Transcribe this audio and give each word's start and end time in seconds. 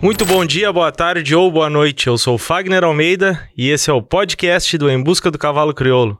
Muito 0.00 0.24
bom 0.24 0.44
dia, 0.44 0.72
boa 0.72 0.92
tarde 0.92 1.34
ou 1.34 1.50
boa 1.50 1.68
noite. 1.68 2.06
Eu 2.06 2.16
sou 2.16 2.36
o 2.36 2.38
Fagner 2.38 2.84
Almeida 2.84 3.48
e 3.56 3.68
esse 3.68 3.90
é 3.90 3.92
o 3.92 4.00
podcast 4.00 4.78
do 4.78 4.88
Em 4.88 5.02
Busca 5.02 5.28
do 5.28 5.36
Cavalo 5.36 5.74
Crioulo. 5.74 6.16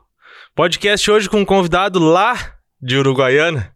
Podcast 0.53 1.09
hoje 1.09 1.29
com 1.29 1.39
um 1.39 1.45
convidado 1.45 1.97
lá 1.97 2.55
de 2.81 2.97
Uruguaiana, 2.97 3.71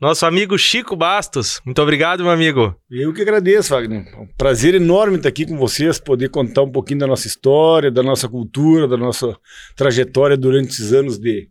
nosso 0.00 0.24
amigo 0.24 0.56
Chico 0.56 0.94
Bastos. 0.94 1.60
Muito 1.64 1.82
obrigado, 1.82 2.22
meu 2.22 2.30
amigo. 2.30 2.72
Eu 2.88 3.12
que 3.12 3.22
agradeço, 3.22 3.70
Wagner. 3.70 4.06
É 4.12 4.16
um 4.16 4.28
prazer 4.38 4.76
enorme 4.76 5.16
estar 5.16 5.28
aqui 5.28 5.44
com 5.44 5.58
vocês, 5.58 5.98
poder 5.98 6.28
contar 6.28 6.62
um 6.62 6.70
pouquinho 6.70 7.00
da 7.00 7.08
nossa 7.08 7.26
história, 7.26 7.90
da 7.90 8.02
nossa 8.02 8.28
cultura, 8.28 8.86
da 8.86 8.96
nossa 8.96 9.36
trajetória 9.74 10.36
durante 10.36 10.68
esses 10.70 10.92
anos 10.92 11.18
de, 11.18 11.48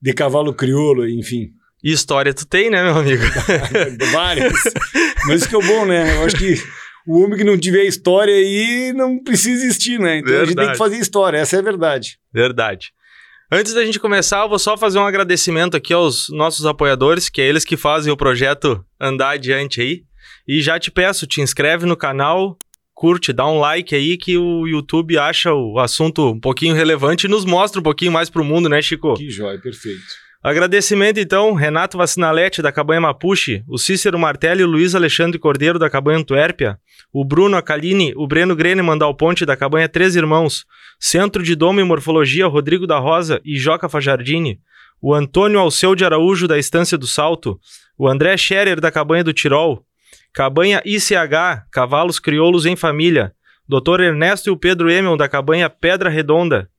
de 0.00 0.12
cavalo 0.12 0.54
crioulo, 0.54 1.08
enfim. 1.08 1.48
E 1.82 1.90
história 1.90 2.32
tu 2.32 2.46
tem, 2.46 2.70
né, 2.70 2.80
meu 2.84 2.96
amigo? 2.96 3.24
Várias. 4.12 4.52
Mas 5.26 5.40
isso 5.40 5.48
que 5.48 5.56
é 5.56 5.66
bom, 5.66 5.84
né? 5.84 6.16
Eu 6.16 6.26
acho 6.26 6.36
que 6.36 6.54
o 7.10 7.24
homem 7.24 7.36
que 7.36 7.44
não 7.44 7.58
tiver 7.58 7.82
história 7.84 8.32
aí 8.32 8.92
não 8.92 9.18
precisa 9.18 9.64
existir, 9.64 9.98
né? 9.98 10.18
Então 10.18 10.28
verdade. 10.28 10.42
a 10.42 10.46
gente 10.46 10.56
tem 10.56 10.72
que 10.72 10.78
fazer 10.78 10.98
história, 10.98 11.38
essa 11.38 11.56
é 11.56 11.58
a 11.58 11.62
verdade. 11.62 12.20
Verdade. 12.32 12.92
Antes 13.50 13.74
da 13.74 13.84
gente 13.84 13.98
começar, 13.98 14.42
eu 14.42 14.48
vou 14.48 14.60
só 14.60 14.76
fazer 14.76 15.00
um 15.00 15.04
agradecimento 15.04 15.76
aqui 15.76 15.92
aos 15.92 16.28
nossos 16.28 16.64
apoiadores, 16.64 17.28
que 17.28 17.40
é 17.40 17.48
eles 17.48 17.64
que 17.64 17.76
fazem 17.76 18.12
o 18.12 18.16
projeto 18.16 18.84
andar 19.00 19.30
adiante 19.30 19.80
aí. 19.80 20.04
E 20.46 20.62
já 20.62 20.78
te 20.78 20.88
peço, 20.88 21.26
te 21.26 21.40
inscreve 21.40 21.84
no 21.84 21.96
canal, 21.96 22.56
curte, 22.94 23.32
dá 23.32 23.44
um 23.44 23.58
like 23.58 23.92
aí 23.92 24.16
que 24.16 24.38
o 24.38 24.68
YouTube 24.68 25.18
acha 25.18 25.52
o 25.52 25.80
assunto 25.80 26.30
um 26.30 26.38
pouquinho 26.38 26.76
relevante 26.76 27.26
e 27.26 27.28
nos 27.28 27.44
mostra 27.44 27.80
um 27.80 27.82
pouquinho 27.82 28.12
mais 28.12 28.30
pro 28.30 28.44
mundo, 28.44 28.68
né, 28.68 28.80
Chico? 28.80 29.14
Que 29.14 29.28
jóia, 29.28 29.58
perfeito. 29.58 30.00
Agradecimento, 30.42 31.20
então, 31.20 31.52
Renato 31.52 31.98
Vacinalete, 31.98 32.62
da 32.62 32.72
Cabanha 32.72 33.02
Mapuche, 33.02 33.62
o 33.68 33.76
Cícero 33.76 34.18
Martelli 34.18 34.62
e 34.62 34.64
o 34.64 34.66
Luiz 34.66 34.94
Alexandre 34.94 35.38
Cordeiro, 35.38 35.78
da 35.78 35.90
Cabanha 35.90 36.18
Antuérpia, 36.18 36.78
o 37.12 37.22
Bruno 37.22 37.58
Acalini, 37.58 38.14
o 38.16 38.26
Breno 38.26 38.56
Grene 38.56 38.80
Mandal 38.80 39.14
Ponte, 39.14 39.44
da 39.44 39.54
Cabanha 39.54 39.86
Três 39.86 40.16
Irmãos, 40.16 40.64
Centro 40.98 41.42
de 41.42 41.54
Domo 41.54 41.78
e 41.80 41.84
Morfologia, 41.84 42.46
Rodrigo 42.46 42.86
da 42.86 42.98
Rosa 42.98 43.38
e 43.44 43.58
Joca 43.58 43.86
Fajardini, 43.86 44.58
o 44.98 45.12
Antônio 45.12 45.60
Alceu 45.60 45.94
de 45.94 46.06
Araújo, 46.06 46.48
da 46.48 46.58
Estância 46.58 46.96
do 46.96 47.06
Salto, 47.06 47.60
o 47.98 48.08
André 48.08 48.34
Scherer, 48.38 48.80
da 48.80 48.90
Cabanha 48.90 49.22
do 49.22 49.34
Tirol, 49.34 49.84
Cabanha 50.32 50.80
ICH, 50.86 51.66
Cavalos 51.70 52.18
Crioulos 52.18 52.64
em 52.64 52.76
Família, 52.76 53.34
Dr. 53.68 54.00
Ernesto 54.00 54.48
e 54.48 54.50
o 54.50 54.56
Pedro 54.56 54.90
Emel, 54.90 55.18
da 55.18 55.28
Cabanha 55.28 55.68
Pedra 55.68 56.08
Redonda, 56.08 56.70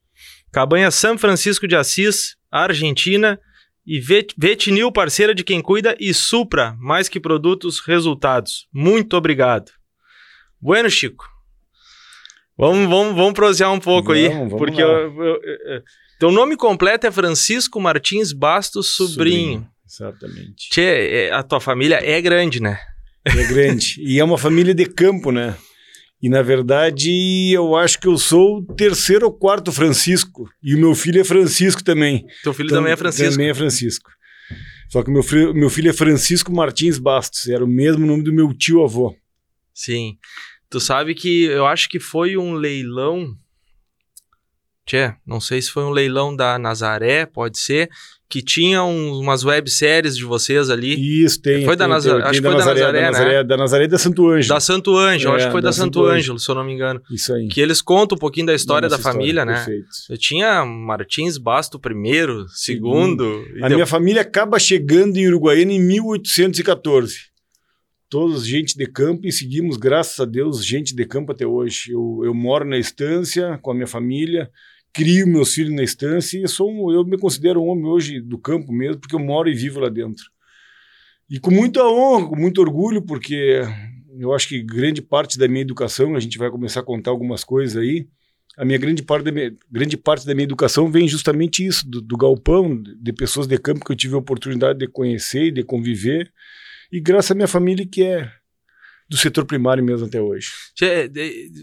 Cabanha 0.52 0.90
São 0.90 1.16
Francisco 1.16 1.68
de 1.68 1.76
Assis, 1.76 2.36
Argentina, 2.52 3.40
e 3.86 4.00
Vetinil, 4.38 4.92
parceira 4.92 5.34
de 5.34 5.44
quem 5.44 5.62
cuida, 5.62 5.96
e 6.00 6.14
Supra, 6.14 6.76
mais 6.80 7.10
que 7.10 7.20
produtos, 7.20 7.80
resultados. 7.80 8.68
Muito 8.74 9.16
obrigado. 9.18 9.72
Bueno, 10.60 10.90
Chico. 10.90 11.26
Vamos, 12.58 12.88
vamos, 12.88 13.16
vamos 13.16 13.34
prosear 13.34 13.72
um 13.72 13.80
pouco 13.80 14.10
vamos, 14.10 14.24
aí. 14.24 14.30
Vamos 14.30 14.54
porque 14.58 14.82
eu, 14.82 14.90
eu, 14.90 15.42
eu, 15.44 15.84
teu 16.20 16.32
nome 16.32 16.56
completo 16.56 17.08
é 17.08 17.12
Francisco 17.12 17.80
Martins 17.82 18.32
Bastos 18.32 18.92
Sobrinho. 18.96 19.14
Sobrinho 19.18 19.72
exatamente. 19.92 20.70
Tchê, 20.70 20.82
é, 20.82 21.34
a 21.34 21.44
tua 21.44 21.60
família 21.60 22.00
é 22.02 22.22
grande, 22.22 22.62
né? 22.62 22.80
É 23.26 23.44
grande. 23.46 23.96
e 24.00 24.20
é 24.20 24.24
uma 24.24 24.38
família 24.38 24.74
de 24.74 24.86
campo, 24.86 25.32
né? 25.32 25.56
E 26.22 26.30
na 26.30 26.42
verdade, 26.42 27.52
eu 27.52 27.76
acho 27.76 28.00
que 28.00 28.08
eu 28.08 28.18
sou 28.18 28.58
o 28.58 28.76
terceiro 28.76 29.26
ou 29.26 29.34
quarto 29.34 29.72
Francisco. 29.72 30.48
E 30.62 30.76
o 30.76 30.78
meu 30.78 30.94
filho 30.94 31.20
é 31.20 31.24
Francisco 31.24 31.84
também. 31.84 32.26
Teu 32.44 32.54
filho 32.54 32.68
então, 32.68 32.78
também 32.78 32.94
é 32.94 32.98
Francisco? 32.98 33.32
Também 33.32 33.50
é 33.50 33.54
Francisco. 33.54 34.12
Só 34.90 35.02
que 35.02 35.10
meu 35.10 35.24
meu 35.54 35.70
filho 35.70 35.90
é 35.90 35.94
Francisco 35.94 36.54
Martins 36.54 37.00
Bastos. 37.00 37.48
Era 37.48 37.64
o 37.64 37.68
mesmo 37.68 38.06
nome 38.06 38.24
do 38.24 38.34
meu 38.34 38.54
tio 38.54 38.84
avô. 38.84 39.16
Sim. 39.74 40.18
Tu 40.70 40.80
sabe 40.80 41.16
que 41.16 41.46
eu 41.46 41.66
acho 41.66 41.90
que 41.90 42.00
foi 42.00 42.38
um 42.38 42.54
leilão. 42.54 43.36
Tchê, 44.86 45.14
não 45.26 45.40
sei 45.40 45.62
se 45.62 45.70
foi 45.70 45.84
um 45.84 45.92
leilão 45.92 46.36
da 46.36 46.58
Nazaré, 46.58 47.26
pode 47.26 47.60
ser, 47.60 47.90
que 48.28 48.42
tinha 48.42 48.84
um, 48.84 49.20
umas 49.20 49.44
webséries 49.44 50.18
de 50.18 50.24
vocês 50.24 50.70
ali. 50.70 51.24
Isso, 51.24 51.42
tem. 51.42 51.66
Foi 51.66 51.76
tem, 51.76 51.80
da, 51.80 51.88
Nazaré, 51.88 52.22
tem, 52.22 52.30
acho 52.30 52.42
que 52.42 52.48
foi 52.48 52.58
da 52.58 52.66
Nazaré, 52.66 52.82
da 52.82 53.02
Nazaré, 53.02 53.38
né? 53.38 53.44
Da 53.44 53.58
Nazaré 53.58 53.84
e 53.84 53.88
da 53.88 53.98
Santo 53.98 54.28
Ângelo. 54.28 54.48
Da 54.48 54.60
Santo 54.60 54.98
Ângelo, 54.98 55.34
é, 55.34 55.36
acho 55.36 55.46
que 55.48 55.52
foi 55.52 55.62
da, 55.62 55.68
da 55.68 55.74
Santo 55.74 56.06
Ângelo, 56.06 56.40
se 56.40 56.50
eu 56.50 56.56
não 56.56 56.64
me 56.64 56.74
engano. 56.74 57.02
Isso 57.12 57.34
aí. 57.34 57.48
Que 57.48 57.60
eles 57.62 57.82
contam 57.82 58.16
um 58.16 58.20
pouquinho 58.20 58.48
da 58.48 58.56
história 58.56 58.90
da, 58.90 58.96
da 58.96 59.02
família, 59.02 59.42
história, 59.42 59.46
né? 59.46 59.58
Perfeito. 59.58 59.88
Eu 60.10 60.18
tinha 60.18 60.66
Martins 60.66 61.38
Basto 61.38 61.78
primeiro, 61.78 62.48
segundo. 62.50 63.46
A 63.62 63.68
deu... 63.68 63.78
minha 63.78 63.88
família 63.88 64.22
acaba 64.22 64.58
chegando 64.58 65.18
em 65.18 65.28
Uruguaiana 65.28 65.74
em 65.74 65.80
1814. 65.80 67.32
Todos 68.10 68.46
gente 68.46 68.78
de 68.78 68.86
campo 68.88 69.28
e 69.28 69.32
seguimos, 69.32 69.78
graças 69.78 70.20
a 70.20 70.26
Deus, 70.26 70.66
gente 70.66 70.96
de 70.96 71.06
campo 71.06 71.32
até 71.32 71.46
hoje. 71.46 71.92
Eu, 71.92 72.22
eu 72.24 72.34
moro 72.34 72.66
na 72.66 72.78
estância 72.78 73.60
com 73.62 73.72
a 73.72 73.74
minha 73.74 73.88
família 73.88 74.50
crio 74.94 75.28
meus 75.28 75.54
filhos 75.54 75.74
na 75.74 75.84
estância 75.84 76.40
e 76.44 76.48
sou 76.48 76.70
um, 76.70 76.92
eu 76.92 77.06
me 77.06 77.18
considero 77.18 77.62
um 77.62 77.68
homem 77.68 77.86
hoje 77.86 78.22
do 78.22 78.38
campo 78.38 78.72
mesmo, 78.72 79.00
porque 79.00 79.16
eu 79.16 79.20
moro 79.20 79.50
e 79.50 79.54
vivo 79.54 79.80
lá 79.80 79.90
dentro. 79.90 80.26
E 81.30 81.40
com 81.40 81.52
muita 81.52 81.84
honra, 81.86 82.28
com 82.28 82.36
muito 82.36 82.60
orgulho, 82.60 83.02
porque 83.02 83.62
eu 84.20 84.34
acho 84.34 84.50
que 84.50 84.62
grande 84.62 85.02
parte 85.02 85.38
da 85.38 85.48
minha 85.48 85.62
educação, 85.62 86.16
a 86.16 86.20
gente 86.20 86.38
vai 86.38 86.50
começar 86.50 86.82
a 86.82 86.84
contar 86.84 87.12
algumas 87.12 87.44
coisas 87.44 87.82
aí, 87.82 88.08
a 88.58 88.66
minha 88.66 88.78
grande 88.78 89.02
parte 89.02 89.24
da 89.24 89.32
minha, 89.32 89.56
grande 89.72 89.96
parte 89.96 90.26
da 90.26 90.34
minha 90.34 90.44
educação 90.44 90.92
vem 90.92 91.08
justamente 91.08 91.66
isso, 91.66 91.90
do, 91.90 92.02
do 92.02 92.18
galpão, 92.18 92.82
de 92.82 93.14
pessoas 93.14 93.48
de 93.48 93.58
campo 93.58 93.86
que 93.86 93.92
eu 93.92 93.96
tive 93.96 94.16
a 94.16 94.18
oportunidade 94.18 94.80
de 94.80 94.88
conhecer 94.88 95.46
e 95.46 95.52
de 95.52 95.64
conviver, 95.64 96.32
e 96.92 97.00
graças 97.00 97.32
à 97.32 97.36
minha 97.36 97.48
família 97.48 97.88
que 97.90 98.04
é 98.04 98.30
do 99.12 99.18
setor 99.18 99.44
primário 99.44 99.84
mesmo 99.84 100.08
até 100.08 100.22
hoje. 100.22 100.48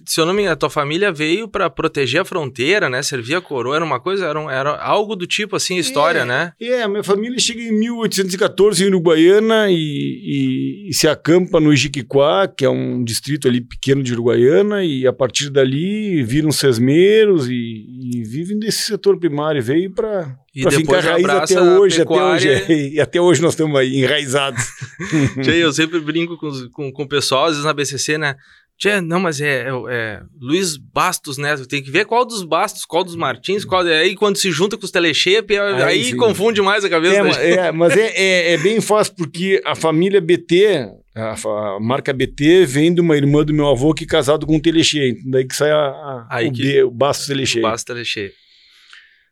Se 0.05 0.21
eu 0.21 0.27
não 0.27 0.35
me 0.35 0.43
engano, 0.43 0.53
a 0.53 0.57
tua 0.57 0.69
família 0.69 1.11
veio 1.11 1.49
para 1.49 1.71
proteger 1.71 2.21
a 2.21 2.25
fronteira, 2.25 2.91
né? 2.91 3.03
Servia 3.03 3.39
a 3.39 3.41
coroa, 3.41 3.77
era 3.77 3.85
uma 3.85 3.99
coisa, 3.99 4.27
era, 4.27 4.39
um, 4.39 4.51
era 4.51 4.77
algo 4.77 5.17
do 5.17 5.27
tipo 5.27 5.57
assim, 5.57 5.79
história, 5.79 6.21
é, 6.21 6.25
né? 6.27 6.53
É, 6.61 6.83
a 6.83 6.89
minha 6.89 7.03
família 7.03 7.39
chega 7.39 7.63
em 7.63 7.73
1814 7.73 8.85
em 8.85 8.89
Uruguaiana 8.89 9.71
e, 9.71 9.75
e, 9.75 10.91
e, 10.91 10.93
se 10.93 11.09
acampa 11.09 11.59
no 11.59 11.73
Ijiquiquá, 11.73 12.47
que 12.47 12.67
é 12.67 12.69
um 12.69 13.03
distrito 13.03 13.49
ali 13.49 13.63
pequeno 13.63 14.03
de 14.03 14.13
Uruguaiana, 14.13 14.85
e 14.85 15.07
a 15.07 15.13
partir 15.13 15.49
dali 15.49 16.23
viram 16.23 16.53
sesmeiros 16.53 17.49
e, 17.49 17.55
e 17.55 18.25
vivem 18.25 18.59
desse 18.59 18.83
setor 18.83 19.19
primário. 19.19 19.63
Veio 19.63 19.91
para 19.91 20.37
para 20.63 20.73
ficar 20.73 21.01
raiz 21.01 21.29
até 21.29 21.61
hoje, 21.61 22.03
até 22.03 22.23
hoje. 22.23 22.73
E 22.95 23.01
até 23.01 23.21
hoje 23.21 23.43
nós 23.43 23.53
estamos 23.53 23.79
aí 23.79 23.97
enraizados. 23.97 24.65
Tchê, 25.43 25.53
eu 25.57 25.73
sempre 25.73 26.01
brinco 26.01 26.37
com, 26.37 26.51
com, 26.73 26.93
com 26.93 27.03
o 27.03 27.09
pessoal, 27.09 27.45
às 27.45 27.51
vezes 27.51 27.65
na 27.65 27.73
BCC, 27.73 28.19
né? 28.19 28.37
Tchê, 28.79 29.01
não, 29.01 29.19
mas 29.19 29.41
é, 29.41 29.65
é, 29.65 29.73
é, 29.91 30.21
Luiz 30.41 30.77
Bastos, 30.77 31.37
né? 31.37 31.57
Tem 31.69 31.83
que 31.83 31.91
ver 31.91 32.05
qual 32.05 32.25
dos 32.25 32.45
Bastos, 32.45 32.85
qual 32.85 33.03
dos 33.03 33.17
Martins, 33.17 33.65
qual. 33.65 33.83
Aí 33.83 34.15
quando 34.15 34.37
se 34.37 34.53
junta 34.53 34.77
com 34.77 34.85
os 34.85 34.93
Telechep, 34.93 35.59
aí, 35.59 35.83
aí 35.83 36.15
confunde 36.15 36.63
mais 36.63 36.85
a 36.85 36.89
cabeça. 36.89 37.41
É, 37.41 37.55
é 37.55 37.73
mas 37.73 37.97
é, 37.97 38.13
é, 38.15 38.53
é, 38.53 38.59
bem 38.59 38.81
fácil, 38.81 39.15
porque 39.17 39.61
a 39.65 39.75
família 39.75 40.21
BT, 40.21 40.89
a, 41.13 41.81
marca 41.81 42.13
BT, 42.13 42.67
vem 42.67 42.95
de 42.95 43.01
uma 43.01 43.17
irmã 43.17 43.45
do 43.45 43.53
meu 43.53 43.67
avô 43.67 43.93
que 43.93 44.05
é 44.05 44.07
casado 44.07 44.47
com 44.47 44.55
um 44.55 44.61
Telechê. 44.61 45.17
Daí 45.27 45.45
que 45.45 45.57
sai 45.57 45.73
a, 45.73 45.77
a 45.77 46.27
aí 46.31 46.47
o, 46.47 46.53
que, 46.53 46.63
B, 46.63 46.83
o 46.85 46.91
Bastos 46.93 47.27
Telechê. 47.27 47.59
O 47.59 47.63
Bastos 47.63 47.83
Telechê. 47.83 48.33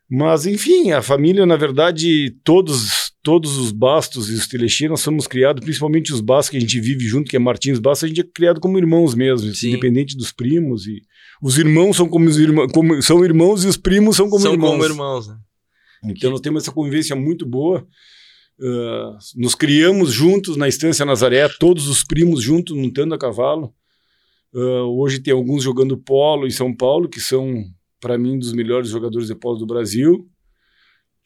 Mas, 0.09 0.45
enfim, 0.45 0.91
a 0.91 1.01
família, 1.01 1.45
na 1.45 1.57
verdade, 1.57 2.35
todos 2.43 3.07
todos 3.27 3.57
os 3.57 3.73
bastos 3.73 4.29
e 4.29 4.35
os 4.35 4.47
telexi, 4.47 4.87
nós 4.87 5.01
somos 5.01 5.27
criados, 5.27 5.61
principalmente 5.61 6.13
os 6.13 6.21
bastos 6.21 6.49
que 6.49 6.55
a 6.55 6.61
gente 6.61 6.79
vive 6.79 7.05
junto, 7.05 7.29
que 7.29 7.35
é 7.35 7.39
Martins 7.39 7.77
Bastos, 7.77 8.05
a 8.05 8.07
gente 8.07 8.21
é 8.21 8.23
criado 8.23 8.61
como 8.61 8.77
irmãos 8.77 9.13
mesmo, 9.13 9.53
Sim. 9.53 9.71
independente 9.71 10.15
dos 10.15 10.31
primos. 10.31 10.87
E 10.87 11.01
os 11.41 11.57
irmãos 11.57 11.97
são 11.97 12.07
como 12.07 12.25
os 12.25 12.39
irmãos, 12.39 12.71
como, 12.71 13.01
são 13.01 13.25
irmãos 13.25 13.65
e 13.65 13.67
os 13.67 13.75
primos 13.75 14.15
são 14.15 14.29
como 14.29 14.41
são 14.41 14.53
irmãos. 14.53 14.69
São 14.69 14.79
como 14.79 14.93
irmãos, 14.93 15.27
né? 15.27 15.37
Então 16.05 16.31
nós 16.31 16.39
temos 16.39 16.63
essa 16.63 16.71
convivência 16.71 17.17
muito 17.17 17.45
boa. 17.45 17.85
Uh, 18.59 19.17
nos 19.35 19.55
criamos 19.55 20.13
juntos 20.13 20.55
na 20.55 20.69
Estância 20.69 21.05
Nazaré, 21.05 21.49
todos 21.59 21.89
os 21.89 22.05
primos 22.05 22.41
juntos 22.41 22.77
montando 22.77 23.13
a 23.13 23.19
cavalo. 23.19 23.73
Uh, 24.53 25.01
hoje 25.01 25.19
tem 25.19 25.33
alguns 25.33 25.63
jogando 25.63 25.97
polo 25.97 26.47
em 26.47 26.51
São 26.51 26.73
Paulo, 26.73 27.09
que 27.09 27.19
são 27.19 27.61
para 27.99 28.17
mim, 28.17 28.37
dos 28.37 28.53
melhores 28.53 28.89
jogadores 28.89 29.27
de 29.27 29.35
polo 29.35 29.57
do 29.57 29.65
Brasil, 29.65 30.29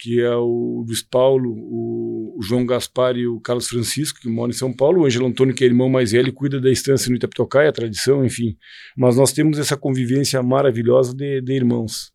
que 0.01 0.19
é 0.19 0.35
o 0.35 0.83
Luiz 0.87 1.03
Paulo, 1.03 1.51
o, 1.51 2.35
o, 2.39 2.41
João 2.41 2.65
Gaspar 2.65 3.15
e 3.15 3.27
o 3.27 3.39
Carlos 3.39 3.67
Francisco, 3.67 4.19
que 4.19 4.27
moram 4.27 4.49
em 4.49 4.53
São 4.53 4.73
Paulo, 4.73 5.01
o 5.01 5.05
Ângelo 5.05 5.27
Antônio, 5.27 5.53
que 5.53 5.63
é 5.63 5.67
irmão 5.67 5.87
mais 5.89 6.11
velho, 6.11 6.33
cuida 6.33 6.59
da 6.59 6.71
estância 6.71 7.07
no 7.09 7.17
Itapetocai, 7.17 7.67
a 7.67 7.71
tradição, 7.71 8.25
enfim. 8.25 8.57
Mas 8.97 9.15
nós 9.15 9.31
temos 9.31 9.59
essa 9.59 9.77
convivência 9.77 10.41
maravilhosa 10.41 11.13
de, 11.13 11.39
de 11.41 11.53
irmãos. 11.53 12.11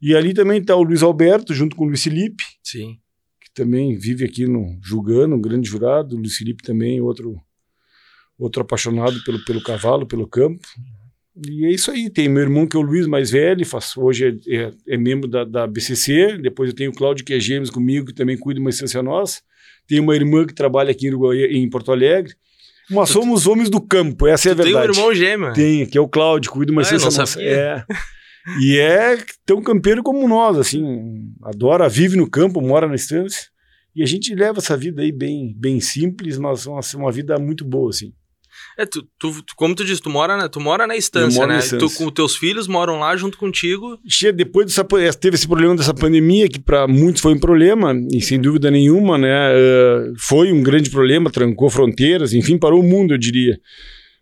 E 0.00 0.14
ali 0.14 0.34
também 0.34 0.60
está 0.60 0.76
o 0.76 0.82
Luiz 0.82 1.02
Alberto, 1.02 1.54
junto 1.54 1.74
com 1.74 1.84
o 1.84 1.86
Luiz 1.86 2.02
Felipe, 2.02 2.44
Sim. 2.62 2.98
que 3.40 3.50
também 3.54 3.96
vive 3.96 4.26
aqui 4.26 4.46
no 4.46 4.78
julgando, 4.82 5.34
um 5.34 5.40
grande 5.40 5.66
jurado. 5.66 6.16
O 6.16 6.18
Luiz 6.18 6.36
Felipe 6.36 6.62
também, 6.62 7.00
outro, 7.00 7.40
outro 8.38 8.60
apaixonado 8.60 9.24
pelo, 9.24 9.42
pelo 9.46 9.62
cavalo, 9.62 10.06
pelo 10.06 10.28
campo. 10.28 10.68
E 11.36 11.64
é 11.66 11.70
isso 11.70 11.90
aí. 11.90 12.10
Tem 12.10 12.28
meu 12.28 12.42
irmão 12.42 12.66
que 12.66 12.76
é 12.76 12.80
o 12.80 12.82
Luiz, 12.82 13.06
mais 13.06 13.30
velho, 13.30 13.64
faz, 13.64 13.96
hoje 13.96 14.38
é, 14.46 14.56
é, 14.56 14.70
é 14.88 14.96
membro 14.98 15.28
da, 15.28 15.44
da, 15.44 15.66
BCC. 15.66 16.38
Depois 16.38 16.70
eu 16.70 16.76
tenho 16.76 16.90
o 16.90 16.94
Cláudio, 16.94 17.24
que 17.24 17.32
é 17.32 17.40
gêmeos 17.40 17.70
comigo, 17.70 18.06
que 18.06 18.14
também 18.14 18.36
cuida 18.36 18.58
de 18.58 18.64
uma 18.64 18.70
estância 18.70 19.02
nossa. 19.02 19.40
Tenho 19.86 20.02
uma 20.02 20.14
irmã 20.14 20.46
que 20.46 20.54
trabalha 20.54 20.90
aqui 20.90 21.08
em, 21.08 21.62
em 21.62 21.70
Porto 21.70 21.90
Alegre. 21.92 22.34
Nós 22.90 23.08
somos 23.10 23.46
homens 23.46 23.70
do 23.70 23.80
campo, 23.80 24.26
essa 24.26 24.50
é 24.50 24.52
a 24.52 24.54
Tu 24.54 24.62
tem 24.62 24.74
um 24.74 24.78
verdade. 24.78 24.98
irmão 24.98 25.14
gêmeo. 25.14 25.52
Tem, 25.52 25.86
que 25.86 25.96
é 25.96 26.00
o 26.00 26.08
Cláudio, 26.08 26.50
cuida 26.50 26.72
uma 26.72 26.82
Ah, 26.82 26.92
não 26.92 26.98
nossa. 26.98 27.26
sabia. 27.26 27.48
É. 27.48 27.84
E 28.60 28.76
é 28.76 29.16
tão 29.46 29.62
campeiro 29.62 30.02
como 30.02 30.26
nós, 30.26 30.58
assim, 30.58 31.32
adora, 31.42 31.88
vive 31.88 32.16
no 32.16 32.28
campo, 32.28 32.60
mora 32.60 32.88
na 32.88 32.96
estância. 32.96 33.46
E 33.94 34.02
a 34.02 34.06
gente 34.06 34.34
leva 34.34 34.58
essa 34.58 34.76
vida 34.76 35.02
aí 35.02 35.12
bem, 35.12 35.54
bem 35.56 35.80
simples, 35.80 36.38
mas 36.38 36.66
uma, 36.66 36.80
uma 36.96 37.12
vida 37.12 37.38
muito 37.38 37.64
boa, 37.64 37.90
assim. 37.90 38.12
É, 38.78 38.86
tu, 38.86 39.02
tu- 39.18 39.42
tu- 39.42 39.54
como 39.56 39.74
tu 39.74 39.84
disse, 39.84 40.00
tu 40.00 40.08
mora 40.08 40.36
na, 40.36 40.48
tu 40.48 40.58
mora 40.60 40.86
na 40.86 40.96
estância, 40.96 41.46
na 41.46 41.54
né? 41.54 41.58
estância. 41.58 41.78
Tu, 41.78 42.04
com 42.04 42.10
teus 42.10 42.36
filhos 42.36 42.66
moram 42.66 42.98
lá 42.98 43.14
junto 43.16 43.36
contigo. 43.36 43.98
Che- 44.08 44.32
Depois 44.32 44.66
dessa, 44.66 44.84
pa- 44.84 44.96
teve 45.20 45.36
esse 45.36 45.46
problema 45.46 45.76
dessa 45.76 45.92
pandemia, 45.94 46.48
que 46.48 46.58
para 46.60 46.88
muitos 46.88 47.20
foi 47.20 47.34
um 47.34 47.38
problema, 47.38 47.94
e 48.10 48.20
sem 48.20 48.40
dúvida 48.40 48.70
nenhuma, 48.70 49.18
né? 49.18 49.28
eh, 49.52 50.12
foi 50.18 50.52
um 50.52 50.62
grande 50.62 50.88
problema, 50.90 51.30
trancou 51.30 51.68
fronteiras, 51.70 52.32
enfim, 52.32 52.58
parou 52.58 52.80
o 52.80 52.82
mundo, 52.82 53.14
eu 53.14 53.18
diria. 53.18 53.58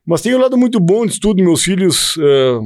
Mas 0.06 0.22
tem 0.22 0.34
um 0.34 0.38
lado 0.40 0.56
muito 0.56 0.80
bom 0.80 1.06
de 1.06 1.12
estudo. 1.12 1.42
Meus 1.42 1.62
filhos 1.62 2.16
eh, 2.18 2.58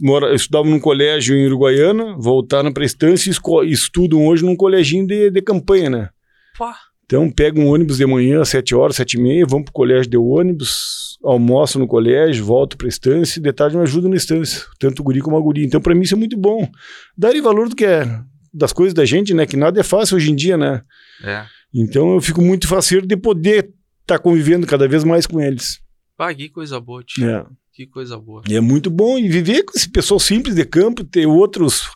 mora, 0.00 0.34
estudavam 0.34 0.70
num 0.70 0.78
colégio 0.78 1.34
em 1.36 1.46
Uruguaiana, 1.46 2.16
voltaram 2.18 2.72
para 2.72 2.84
a 2.84 2.86
estância 2.86 3.28
e 3.30 3.70
estudam 3.72 4.26
hoje 4.26 4.44
num 4.44 4.54
coleginho 4.54 5.06
de, 5.06 5.30
de 5.30 5.42
campanha, 5.42 5.90
né? 5.90 6.08
Pá. 6.56 6.76
Então 7.04 7.30
pegam 7.30 7.64
um 7.64 7.68
ônibus 7.68 7.98
de 7.98 8.06
manhã 8.06 8.40
às 8.40 8.48
7 8.48 8.74
horas, 8.74 8.96
7 8.96 9.14
e 9.14 9.20
meia, 9.20 9.46
vão 9.46 9.62
pro 9.62 9.72
colégio 9.72 10.10
de 10.10 10.16
ônibus, 10.16 11.18
almoçam 11.22 11.80
no 11.80 11.86
colégio, 11.86 12.44
voltam 12.44 12.76
pra 12.76 12.88
estância 12.88 13.38
e 13.38 13.42
de 13.42 13.52
tarde 13.52 13.76
me 13.76 13.82
ajudam 13.82 14.10
na 14.10 14.16
estância, 14.16 14.62
tanto 14.78 15.00
o 15.00 15.04
guri 15.04 15.20
como 15.20 15.36
a 15.36 15.40
guria. 15.40 15.64
Então 15.64 15.80
para 15.80 15.94
mim 15.94 16.02
isso 16.02 16.14
é 16.14 16.18
muito 16.18 16.36
bom. 16.36 16.68
Darem 17.16 17.42
valor 17.42 17.68
do 17.68 17.76
que 17.76 17.84
é 17.84 18.04
das 18.52 18.72
coisas 18.72 18.94
da 18.94 19.04
gente, 19.04 19.34
né? 19.34 19.46
Que 19.46 19.56
nada 19.56 19.80
é 19.80 19.82
fácil 19.82 20.16
hoje 20.16 20.30
em 20.30 20.36
dia, 20.36 20.56
né? 20.56 20.82
É. 21.22 21.44
Então 21.74 22.14
eu 22.14 22.20
fico 22.20 22.40
muito 22.40 22.68
faceiro 22.68 23.06
de 23.06 23.16
poder 23.16 23.70
estar 24.02 24.18
convivendo 24.20 24.66
cada 24.66 24.86
vez 24.86 25.02
mais 25.02 25.26
com 25.26 25.40
eles. 25.40 25.80
Pá, 26.16 26.32
que 26.32 26.48
coisa 26.48 26.78
boa, 26.78 27.02
tio. 27.02 27.28
É. 27.28 27.44
Que 27.72 27.88
coisa 27.88 28.16
boa. 28.16 28.42
E 28.48 28.54
é 28.54 28.60
muito 28.60 28.88
bom 28.88 29.18
e 29.18 29.28
viver 29.28 29.64
com 29.64 29.76
esse 29.76 29.90
pessoal 29.90 30.20
simples 30.20 30.54
de 30.54 30.64
campo, 30.64 31.02
ter 31.02 31.26
outros 31.26 31.90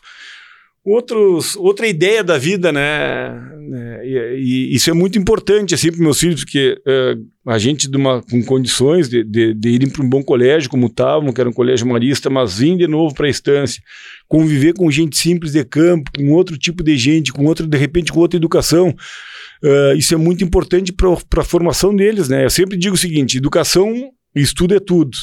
outros 0.83 1.55
outra 1.55 1.87
ideia 1.87 2.23
da 2.23 2.37
vida, 2.37 2.71
né? 2.71 3.49
né? 3.69 4.05
E, 4.05 4.71
e 4.71 4.75
isso 4.75 4.89
é 4.89 4.93
muito 4.93 5.19
importante 5.19 5.75
assim 5.75 5.91
para 5.91 6.01
meus 6.01 6.19
filhos, 6.19 6.43
porque 6.43 6.81
eh, 6.85 7.15
a 7.45 7.57
gente 7.57 7.89
de 7.89 7.97
uma, 7.97 8.21
com 8.21 8.43
condições 8.43 9.07
de, 9.07 9.23
de, 9.23 9.53
de 9.53 9.69
irem 9.69 9.89
para 9.89 10.03
um 10.03 10.09
bom 10.09 10.23
colégio, 10.23 10.69
como 10.69 10.87
estavam, 10.87 11.31
que 11.31 11.39
era 11.39 11.49
um 11.49 11.53
colégio 11.53 11.87
marista, 11.87 12.29
mas 12.29 12.57
vir 12.57 12.77
de 12.77 12.87
novo 12.87 13.13
para 13.13 13.27
a 13.27 13.29
estância, 13.29 13.81
conviver 14.27 14.73
com 14.73 14.89
gente 14.89 15.17
simples 15.17 15.51
de 15.51 15.63
campo, 15.63 16.11
com 16.17 16.31
outro 16.31 16.57
tipo 16.57 16.83
de 16.83 16.97
gente, 16.97 17.31
com 17.31 17.45
outra 17.45 17.67
de 17.67 17.77
repente 17.77 18.11
com 18.11 18.19
outra 18.19 18.37
educação. 18.37 18.93
eh, 19.63 19.95
isso 19.97 20.13
é 20.13 20.17
muito 20.17 20.43
importante 20.43 20.91
para 20.91 21.41
a 21.41 21.45
formação 21.45 21.95
deles, 21.95 22.29
né? 22.29 22.45
Eu 22.45 22.49
sempre 22.49 22.77
digo 22.77 22.95
o 22.95 22.97
seguinte: 22.97 23.37
educação 23.37 24.11
estudo 24.35 24.75
é 24.75 24.79
tudo. 24.79 25.17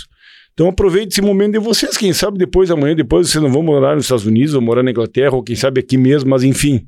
Então 0.56 0.69
aproveite 0.69 1.12
esse 1.12 1.20
momento 1.20 1.53
de 1.53 1.58
vocês, 1.58 1.99
quem 1.99 2.14
sabe 2.14 2.38
depois, 2.38 2.70
amanhã, 2.70 2.97
depois 2.97 3.29
vocês 3.29 3.44
não 3.44 3.53
vão 3.53 3.62
morar 3.62 3.94
nos 3.94 4.06
Estados 4.06 4.25
Unidos, 4.25 4.55
ou 4.55 4.62
morar 4.62 4.82
na 4.82 4.91
Inglaterra, 4.91 5.35
ou 5.35 5.43
quem 5.43 5.55
sabe 5.55 5.81
aqui 5.81 5.99
mesmo, 5.99 6.31
mas 6.31 6.43
enfim, 6.43 6.87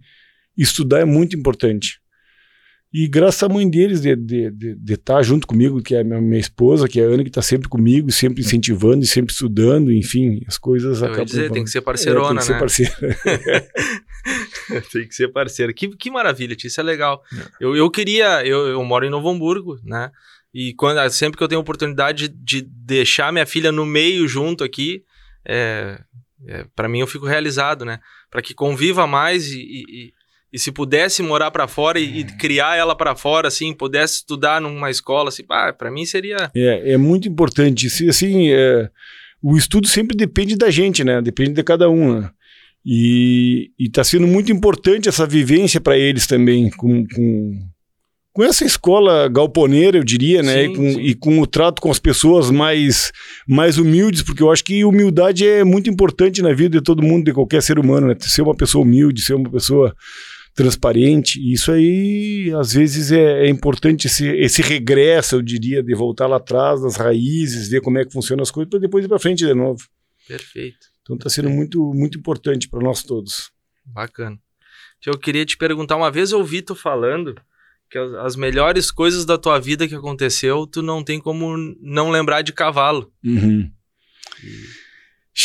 estudar 0.56 1.00
é 1.00 1.04
muito 1.04 1.36
importante. 1.36 2.00
E 2.90 3.06
graças 3.06 3.42
à 3.42 3.48
mãe 3.50 3.68
deles 3.68 4.00
de 4.00 4.08
estar 4.08 4.24
de, 4.24 4.50
de, 4.50 4.74
de 4.74 4.92
estar 4.94 5.22
junto 5.22 5.46
comigo, 5.46 5.82
que 5.82 5.94
é 5.94 6.00
a 6.00 6.04
minha, 6.04 6.18
minha 6.18 6.40
esposa, 6.40 6.88
que 6.88 6.98
é 6.98 7.04
a 7.04 7.08
Ana, 7.08 7.22
que 7.22 7.28
está 7.28 7.42
sempre 7.42 7.68
comigo, 7.68 8.10
sempre 8.10 8.40
incentivando 8.40 9.04
e 9.04 9.06
sempre 9.06 9.34
estudando, 9.34 9.92
enfim, 9.92 10.40
as 10.48 10.56
coisas 10.56 11.02
Eu 11.02 11.08
acabam. 11.08 11.26
dizer, 11.26 11.50
tem 11.50 11.62
que 11.62 11.68
ser 11.70 11.78
É, 11.78 11.82
parceirona, 11.82 12.28
tem 12.30 12.36
que 12.38 12.44
ser 12.44 12.52
né? 12.54 12.58
parceiro. 12.58 12.92
tem 14.90 15.08
que 15.08 15.14
ser 15.14 15.28
parceiro. 15.28 15.74
Que, 15.74 15.88
que 15.88 16.10
maravilha, 16.10 16.56
isso 16.58 16.80
é 16.80 16.82
legal. 16.82 17.22
Eu, 17.60 17.76
eu 17.76 17.90
queria, 17.90 18.42
eu, 18.46 18.68
eu 18.68 18.82
moro 18.82 19.04
em 19.04 19.10
Novo 19.10 19.28
Hamburgo, 19.28 19.78
né? 19.84 20.10
E 20.52 20.74
quando, 20.74 21.08
sempre 21.10 21.36
que 21.36 21.44
eu 21.44 21.48
tenho 21.48 21.60
oportunidade 21.60 22.28
de, 22.28 22.62
de 22.62 22.62
deixar 22.62 23.32
minha 23.32 23.46
filha 23.46 23.70
no 23.70 23.84
meio 23.84 24.26
junto 24.26 24.64
aqui, 24.64 25.02
é, 25.46 26.00
é, 26.46 26.64
para 26.74 26.88
mim 26.88 27.00
eu 27.00 27.06
fico 27.06 27.26
realizado, 27.26 27.84
né? 27.84 27.98
Para 28.30 28.42
que 28.42 28.54
conviva 28.54 29.06
mais 29.06 29.48
e, 29.48 29.60
e, 29.60 30.12
e, 30.52 30.58
se 30.58 30.72
pudesse 30.72 31.22
morar 31.22 31.50
para 31.50 31.68
fora 31.68 31.98
e, 31.98 32.20
e 32.20 32.24
criar 32.24 32.76
ela 32.76 32.94
para 32.96 33.14
fora, 33.14 33.48
assim, 33.48 33.72
pudesse 33.72 34.16
estudar 34.16 34.60
numa 34.60 34.90
escola, 34.90 35.28
assim, 35.28 35.44
para 35.44 35.90
mim 35.90 36.04
seria. 36.06 36.50
É, 36.54 36.92
é 36.92 36.96
muito 36.96 37.28
importante. 37.28 37.90
Se, 37.90 38.08
assim, 38.08 38.50
é, 38.50 38.90
o 39.42 39.56
estudo 39.56 39.86
sempre 39.86 40.16
depende 40.16 40.56
da 40.56 40.70
gente, 40.70 41.04
né? 41.04 41.20
Depende 41.20 41.52
de 41.52 41.62
cada 41.62 41.88
um. 41.90 42.20
Né? 42.20 42.30
E 42.84 43.70
está 43.78 44.02
sendo 44.02 44.26
muito 44.26 44.52
importante 44.52 45.08
essa 45.08 45.26
vivência 45.26 45.80
para 45.80 45.96
eles 45.96 46.26
também, 46.26 46.70
com, 46.70 47.06
com, 47.06 47.68
com, 48.38 48.44
essa 48.44 48.64
escola 48.64 49.28
galponeira, 49.28 49.98
eu 49.98 50.04
diria, 50.04 50.42
né? 50.42 50.64
Sim, 50.64 50.70
e, 50.70 50.76
com, 50.76 51.00
e 51.00 51.14
com 51.14 51.40
o 51.40 51.46
trato 51.46 51.82
com 51.82 51.90
as 51.90 51.98
pessoas 51.98 52.52
mais, 52.52 53.10
mais 53.48 53.78
humildes, 53.78 54.22
porque 54.22 54.42
eu 54.42 54.52
acho 54.52 54.64
que 54.64 54.84
humildade 54.84 55.44
é 55.44 55.64
muito 55.64 55.90
importante 55.90 56.40
na 56.40 56.52
vida 56.52 56.78
de 56.78 56.84
todo 56.84 57.02
mundo, 57.02 57.24
de 57.24 57.32
qualquer 57.32 57.60
ser 57.60 57.80
humano, 57.80 58.06
né? 58.06 58.16
Ser 58.20 58.42
uma 58.42 58.54
pessoa 58.54 58.84
humilde, 58.84 59.22
ser 59.22 59.34
uma 59.34 59.50
pessoa 59.50 59.92
transparente. 60.54 61.40
Isso 61.52 61.72
aí, 61.72 62.52
às 62.56 62.72
vezes, 62.72 63.10
é, 63.10 63.46
é 63.46 63.48
importante 63.48 64.06
esse, 64.06 64.28
esse 64.28 64.62
regresso, 64.62 65.34
eu 65.34 65.42
diria, 65.42 65.82
de 65.82 65.94
voltar 65.94 66.28
lá 66.28 66.36
atrás, 66.36 66.80
das 66.80 66.94
raízes, 66.94 67.68
ver 67.68 67.80
como 67.80 67.98
é 67.98 68.04
que 68.04 68.12
funcionam 68.12 68.42
as 68.42 68.52
coisas, 68.52 68.70
para 68.70 68.78
depois 68.78 69.04
ir 69.04 69.08
para 69.08 69.18
frente 69.18 69.44
de 69.44 69.52
novo. 69.52 69.82
Perfeito. 70.28 70.86
Então 71.02 71.16
está 71.16 71.28
sendo 71.28 71.50
muito, 71.50 71.92
muito 71.92 72.18
importante 72.18 72.68
para 72.68 72.80
nós 72.80 73.02
todos. 73.02 73.50
Bacana. 73.84 74.38
Eu 75.04 75.18
queria 75.18 75.44
te 75.44 75.56
perguntar, 75.56 75.96
uma 75.96 76.10
vez 76.10 76.32
eu 76.32 76.38
ouvi 76.38 76.60
tu 76.60 76.74
falando 76.74 77.34
que 77.90 77.98
as, 77.98 78.12
as 78.14 78.36
melhores 78.36 78.90
coisas 78.90 79.24
da 79.24 79.38
tua 79.38 79.58
vida 79.58 79.88
que 79.88 79.94
aconteceu, 79.94 80.66
tu 80.66 80.82
não 80.82 81.02
tem 81.02 81.18
como 81.18 81.56
não 81.80 82.10
lembrar 82.10 82.42
de 82.42 82.52
cavalo. 82.52 83.10
Uhum. 83.24 83.70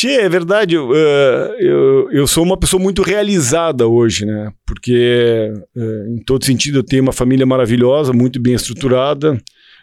É 0.06 0.28
verdade, 0.28 0.76
eu, 0.76 0.90
uh, 0.90 1.54
eu, 1.60 2.12
eu 2.12 2.28
sou 2.28 2.44
uma 2.44 2.58
pessoa 2.58 2.82
muito 2.82 3.04
realizada 3.04 3.88
hoje, 3.88 4.26
né? 4.26 4.52
Porque, 4.66 5.54
uh, 5.76 6.16
em 6.16 6.18
todo 6.26 6.44
sentido, 6.44 6.80
eu 6.80 6.84
tenho 6.84 7.04
uma 7.04 7.14
família 7.14 7.46
maravilhosa, 7.46 8.12
muito 8.12 8.42
bem 8.42 8.54
estruturada. 8.54 9.40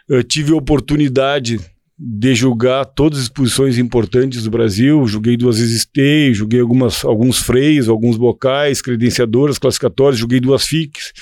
Eu 0.07 0.21
tive 0.21 0.51
a 0.51 0.57
oportunidade 0.57 1.59
de 1.97 2.35
julgar 2.35 2.83
todas 2.85 3.19
as 3.19 3.23
exposições 3.25 3.77
importantes 3.77 4.43
do 4.43 4.51
Brasil. 4.51 5.07
Julguei 5.07 5.37
duas 5.37 5.57
vezes 5.57 5.77
esteio, 5.77 6.33
julguei 6.35 6.59
algumas, 6.59 7.05
alguns 7.05 7.37
freios, 7.37 7.87
alguns 7.87 8.17
bocais, 8.17 8.81
credenciadoras, 8.81 9.57
classificatórias, 9.57 10.19
julguei 10.19 10.39
duas 10.39 10.65
FICs. 10.65 11.13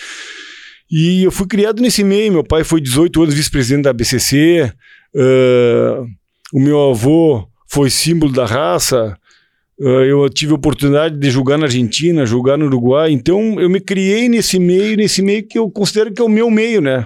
E 0.92 1.24
eu 1.24 1.32
fui 1.32 1.48
criado 1.48 1.82
nesse 1.82 2.04
meio. 2.04 2.32
Meu 2.32 2.44
pai 2.44 2.64
foi 2.64 2.82
18 2.82 3.22
anos 3.24 3.36
vice-presidente 3.36 3.84
da 3.84 3.94
BCC. 3.94 4.72
Uh, 5.14 6.08
o 6.54 6.60
meu 6.60 6.90
avô 6.90 7.48
foi 7.68 7.90
símbolo 7.90 8.32
da 8.32 8.46
raça. 8.46 9.16
Uh, 9.80 10.04
eu 10.04 10.30
tive 10.30 10.52
a 10.52 10.56
oportunidade 10.56 11.18
de 11.18 11.30
julgar 11.30 11.58
na 11.58 11.66
Argentina, 11.66 12.26
julgar 12.26 12.58
no 12.58 12.66
Uruguai. 12.66 13.12
Então 13.12 13.60
eu 13.60 13.70
me 13.70 13.80
criei 13.80 14.28
nesse 14.28 14.60
meio, 14.60 14.98
nesse 14.98 15.22
meio 15.22 15.48
que 15.48 15.60
eu 15.60 15.70
considero 15.70 16.12
que 16.12 16.22
é 16.22 16.26
o 16.26 16.30
meu 16.30 16.50
meio, 16.50 16.82
né? 16.82 17.06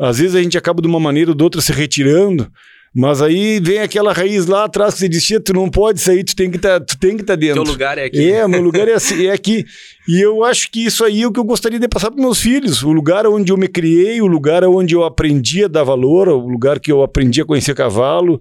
Às 0.00 0.18
vezes 0.18 0.34
a 0.34 0.42
gente 0.42 0.56
acaba 0.56 0.80
de 0.80 0.88
uma 0.88 0.98
maneira 0.98 1.30
ou 1.30 1.36
de 1.36 1.44
outra 1.44 1.60
se 1.60 1.72
retirando. 1.72 2.50
Mas 2.94 3.22
aí 3.22 3.58
vem 3.58 3.78
aquela 3.78 4.12
raiz 4.12 4.44
lá 4.44 4.64
atrás 4.64 4.94
que 4.94 5.00
você 5.00 5.08
dizia, 5.08 5.40
tu 5.40 5.54
não 5.54 5.70
pode 5.70 5.98
sair, 6.00 6.22
tu 6.24 6.36
tem 6.36 6.50
que 6.50 6.58
tá, 6.58 6.78
tu 6.78 6.98
tem 6.98 7.16
que 7.16 7.22
estar 7.22 7.34
tá 7.34 7.40
dentro. 7.40 7.64
Teu 7.64 7.72
lugar 7.72 7.96
é 7.96 8.04
aqui. 8.04 8.30
É, 8.30 8.46
meu 8.46 8.60
lugar 8.60 8.86
é, 8.86 8.92
assim, 8.92 9.26
é 9.26 9.32
aqui. 9.32 9.64
E 10.06 10.20
eu 10.20 10.44
acho 10.44 10.70
que 10.70 10.84
isso 10.84 11.02
aí 11.02 11.22
é 11.22 11.26
o 11.26 11.32
que 11.32 11.40
eu 11.40 11.44
gostaria 11.44 11.78
de 11.78 11.88
passar 11.88 12.10
para 12.10 12.20
meus 12.20 12.38
filhos. 12.38 12.82
O 12.82 12.92
lugar 12.92 13.26
onde 13.26 13.50
eu 13.50 13.56
me 13.56 13.66
criei, 13.66 14.20
o 14.20 14.26
lugar 14.26 14.62
onde 14.64 14.94
eu 14.94 15.04
aprendi 15.04 15.64
a 15.64 15.68
dar 15.68 15.84
valor, 15.84 16.28
o 16.28 16.46
lugar 16.46 16.78
que 16.78 16.92
eu 16.92 17.02
aprendi 17.02 17.40
a 17.40 17.46
conhecer 17.46 17.74
cavalo. 17.74 18.38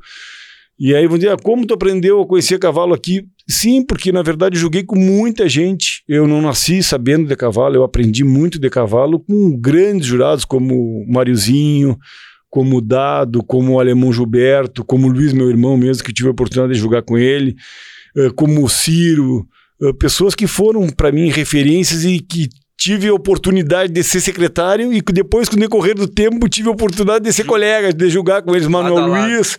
E 0.78 0.96
aí 0.96 1.08
vão 1.08 1.18
dizer, 1.18 1.32
ah, 1.32 1.38
como 1.38 1.66
tu 1.66 1.74
aprendeu 1.74 2.20
a 2.20 2.28
conhecer 2.28 2.60
cavalo 2.60 2.94
aqui? 2.94 3.24
Sim, 3.48 3.86
porque 3.86 4.12
na 4.12 4.24
verdade 4.24 4.58
eu 4.58 4.62
joguei 4.62 4.84
com 4.84 4.98
muita 4.98 5.48
gente. 5.48 6.04
Eu 6.10 6.28
não 6.28 6.42
nasci 6.42 6.84
sabendo 6.84 7.28
de 7.28 7.36
cavalo, 7.38 7.76
eu 7.76 7.84
aprendi 7.84 8.24
muito 8.24 8.60
de 8.60 8.70
cavalo 8.70 9.20
com 9.20 9.56
grandes 9.56 10.08
jurados 10.08 10.44
como 10.44 10.74
o 10.74 11.06
Mariozinho, 11.08 11.98
como 12.52 12.78
o 12.78 12.82
Dado, 12.82 13.42
como 13.42 13.74
o 13.74 13.80
Alemão 13.80 14.12
Gilberto, 14.12 14.84
como 14.84 15.08
o 15.08 15.12
Luiz, 15.12 15.32
meu 15.32 15.50
irmão 15.50 15.78
mesmo, 15.78 16.04
que 16.04 16.12
tive 16.12 16.28
a 16.28 16.32
oportunidade 16.32 16.74
de 16.74 16.80
jogar 16.80 17.02
com 17.02 17.18
ele, 17.18 17.56
eh, 18.18 18.30
como 18.36 18.64
o 18.64 18.70
Ciro, 18.70 19.48
eh, 19.82 19.94
pessoas 19.94 20.36
que 20.36 20.46
foram 20.46 20.90
para 20.90 21.14
mim 21.14 21.30
referências 21.30 22.04
e 22.04 22.20
que 22.20 22.50
tive 22.78 23.08
a 23.08 23.14
oportunidade 23.14 23.94
de 23.94 24.04
ser 24.04 24.20
secretário 24.20 24.92
e 24.92 25.02
que 25.02 25.14
depois, 25.14 25.48
com 25.48 25.56
o 25.56 25.60
decorrer 25.60 25.96
do 25.96 26.08
tempo, 26.08 26.50
tive 26.50 26.68
a 26.68 26.72
oportunidade 26.72 27.24
de 27.24 27.32
ser 27.32 27.46
colega, 27.46 27.94
de 27.94 28.10
jogar 28.10 28.42
com 28.42 28.54
eles, 28.54 28.68
Manuel 28.68 29.08
Luiz. 29.08 29.58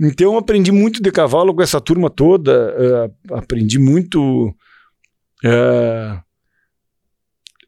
Então, 0.00 0.38
aprendi 0.38 0.72
muito 0.72 1.02
de 1.02 1.10
cavalo 1.12 1.54
com 1.54 1.60
essa 1.60 1.80
turma 1.80 2.08
toda, 2.08 2.74
uh, 3.30 3.34
aprendi 3.36 3.78
muito. 3.78 4.48
Uh, 5.44 6.22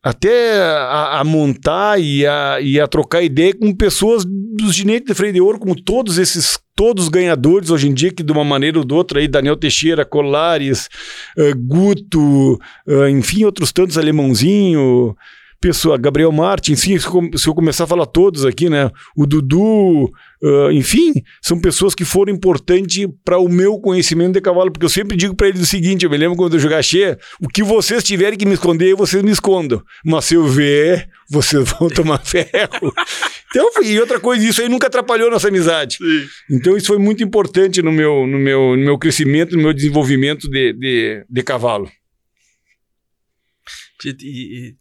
até 0.05 0.61
a, 0.61 1.21
a, 1.21 1.25
montar 1.25 1.99
e 1.99 2.27
a, 2.27 2.61
e 2.61 2.79
a 2.79 2.87
trocar 2.87 3.23
ideia 3.23 3.55
com 3.55 3.75
pessoas 3.75 4.23
dos 4.27 4.75
ginetes 4.75 5.07
de 5.07 5.15
freio 5.15 5.33
de 5.33 5.41
ouro, 5.41 5.59
como 5.59 5.75
todos 5.75 6.19
esses, 6.19 6.59
todos 6.77 7.05
os 7.05 7.09
ganhadores 7.09 7.71
hoje 7.71 7.89
em 7.89 7.95
dia, 7.95 8.13
que 8.13 8.23
de 8.23 8.31
uma 8.31 8.45
maneira 8.45 8.79
ou 8.79 8.85
de 8.85 8.93
outra, 8.93 9.19
aí, 9.19 9.27
Daniel 9.27 9.57
Teixeira, 9.57 10.05
Colares, 10.05 10.91
uh, 11.39 11.57
Guto, 11.57 12.61
uh, 12.87 13.09
enfim, 13.09 13.45
outros 13.45 13.73
tantos, 13.73 13.97
Alemãozinho, 13.97 15.17
pessoa, 15.65 15.97
Gabriel 15.97 16.31
Martins, 16.31 16.81
sim, 16.81 16.99
se 16.99 17.49
eu 17.49 17.55
começar 17.55 17.85
a 17.85 17.87
falar 17.87 18.05
todos 18.05 18.45
aqui, 18.45 18.69
né? 18.69 18.91
O 19.17 19.25
Dudu, 19.25 20.05
uh, 20.05 20.71
enfim, 20.71 21.15
são 21.41 21.59
pessoas 21.59 21.95
que 21.95 22.05
foram 22.05 22.35
importantes 22.35 23.09
para 23.25 23.39
o 23.39 23.49
meu 23.49 23.79
conhecimento 23.79 24.35
de 24.35 24.43
cavalo, 24.43 24.71
porque 24.71 24.85
eu 24.85 24.91
sempre 24.91 25.17
digo 25.17 25.35
para 25.35 25.49
eles 25.49 25.63
o 25.63 25.67
seguinte: 25.67 26.05
eu 26.05 26.11
me 26.11 26.19
lembro 26.19 26.37
quando 26.37 26.53
eu 26.53 26.61
jogar 26.61 26.83
cheia, 26.83 27.19
o 27.41 27.49
que 27.49 27.63
vocês 27.63 28.05
tiverem 28.05 28.39
que 28.39 28.45
me 28.45 28.53
esconder, 28.53 28.95
vocês 28.95 29.23
me 29.23 29.31
escondam. 29.31 29.83
Mas 30.05 30.27
se 30.27 30.35
eu 30.35 30.47
ver, 30.47 31.09
vocês 31.31 31.65
vão 31.73 31.89
tomar 31.89 32.19
ferro. 32.19 32.93
Então, 33.49 33.71
e 33.83 33.99
outra 33.99 34.21
coisa, 34.21 34.45
isso 34.47 34.61
aí 34.61 34.69
nunca 34.69 34.89
atrapalhou 34.89 35.31
nossa 35.31 35.49
amizade. 35.49 35.97
Sim. 35.97 36.27
Então, 36.51 36.77
isso 36.77 36.89
foi 36.89 36.99
muito 36.99 37.25
importante 37.25 37.81
no 37.81 37.91
meu, 37.91 38.27
no 38.27 38.39
meu, 38.39 38.77
no 38.77 38.85
meu 38.85 38.99
crescimento, 38.99 39.57
no 39.57 39.63
meu 39.63 39.73
desenvolvimento 39.73 40.47
de, 40.51 40.75
de, 40.75 41.25
de 41.27 41.43
cavalo. 41.43 41.91
E, 44.05 44.11
e, 44.11 44.75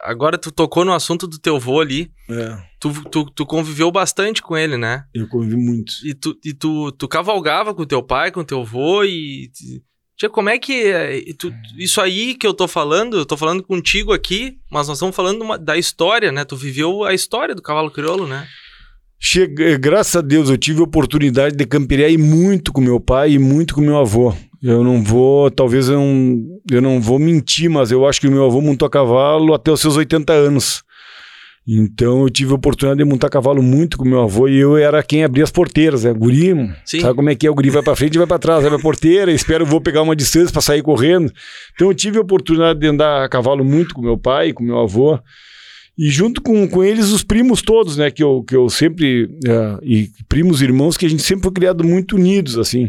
agora 0.00 0.38
tu 0.38 0.52
tocou 0.52 0.84
no 0.84 0.92
assunto 0.92 1.26
do 1.26 1.38
teu 1.38 1.58
vô 1.58 1.80
ali. 1.80 2.10
É. 2.28 2.56
Tu, 2.80 2.92
tu, 3.10 3.24
tu, 3.30 3.46
conviveu 3.46 3.90
bastante 3.90 4.42
com 4.42 4.56
ele, 4.56 4.76
né? 4.76 5.04
Eu 5.14 5.28
convivi 5.28 5.56
muito. 5.56 5.94
E 6.04 6.14
tu, 6.14 6.38
e 6.44 6.52
tu, 6.52 6.92
tu 6.92 7.08
cavalgava 7.08 7.74
com 7.74 7.84
teu 7.84 8.02
pai, 8.02 8.30
com 8.30 8.44
teu 8.44 8.64
vô 8.64 9.04
e. 9.04 9.50
Tia, 10.16 10.30
como 10.30 10.48
é 10.48 10.58
que. 10.58 11.34
Tu, 11.38 11.52
isso 11.76 12.00
aí 12.00 12.34
que 12.34 12.46
eu 12.46 12.54
tô 12.54 12.68
falando, 12.68 13.18
eu 13.18 13.26
tô 13.26 13.36
falando 13.36 13.62
contigo 13.62 14.12
aqui, 14.12 14.58
mas 14.70 14.86
nós 14.86 14.98
estamos 14.98 15.16
falando 15.16 15.42
uma, 15.42 15.58
da 15.58 15.76
história, 15.76 16.30
né? 16.30 16.44
Tu 16.44 16.56
viveu 16.56 17.04
a 17.04 17.12
história 17.12 17.54
do 17.54 17.62
cavalo 17.62 17.90
crioulo, 17.90 18.26
né? 18.26 18.46
Chega, 19.18 19.78
graças 19.78 20.16
a 20.16 20.20
Deus 20.20 20.50
eu 20.50 20.58
tive 20.58 20.80
a 20.80 20.84
oportunidade 20.84 21.56
de 21.56 21.64
campear 21.64 22.10
muito 22.18 22.72
com 22.72 22.80
meu 22.80 23.00
pai 23.00 23.32
e 23.32 23.38
muito 23.38 23.74
com 23.74 23.80
meu 23.80 23.96
avô. 23.96 24.34
Eu 24.66 24.82
não 24.82 25.02
vou, 25.02 25.50
talvez 25.50 25.90
eu 25.90 25.98
não, 26.00 26.42
eu 26.70 26.80
não 26.80 26.98
vou 26.98 27.18
mentir, 27.18 27.68
mas 27.68 27.90
eu 27.90 28.06
acho 28.08 28.18
que 28.18 28.26
o 28.26 28.32
meu 28.32 28.46
avô 28.46 28.62
montou 28.62 28.86
a 28.86 28.90
cavalo 28.90 29.52
até 29.52 29.70
os 29.70 29.78
seus 29.78 29.98
80 29.98 30.32
anos. 30.32 30.82
Então 31.68 32.22
eu 32.22 32.30
tive 32.30 32.52
a 32.52 32.54
oportunidade 32.54 32.96
de 32.96 33.04
montar 33.04 33.28
cavalo 33.28 33.62
muito 33.62 33.98
com 33.98 34.06
meu 34.06 34.22
avô 34.22 34.48
e 34.48 34.56
eu 34.56 34.74
era 34.74 35.02
quem 35.02 35.22
abria 35.22 35.44
as 35.44 35.50
porteiras, 35.50 36.04
né? 36.04 36.14
Guri, 36.14 36.54
Sim. 36.82 37.00
sabe 37.00 37.14
como 37.14 37.28
é 37.28 37.34
que 37.34 37.46
é? 37.46 37.50
O 37.50 37.54
guri 37.54 37.68
vai 37.68 37.82
para 37.82 37.94
frente 37.94 38.14
e 38.14 38.18
vai 38.18 38.26
para 38.26 38.38
trás, 38.38 38.64
abre 38.64 38.78
a 38.78 38.82
porteira, 38.82 39.30
espera 39.32 39.62
o 39.62 39.66
vou 39.66 39.82
pegar 39.82 40.00
uma 40.00 40.16
distância 40.16 40.50
para 40.50 40.62
sair 40.62 40.82
correndo. 40.82 41.30
Então 41.74 41.88
eu 41.88 41.94
tive 41.94 42.16
a 42.16 42.22
oportunidade 42.22 42.80
de 42.80 42.86
andar 42.86 43.22
a 43.22 43.28
cavalo 43.28 43.62
muito 43.62 43.94
com 43.94 44.00
meu 44.00 44.16
pai, 44.16 44.54
com 44.54 44.64
meu 44.64 44.78
avô. 44.78 45.18
E 45.96 46.08
junto 46.08 46.40
com, 46.40 46.66
com 46.66 46.82
eles, 46.82 47.10
os 47.10 47.22
primos 47.22 47.60
todos, 47.60 47.98
né? 47.98 48.10
Que 48.10 48.22
eu, 48.22 48.42
que 48.42 48.56
eu 48.56 48.70
sempre. 48.70 49.24
Uh, 49.24 49.78
e 49.82 50.10
primos 50.26 50.62
irmãos 50.62 50.96
que 50.96 51.04
a 51.04 51.08
gente 51.08 51.22
sempre 51.22 51.44
foi 51.44 51.52
criado 51.52 51.84
muito 51.84 52.16
unidos, 52.16 52.58
assim. 52.58 52.88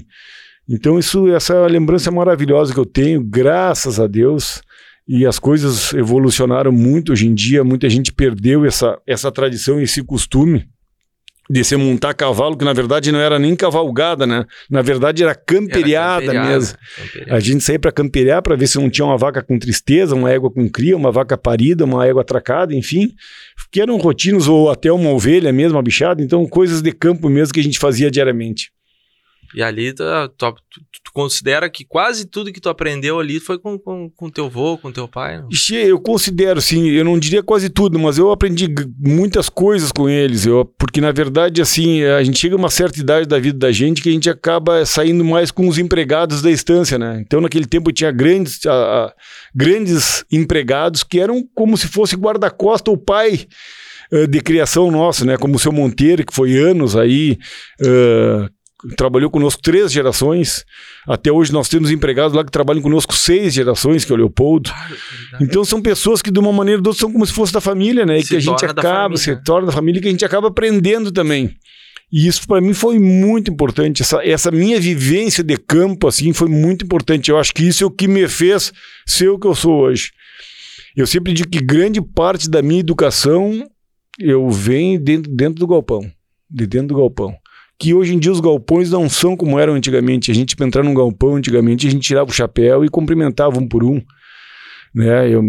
Então, 0.67 0.97
isso, 0.97 1.27
essa 1.27 1.53
é 1.53 1.67
lembrança 1.67 2.11
maravilhosa 2.11 2.73
que 2.73 2.79
eu 2.79 2.85
tenho, 2.85 3.23
graças 3.23 3.99
a 3.99 4.07
Deus. 4.07 4.61
E 5.07 5.25
as 5.25 5.37
coisas 5.37 5.93
evolucionaram 5.93 6.71
muito 6.71 7.11
hoje 7.11 7.27
em 7.27 7.33
dia, 7.33 7.63
muita 7.63 7.87
gente 7.87 8.11
perdeu 8.11 8.65
essa, 8.65 8.99
essa 9.05 9.31
tradição, 9.31 9.79
esse 9.79 10.03
costume 10.03 10.67
de 11.47 11.63
se 11.63 11.75
montar 11.75 12.13
cavalo, 12.13 12.57
que 12.57 12.65
na 12.65 12.73
verdade 12.73 13.11
não 13.11 13.19
era 13.19 13.37
nem 13.37 13.55
cavalgada, 13.55 14.25
né? 14.25 14.45
Na 14.69 14.81
verdade 14.81 15.21
era 15.23 15.35
camperiada, 15.35 16.33
mesmo. 16.33 16.75
Camperiada. 16.97 17.35
A 17.35 17.39
gente 17.39 17.63
saía 17.63 17.79
para 17.79 17.91
camperear 17.91 18.41
para 18.41 18.55
ver 18.55 18.67
se 18.67 18.79
não 18.79 18.89
tinha 18.89 19.05
uma 19.05 19.17
vaca 19.17 19.43
com 19.43 19.59
tristeza, 19.59 20.15
uma 20.15 20.31
égua 20.31 20.51
com 20.51 20.67
cria, 20.67 20.97
uma 20.97 21.11
vaca 21.11 21.37
parida, 21.37 21.85
uma 21.85 22.05
égua 22.05 22.21
atracada, 22.21 22.73
enfim. 22.73 23.11
Que 23.71 23.79
eram 23.79 23.97
rotinos 23.97 24.47
ou 24.47 24.71
até 24.71 24.91
uma 24.91 25.11
ovelha 25.11 25.53
mesmo, 25.53 25.77
uma 25.77 25.83
bichada. 25.83 26.23
Então, 26.23 26.45
coisas 26.47 26.81
de 26.81 26.91
campo 26.91 27.29
mesmo 27.29 27.53
que 27.53 27.59
a 27.59 27.63
gente 27.63 27.77
fazia 27.77 28.09
diariamente. 28.09 28.71
E 29.55 29.63
ali 29.63 29.93
tu, 29.93 30.03
tu, 30.37 30.53
tu, 31.03 31.11
considera 31.13 31.69
que 31.69 31.85
quase 31.85 32.25
tudo 32.25 32.51
que 32.51 32.59
tu 32.59 32.67
aprendeu 32.67 33.19
ali 33.19 33.39
foi 33.39 33.57
com, 33.57 33.79
com, 33.79 34.09
com 34.09 34.29
teu 34.29 34.47
avô, 34.47 34.77
com 34.77 34.91
teu 34.91 35.07
pai? 35.07 35.37
Não? 35.37 35.47
Eu 35.71 35.97
considero, 35.97 36.61
sim. 36.61 36.89
Eu 36.89 37.05
não 37.05 37.17
diria 37.17 37.41
quase 37.41 37.69
tudo, 37.69 37.97
mas 37.97 38.17
eu 38.17 38.31
aprendi 38.31 38.67
muitas 38.99 39.47
coisas 39.47 39.93
com 39.93 40.09
eles. 40.09 40.45
Eu, 40.45 40.65
porque, 40.77 40.99
na 40.99 41.13
verdade, 41.13 41.61
assim, 41.61 42.03
a 42.03 42.21
gente 42.21 42.37
chega 42.37 42.55
a 42.55 42.57
uma 42.57 42.69
certa 42.69 42.99
idade 42.99 43.25
da 43.25 43.39
vida 43.39 43.57
da 43.57 43.71
gente 43.71 44.01
que 44.01 44.09
a 44.09 44.11
gente 44.11 44.29
acaba 44.29 44.85
saindo 44.85 45.23
mais 45.23 45.51
com 45.51 45.69
os 45.69 45.77
empregados 45.77 46.41
da 46.41 46.51
estância, 46.51 46.99
né? 46.99 47.23
Então, 47.25 47.39
naquele 47.39 47.65
tempo, 47.65 47.93
tinha 47.93 48.11
grandes, 48.11 48.65
a, 48.65 48.73
a, 48.73 49.13
grandes 49.55 50.25
empregados 50.29 51.01
que 51.01 51.17
eram 51.17 51.41
como 51.55 51.77
se 51.77 51.87
fosse 51.87 52.17
guarda-costa 52.17 52.91
o 52.91 52.97
pai 52.97 53.47
eh, 54.11 54.27
de 54.27 54.39
criação 54.39 54.91
nosso, 54.91 55.25
né? 55.25 55.37
Como 55.37 55.55
o 55.55 55.59
seu 55.59 55.71
Monteiro, 55.71 56.25
que 56.25 56.33
foi 56.33 56.57
anos 56.57 56.95
aí, 56.95 57.37
uh, 57.81 58.49
trabalhou 58.97 59.29
conosco 59.29 59.61
três 59.61 59.91
gerações. 59.91 60.65
Até 61.07 61.31
hoje 61.31 61.51
nós 61.51 61.67
temos 61.67 61.91
empregados 61.91 62.35
lá 62.35 62.43
que 62.43 62.51
trabalham 62.51 62.81
conosco 62.81 63.15
seis 63.15 63.53
gerações, 63.53 64.05
que 64.05 64.11
é 64.11 64.15
o 64.15 64.17
Leopoldo. 64.17 64.71
Então 65.39 65.63
são 65.65 65.81
pessoas 65.81 66.21
que 66.21 66.31
de 66.31 66.39
uma 66.39 66.51
maneira 66.51 66.81
ou 66.81 66.87
outra 66.87 66.99
são 66.99 67.11
como 67.11 67.25
se 67.25 67.33
fosse 67.33 67.53
da 67.53 67.61
família, 67.61 68.05
né? 68.05 68.17
E 68.17 68.23
se 68.23 68.29
que 68.29 68.35
a 68.35 68.39
gente 68.39 68.65
acaba, 68.65 69.17
se 69.17 69.35
torna 69.43 69.67
da 69.67 69.73
família, 69.73 70.01
que 70.01 70.07
a 70.07 70.11
gente 70.11 70.25
acaba 70.25 70.47
aprendendo 70.49 71.11
também. 71.11 71.55
E 72.11 72.27
isso 72.27 72.47
para 72.47 72.61
mim 72.61 72.73
foi 72.73 72.99
muito 72.99 73.51
importante. 73.51 74.01
Essa, 74.01 74.25
essa 74.25 74.51
minha 74.51 74.79
vivência 74.79 75.43
de 75.43 75.57
campo 75.57 76.07
assim 76.07 76.33
foi 76.33 76.47
muito 76.47 76.85
importante. 76.85 77.31
Eu 77.31 77.39
acho 77.39 77.53
que 77.53 77.63
isso 77.63 77.83
é 77.83 77.87
o 77.87 77.91
que 77.91 78.07
me 78.07 78.27
fez 78.27 78.71
ser 79.05 79.29
o 79.29 79.39
que 79.39 79.47
eu 79.47 79.55
sou 79.55 79.81
hoje. 79.81 80.11
Eu 80.95 81.07
sempre 81.07 81.33
digo 81.33 81.49
que 81.49 81.59
grande 81.59 82.01
parte 82.01 82.49
da 82.49 82.61
minha 82.61 82.79
educação 82.79 83.67
eu 84.17 84.49
venho 84.49 84.99
dentro, 84.99 85.29
dentro 85.29 85.59
do 85.59 85.67
galpão, 85.67 86.09
de 86.49 86.65
dentro 86.65 86.89
do 86.89 86.95
galpão 86.95 87.35
que 87.79 87.93
hoje 87.93 88.13
em 88.13 88.19
dia 88.19 88.31
os 88.31 88.39
galpões 88.39 88.89
não 88.89 89.09
são 89.09 89.35
como 89.35 89.59
eram 89.59 89.73
antigamente. 89.73 90.31
A 90.31 90.33
gente, 90.33 90.55
para 90.55 90.65
entrar 90.65 90.83
num 90.83 90.93
galpão 90.93 91.35
antigamente, 91.35 91.87
a 91.87 91.91
gente 91.91 92.07
tirava 92.07 92.29
o 92.29 92.33
chapéu 92.33 92.85
e 92.85 92.89
cumprimentava 92.89 93.59
um 93.59 93.67
por 93.67 93.83
um. 93.83 94.01
Né? 94.93 95.29
Eu 95.29 95.43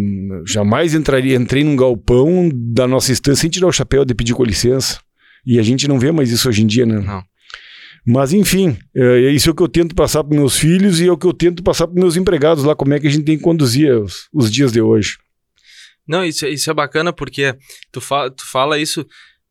jamais 0.45 0.95
entraria, 0.95 1.37
entrei 1.37 1.63
num 1.63 1.77
galpão 1.77 2.51
da 2.53 2.89
nossa 2.89 3.13
estância 3.13 3.43
sem 3.43 3.51
tirar 3.51 3.69
o 3.69 3.73
chapéu 3.73 4.05
de 4.05 4.15
pedir 4.15 4.35
com 4.35 4.43
licença. 4.43 4.99
E 5.47 5.61
a 5.61 5.63
gente 5.63 5.87
não 5.87 5.99
vê 5.99 6.11
mais 6.11 6.31
isso 6.31 6.49
hoje 6.49 6.63
em 6.63 6.67
dia, 6.67 6.85
né? 6.85 6.99
Não. 6.99 7.23
Mas, 8.05 8.33
enfim, 8.33 8.77
é, 8.95 9.31
isso 9.31 9.49
é 9.49 9.53
o 9.53 9.55
que 9.55 9.63
eu 9.63 9.69
tento 9.69 9.95
passar 9.95 10.23
para 10.23 10.37
meus 10.37 10.57
filhos 10.57 11.01
e 11.01 11.09
é 11.09 11.13
o 11.13 11.17
que 11.17 11.27
eu 11.27 11.33
tento 11.33 11.63
passar 11.63 11.87
para 11.89 12.01
meus 12.01 12.17
empregados 12.17 12.63
lá, 12.63 12.75
como 12.75 12.95
é 12.95 13.01
que 13.01 13.07
a 13.07 13.11
gente 13.11 13.25
tem 13.25 13.37
que 13.37 13.43
conduzir 13.43 13.93
os, 13.93 14.29
os 14.33 14.51
dias 14.51 14.73
de 14.73 14.81
hoje. 14.81 15.17
Não, 16.07 16.25
isso, 16.25 16.47
isso 16.47 16.71
é 16.71 16.75
bacana 16.75 17.13
porque 17.13 17.57
tu, 17.91 18.01
fa 18.01 18.31
tu 18.31 18.49
fala 18.49 18.79
isso 18.79 19.05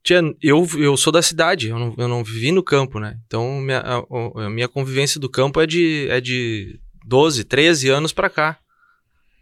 Tia, 0.06 0.22
eu, 0.40 0.68
eu 0.78 0.96
sou 0.96 1.12
da 1.12 1.24
cidade, 1.24 1.70
eu 1.70 1.80
não, 1.80 1.96
eu 1.98 2.08
não 2.08 2.24
vivi 2.24 2.52
no 2.52 2.62
campo, 2.62 3.00
né? 3.00 3.20
Então, 3.26 3.60
minha, 3.60 3.80
a, 3.80 4.46
a 4.46 4.50
minha 4.52 4.68
convivência 4.68 5.20
do 5.20 5.28
campo 5.28 5.60
é 5.60 5.66
de, 5.66 6.08
é 6.12 6.22
de 6.22 6.80
12, 7.04 7.44
13 7.44 7.90
anos 7.90 8.14
para 8.14 8.30
cá. 8.30 8.60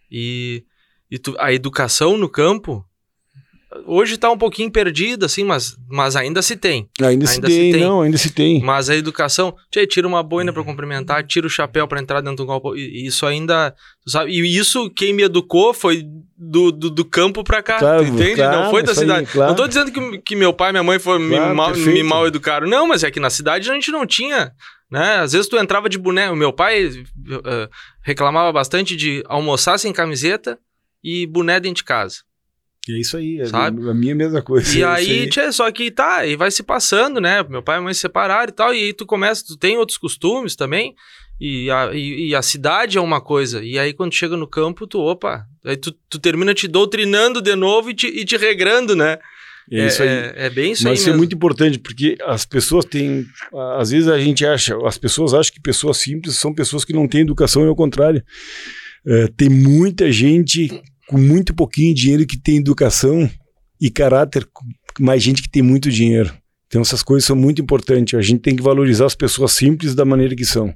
E, 0.10 0.64
e 1.12 1.20
tu, 1.20 1.36
a 1.38 1.52
educação 1.52 2.18
no 2.18 2.30
campo 2.30 2.86
Hoje 3.86 4.16
está 4.16 4.30
um 4.30 4.38
pouquinho 4.38 4.72
perdido, 4.72 5.26
assim, 5.26 5.44
mas, 5.44 5.76
mas 5.90 6.16
ainda 6.16 6.42
se 6.42 6.56
tem. 6.56 6.88
Ainda, 7.00 7.10
ainda 7.10 7.28
se, 7.28 7.42
tem, 7.42 7.50
se, 7.52 7.72
tem, 7.72 7.82
não, 7.82 8.02
ainda 8.02 8.18
se 8.18 8.30
tem. 8.32 8.62
Mas 8.62 8.90
a 8.90 8.96
educação, 8.96 9.56
tchê, 9.72 9.88
tira 9.88 10.08
uma 10.08 10.22
boina 10.22 10.52
para 10.54 10.64
cumprimentar, 10.64 11.26
tira 11.26 11.48
o 11.48 11.50
chapéu 11.50 11.88
para 11.88 12.00
entrar 12.00 12.22
dentro 12.22 12.38
do 12.38 12.46
golpe. 12.46 12.78
Isso 12.78 13.26
ainda, 13.26 13.74
sabe? 14.08 14.32
E 14.32 14.58
isso 14.58 14.90
quem 14.90 15.14
me 15.14 15.24
educou 15.24 15.74
foi 15.74 16.04
do, 16.38 16.72
do, 16.72 16.90
do 16.90 17.06
campo 17.06 17.44
para 17.44 17.64
cá, 17.64 17.80
claro, 17.80 18.04
entende? 18.04 18.36
Claro, 18.36 18.64
não 18.64 18.70
foi 18.70 18.84
da 18.84 18.94
cidade. 18.94 19.20
Aí, 19.22 19.26
claro. 19.26 19.50
Não 19.50 19.56
tô 19.56 19.68
dizendo 19.68 19.92
que, 19.92 20.18
que 20.20 20.36
meu 20.36 20.54
pai 20.54 20.70
e 20.70 20.74
minha 20.74 20.84
mãe 20.84 21.00
foi, 21.00 21.20
me, 21.20 21.40
mal, 21.40 21.76
me 21.76 22.04
mal 22.04 22.28
educaram. 22.28 22.68
Não, 22.68 22.88
mas 22.88 23.04
é 23.04 23.12
que 23.12 23.20
na 23.20 23.30
cidade 23.30 23.70
a 23.70 23.74
gente 23.74 23.92
não 23.92 24.06
tinha 24.06 24.52
né? 24.94 25.16
Às 25.16 25.34
vezes 25.34 25.48
tu 25.48 25.58
entrava 25.58 25.90
de 25.90 25.98
boné. 25.98 26.30
O 26.30 26.36
meu 26.36 26.54
pai 26.54 26.86
uh, 26.86 27.70
reclamava 28.04 28.52
bastante 28.52 28.96
de 28.96 29.24
almoçar 29.26 29.80
sem 29.80 29.92
camiseta 29.92 30.60
e 31.04 31.26
boné 31.26 31.60
dentro 31.60 31.78
de 31.78 31.84
casa. 31.84 32.18
E 32.88 32.96
é 32.96 33.00
isso 33.00 33.16
aí, 33.16 33.40
é 33.40 33.46
sabe? 33.46 33.90
a 33.90 33.94
minha 33.94 34.14
mesma 34.14 34.42
coisa. 34.42 34.78
E 34.78 34.82
é 34.84 34.86
aí, 34.86 35.12
aí. 35.22 35.30
Tchê, 35.30 35.52
só 35.52 35.72
que 35.72 35.90
tá, 35.90 36.26
e 36.26 36.36
vai 36.36 36.52
se 36.52 36.64
passando, 36.64 37.22
né? 37.22 37.44
Meu 37.50 37.64
pai 37.64 37.80
e 37.80 37.82
mãe 37.82 37.94
se 37.94 38.02
separaram 38.02 38.50
e 38.50 38.56
tal, 38.56 38.74
e 38.74 38.84
aí 38.84 38.94
tu 38.94 39.06
começa, 39.06 39.44
tu 39.46 39.58
tem 39.58 39.78
outros 39.78 39.98
costumes 39.98 40.56
também, 40.56 40.94
e 41.40 41.70
a, 41.72 41.92
e, 41.94 42.30
e 42.30 42.36
a 42.36 42.42
cidade 42.42 42.98
é 42.98 43.02
uma 43.02 43.22
coisa, 43.22 43.64
e 43.64 43.80
aí 43.80 43.94
quando 43.94 44.14
chega 44.14 44.36
no 44.36 44.48
campo, 44.48 44.86
tu, 44.86 45.00
opa, 45.00 45.46
aí 45.66 45.78
tu, 45.78 45.94
tu 46.10 46.20
termina 46.20 46.54
te 46.54 46.68
doutrinando 46.68 47.42
de 47.42 47.56
novo 47.56 47.90
e 47.90 47.94
te, 47.94 48.08
e 48.08 48.26
te 48.26 48.36
regrando, 48.38 48.96
né? 48.96 49.18
É, 49.72 49.88
isso 49.88 50.04
aí. 50.04 50.10
É, 50.10 50.34
é 50.36 50.50
bem 50.50 50.74
isso 50.74 50.84
Mas 50.84 51.00
isso 51.00 51.10
é 51.10 51.16
muito 51.16 51.36
importante, 51.36 51.80
porque 51.80 52.18
as 52.26 52.46
pessoas 52.46 52.84
têm. 52.84 53.26
Às 53.78 53.92
vezes 53.92 54.10
a 54.10 54.20
gente 54.20 54.46
acha, 54.46 54.76
as 54.86 54.98
pessoas 54.98 55.34
acham 55.34 55.54
que 55.54 55.62
pessoas 55.62 55.98
simples 55.98 56.36
são 56.36 56.54
pessoas 56.54 56.84
que 56.84 56.92
não 56.92 57.08
têm 57.08 57.22
educação, 57.22 57.64
e 57.64 57.68
ao 57.68 57.76
contrário. 57.76 58.24
É, 59.06 59.28
tem 59.36 59.50
muita 59.50 60.10
gente 60.12 60.82
com 61.14 61.20
muito 61.20 61.54
pouquinho 61.54 61.94
dinheiro 61.94 62.26
que 62.26 62.40
tem 62.40 62.58
educação 62.58 63.30
e 63.80 63.92
caráter, 63.92 64.50
mais 65.00 65.22
gente 65.22 65.44
que 65.44 65.50
tem 65.50 65.62
muito 65.62 65.92
dinheiro. 65.92 66.34
Então 66.66 66.82
essas 66.82 67.04
coisas 67.04 67.24
são 67.24 67.36
muito 67.36 67.62
importantes. 67.62 68.18
A 68.18 68.22
gente 68.24 68.42
tem 68.42 68.56
que 68.56 68.64
valorizar 68.64 69.06
as 69.06 69.14
pessoas 69.14 69.52
simples 69.52 69.94
da 69.94 70.04
maneira 70.04 70.36
que 70.36 70.44
são. 70.44 70.74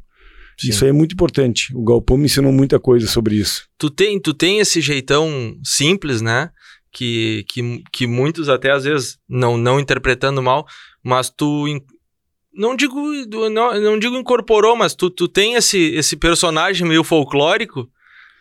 Sim. 0.56 0.70
Isso 0.70 0.84
aí 0.84 0.91
é 0.91 0.94
muito 0.94 1.13
importante. 1.13 1.75
O 1.75 1.84
Galpão 1.84 2.17
me 2.17 2.25
ensinou 2.25 2.51
muita 2.51 2.79
coisa 2.79 3.08
sobre 3.08 3.36
isso. 3.36 3.67
Tu 3.79 3.89
tem, 3.89 4.20
tu 4.20 4.32
tem 4.32 4.60
esse 4.60 4.79
jeitão 4.79 5.58
simples, 5.63 6.22
né? 6.22 6.51
Que, 6.91 7.44
que, 7.50 7.84
que 7.91 8.06
muitos 8.06 8.48
até 8.48 8.70
às 8.70 8.84
vezes 8.84 9.17
não, 9.27 9.58
não 9.58 9.79
interpretando 9.79 10.41
mal, 10.41 10.67
mas 11.03 11.32
tu 11.32 11.65
não 12.53 12.75
digo 12.75 12.96
não, 13.50 13.82
não 13.82 13.98
digo 13.98 14.15
incorporou, 14.15 14.75
mas 14.75 14.94
tu, 14.94 15.10
tu 15.10 15.27
tem 15.27 15.56
esse, 15.56 15.79
esse 15.96 16.15
personagem 16.15 16.88
meio 16.88 17.03
folclórico 17.03 17.89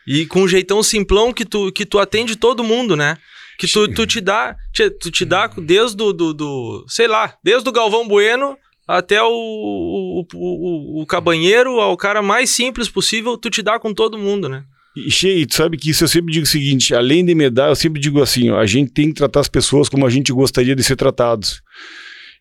e 0.07 0.27
com 0.27 0.43
um 0.43 0.49
jeitão 0.49 0.83
simplão 0.83 1.33
que 1.33 1.45
tu, 1.45 1.73
que 1.73 1.85
tu 1.85 1.99
atende 1.99 2.37
todo 2.37 2.63
mundo, 2.63 2.97
né? 2.97 3.19
Que 3.59 3.67
tu, 3.67 3.89
tu 3.89 4.07
te 4.07 4.21
dá, 4.21 4.55
tu 5.01 5.11
te 5.11 5.25
dá 5.25 5.47
desde 5.47 5.97
do, 5.97 6.13
do, 6.13 6.35
do, 6.35 6.85
sei 6.89 7.09
lá, 7.09 7.35
desde 7.43 7.69
o 7.69 7.73
Galvão 7.73 8.07
Bueno 8.07 8.57
até 8.87 9.23
o, 9.23 9.29
o, 9.29 10.27
o, 10.35 11.03
o 11.03 11.07
cabanheiro, 11.07 11.81
ao 11.81 11.97
cara 11.97 12.23
mais 12.23 12.51
simples 12.51 12.89
possível, 12.89 13.37
tu 13.37 13.51
te 13.51 13.63
dá 13.63 13.79
com 13.79 13.93
todo 13.93 14.19
mundo, 14.19 14.49
né? 14.49 14.65
E, 14.97 15.11
cheio, 15.11 15.47
sabe 15.51 15.77
que 15.77 15.91
isso 15.91 16.05
eu 16.05 16.09
sempre 16.09 16.33
digo 16.33 16.45
o 16.45 16.49
seguinte: 16.49 16.95
além 16.95 17.25
de 17.25 17.35
me 17.35 17.51
dar, 17.51 17.69
eu 17.69 17.77
sempre 17.77 18.01
digo 18.01 18.23
assim: 18.23 18.51
ó, 18.51 18.59
a 18.59 18.67
gente 18.67 18.93
tem 18.93 19.09
que 19.09 19.15
tratar 19.15 19.41
as 19.41 19.49
pessoas 19.49 19.89
como 19.89 20.07
a 20.07 20.11
gente 20.11 20.33
gostaria 20.33 20.75
de 20.75 20.83
ser 20.83 20.97
tratados. 20.97 21.61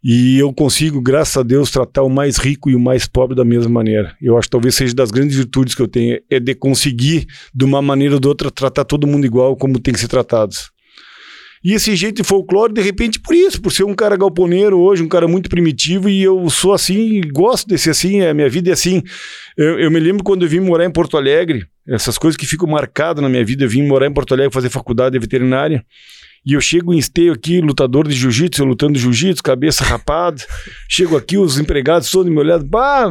E 0.04 0.38
eu 0.38 0.54
consigo, 0.54 1.02
graças 1.02 1.38
a 1.38 1.44
Deus, 1.44 1.72
tratar 1.72 2.04
o 2.04 2.10
mais 2.10 2.38
rico 2.38 2.70
e 2.70 2.76
o 2.76 2.80
mais 2.80 3.08
pobre 3.08 3.36
da 3.36 3.44
mesma 3.44 3.72
maneira. 3.72 4.16
Eu 4.22 4.38
acho 4.38 4.48
que 4.48 4.52
talvez 4.52 4.76
seja 4.76 4.94
das 4.94 5.12
grandes 5.12 5.36
virtudes 5.36 5.74
que 5.74 5.82
eu 5.82 5.88
tenho, 5.88 6.20
é 6.30 6.40
de 6.40 6.54
conseguir, 6.54 7.26
de 7.54 7.66
uma 7.66 7.82
maneira 7.82 8.16
ou 8.16 8.20
de 8.20 8.28
outra, 8.28 8.52
tratar 8.52 8.86
todo 8.86 9.08
mundo 9.08 9.26
igual 9.26 9.56
como 9.56 9.80
tem 9.80 9.94
que 9.94 10.00
ser 10.00 10.08
tratados. 10.08 10.72
E 11.66 11.74
esse 11.74 11.96
jeito 11.96 12.18
de 12.18 12.24
folclore, 12.24 12.72
de 12.72 12.80
repente, 12.80 13.20
por 13.20 13.34
isso, 13.34 13.60
por 13.60 13.72
ser 13.72 13.86
um 13.86 13.96
cara 13.96 14.16
galponeiro 14.16 14.78
hoje, 14.78 15.02
um 15.02 15.08
cara 15.08 15.28
muito 15.28 15.50
primitivo, 15.50 16.08
e 16.08 16.22
eu 16.22 16.48
sou 16.48 16.74
assim, 16.74 17.22
gosto 17.34 17.68
de 17.68 17.76
ser 17.76 17.90
assim, 17.90 18.22
a 18.22 18.36
minha 18.36 18.48
vida 18.48 18.70
é 18.70 18.74
assim. 18.74 19.02
Eu, 19.58 19.80
eu 19.80 19.90
me 19.90 20.00
lembro 20.00 20.24
quando 20.24 20.44
eu 20.44 20.48
vim 20.48 20.60
morar 20.60 20.86
em 20.86 20.92
Porto 20.92 21.18
Alegre, 21.18 21.66
essas 21.88 22.20
coisas 22.20 22.38
que 22.38 22.46
ficam 22.46 22.68
marcadas 22.68 23.24
na 23.24 23.28
minha 23.28 23.44
vida, 23.44 23.64
eu 23.64 23.70
vim 23.70 23.82
morar 23.82 24.06
em 24.06 24.14
Porto 24.14 24.36
Alegre 24.36 24.54
fazer 24.54 24.70
faculdade 24.70 25.14
de 25.14 25.20
veterinária, 25.20 25.84
e 26.46 26.54
eu 26.54 26.62
chego 26.62 26.94
em 26.94 26.98
esteio 26.98 27.34
aqui, 27.34 27.60
lutador 27.60 28.08
de 28.08 28.14
jiu-jitsu, 28.14 28.64
lutando 28.64 29.00
jiu-jitsu, 29.00 29.42
cabeça 29.42 29.84
rapada. 29.84 30.46
chego 30.88 31.18
aqui, 31.18 31.38
os 31.38 31.58
empregados 31.58 32.12
todos 32.12 32.32
me 32.32 32.38
olhando, 32.38 32.70
pá, 32.70 33.10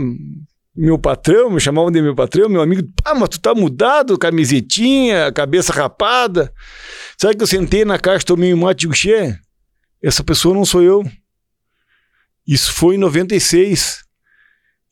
meu 0.77 0.97
patrão, 0.99 1.51
me 1.51 1.61
chamavam 1.61 1.91
de 1.91 2.01
meu 2.01 2.15
patrão, 2.15 2.49
meu 2.49 2.63
amigo, 2.63 2.89
ah, 3.05 3.15
mas 3.15 3.31
tu 3.31 3.41
tá 3.41 3.53
mudado, 3.53 4.17
camisetinha, 4.17 5.33
cabeça 5.33 5.73
rapada. 5.73 6.53
Sabe 7.19 7.37
que 7.37 7.43
eu 7.43 7.47
sentei 7.47 7.85
na 7.85 7.99
caixa, 7.99 8.25
tomei 8.25 8.55
um 8.55 8.59
mate 8.59 8.87
e 8.87 8.95
che, 8.95 9.37
essa 10.01 10.23
pessoa 10.23 10.55
não 10.55 10.65
sou 10.65 10.83
eu. 10.83 11.03
Isso 12.47 12.73
foi 12.73 12.95
em 12.95 12.99
96. 12.99 14.05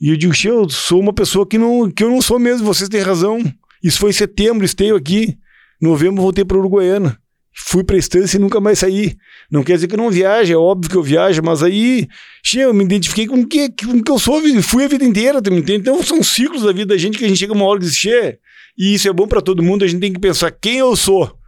E 0.01 0.09
eu 0.09 0.17
digo, 0.17 0.33
eu 0.45 0.69
sou 0.69 0.99
uma 0.99 1.13
pessoa 1.13 1.47
que, 1.47 1.59
não, 1.59 1.89
que 1.89 2.03
eu 2.03 2.11
não 2.11 2.21
sou 2.21 2.39
mesmo, 2.41 2.67
vocês 2.67 2.89
têm 2.89 3.03
razão. 3.03 3.41
Isso 3.83 3.99
foi 3.99 4.11
em 4.11 4.15
setembro, 4.15 4.65
esteio 4.65 4.97
aqui. 4.97 5.39
Novembro 5.81 6.23
voltei 6.23 6.45
para 6.45 6.57
Uruguaiana. 6.57 7.22
Fui 7.54 7.85
para 7.85 7.97
a 7.97 7.99
estância 7.99 8.37
e 8.37 8.40
nunca 8.40 8.61
mais 8.61 8.78
saí. 8.78 9.16
Não 9.50 9.62
quer 9.62 9.75
dizer 9.75 9.88
que 9.88 9.94
eu 9.94 9.99
não 9.99 10.11
viaje, 10.11 10.52
é 10.52 10.56
óbvio 10.56 10.90
que 10.90 10.97
eu 10.97 11.02
viajo, 11.02 11.42
mas 11.42 11.62
aí, 11.62 12.09
che, 12.42 12.61
eu 12.61 12.73
me 12.73 12.85
identifiquei 12.85 13.26
com 13.26 13.40
o 13.40 13.47
que, 13.47 13.68
com 13.68 13.99
o 13.99 14.02
que 14.02 14.11
eu 14.11 14.18
sou, 14.18 14.40
fui 14.62 14.85
a 14.85 14.88
vida 14.88 15.04
inteira, 15.04 15.42
tu 15.42 15.50
me 15.52 15.59
entende? 15.59 15.80
Então 15.80 16.02
são 16.02 16.23
ciclos 16.23 16.62
da 16.62 16.73
vida 16.73 16.94
da 16.94 16.97
gente 16.97 17.18
que 17.18 17.25
a 17.25 17.28
gente 17.28 17.38
chega 17.38 17.52
uma 17.52 17.64
hora 17.64 17.80
e 17.80 17.87
diz, 17.87 18.04
e 18.04 18.94
isso 18.94 19.09
é 19.09 19.12
bom 19.12 19.26
para 19.26 19.40
todo 19.40 19.62
mundo, 19.62 19.85
a 19.85 19.88
gente 19.88 20.00
tem 20.00 20.12
que 20.12 20.21
pensar 20.21 20.50
quem 20.50 20.78
eu 20.78 20.97
sou 20.97 21.38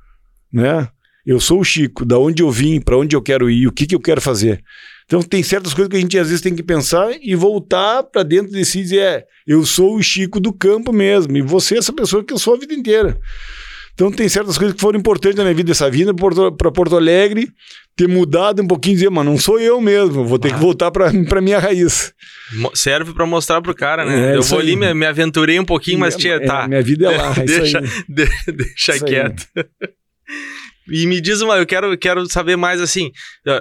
né? 0.55 0.89
Eu 1.27 1.41
sou 1.41 1.61
o 1.61 1.65
Chico, 1.65 2.05
da 2.05 2.17
onde 2.17 2.43
eu 2.43 2.51
vim, 2.51 2.81
para 2.81 2.97
onde 2.97 3.17
eu 3.17 3.23
quero 3.23 3.51
ir, 3.51 3.67
o 3.67 3.73
que, 3.73 3.87
que 3.87 3.95
eu 3.95 4.01
quero 4.01 4.21
fazer. 4.21 4.63
Então 5.05 5.21
tem 5.21 5.43
certas 5.43 5.75
coisas 5.75 5.91
que 5.91 5.97
a 5.97 6.01
gente 6.01 6.19
às 6.19 6.29
vezes 6.29 6.41
tem 6.41 6.55
que 6.55 6.63
pensar 6.63 7.11
e 7.21 7.35
voltar 7.35 8.05
para 8.05 8.23
dentro 8.23 8.53
de 8.53 8.65
si 8.65 8.79
e 8.79 8.83
dizer, 8.83 9.01
é, 9.01 9.25
eu 9.47 9.65
sou 9.67 9.97
o 9.97 10.03
Chico 10.03 10.39
do 10.39 10.53
campo 10.53 10.93
mesmo, 10.93 11.37
e 11.37 11.43
você 11.43 11.75
é 11.75 11.79
essa 11.79 11.93
pessoa 11.93 12.23
que 12.23 12.33
eu 12.33 12.39
sou 12.39 12.55
a 12.55 12.59
vida 12.59 12.73
inteira. 12.73 13.19
Então 13.95 14.11
tem 14.11 14.29
certas 14.29 14.59
coisas 14.59 14.75
que 14.75 14.81
foram 14.81 14.99
importantes 14.99 15.37
na 15.37 15.45
minha 15.45 15.55
vida, 15.55 15.71
essa 15.71 15.89
vinda 15.89 16.13
para 16.13 16.73
Porto 16.73 16.97
Alegre, 16.97 17.49
ter 17.97 18.09
mudado 18.09 18.61
um 18.61 18.67
pouquinho 18.67 18.97
dizer, 18.97 19.11
mas 19.11 19.25
não 19.25 19.39
sou 19.39 19.61
eu 19.61 19.81
mesmo, 19.81 20.25
vou 20.25 20.39
ter 20.39 20.49
ah. 20.49 20.55
que 20.55 20.61
voltar 20.61 20.91
para 20.91 21.41
minha 21.41 21.61
raiz. 21.61 22.13
Serve 22.75 23.15
para 23.15 23.25
mostrar 23.25 23.63
pro 23.63 23.75
cara, 23.75 24.05
né? 24.05 24.33
É, 24.33 24.37
eu 24.37 24.43
vou 24.43 24.59
ali, 24.59 24.75
me, 24.75 24.93
me, 24.93 25.07
aventurei 25.07 25.61
um 25.61 25.65
pouquinho, 25.65 26.01
mas 26.01 26.17
tinha, 26.17 26.35
é, 26.35 26.41
tá. 26.41 26.67
Minha 26.67 26.83
vida 26.83 27.13
é 27.13 27.17
lá, 27.17 27.35
é 27.39 27.45
deixa, 27.45 27.81
de, 28.09 28.27
deixa 28.53 28.99
quieto. 28.99 29.47
E 30.91 31.07
me 31.07 31.21
diz 31.21 31.41
uma, 31.41 31.57
eu 31.57 31.65
quero, 31.65 31.97
quero 31.97 32.27
saber 32.29 32.57
mais 32.57 32.81
assim. 32.81 33.11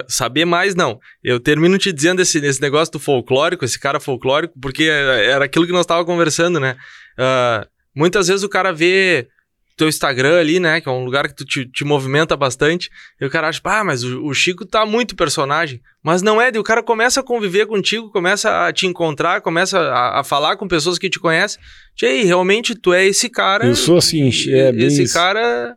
Saber 0.08 0.44
mais, 0.44 0.74
não. 0.74 0.98
Eu 1.22 1.40
termino 1.40 1.78
te 1.78 1.92
dizendo 1.92 2.20
esse, 2.20 2.38
esse 2.38 2.60
negócio 2.60 2.92
do 2.92 2.98
folclórico, 2.98 3.64
esse 3.64 3.78
cara 3.78 3.98
folclórico, 3.98 4.54
porque 4.60 4.84
era 4.84 5.44
aquilo 5.44 5.66
que 5.66 5.72
nós 5.72 5.82
estávamos 5.82 6.10
conversando, 6.10 6.60
né? 6.60 6.76
Uh, 7.18 7.66
muitas 7.96 8.28
vezes 8.28 8.42
o 8.42 8.48
cara 8.48 8.72
vê 8.72 9.28
teu 9.76 9.88
Instagram 9.88 10.38
ali, 10.38 10.60
né? 10.60 10.80
Que 10.80 10.88
é 10.88 10.92
um 10.92 11.04
lugar 11.04 11.28
que 11.28 11.34
tu 11.34 11.44
te, 11.44 11.66
te 11.66 11.84
movimenta 11.84 12.36
bastante. 12.36 12.90
E 13.20 13.24
o 13.24 13.30
cara 13.30 13.48
acha, 13.48 13.60
ah, 13.64 13.84
mas 13.84 14.04
o, 14.04 14.24
o, 14.24 14.34
Chico 14.34 14.64
tá 14.64 14.86
muito 14.86 15.16
personagem. 15.16 15.80
Mas 16.02 16.22
não 16.22 16.40
é, 16.40 16.50
e 16.54 16.58
o 16.58 16.62
cara 16.62 16.82
começa 16.82 17.20
a 17.20 17.22
conviver 17.22 17.66
contigo, 17.66 18.10
começa 18.10 18.66
a 18.66 18.72
te 18.72 18.86
encontrar, 18.86 19.40
começa 19.40 19.78
a, 19.78 20.20
a 20.20 20.24
falar 20.24 20.56
com 20.56 20.68
pessoas 20.68 20.98
que 20.98 21.10
te 21.10 21.18
conhecem. 21.18 21.60
E 22.02 22.06
aí, 22.06 22.24
realmente 22.24 22.74
tu 22.74 22.92
é 22.92 23.04
esse 23.04 23.28
cara. 23.28 23.66
Eu 23.66 23.74
sou 23.74 23.98
assim, 23.98 24.30
é 24.50 24.72
bem 24.72 24.86
Esse 24.86 25.04
isso. 25.04 25.14
cara 25.14 25.76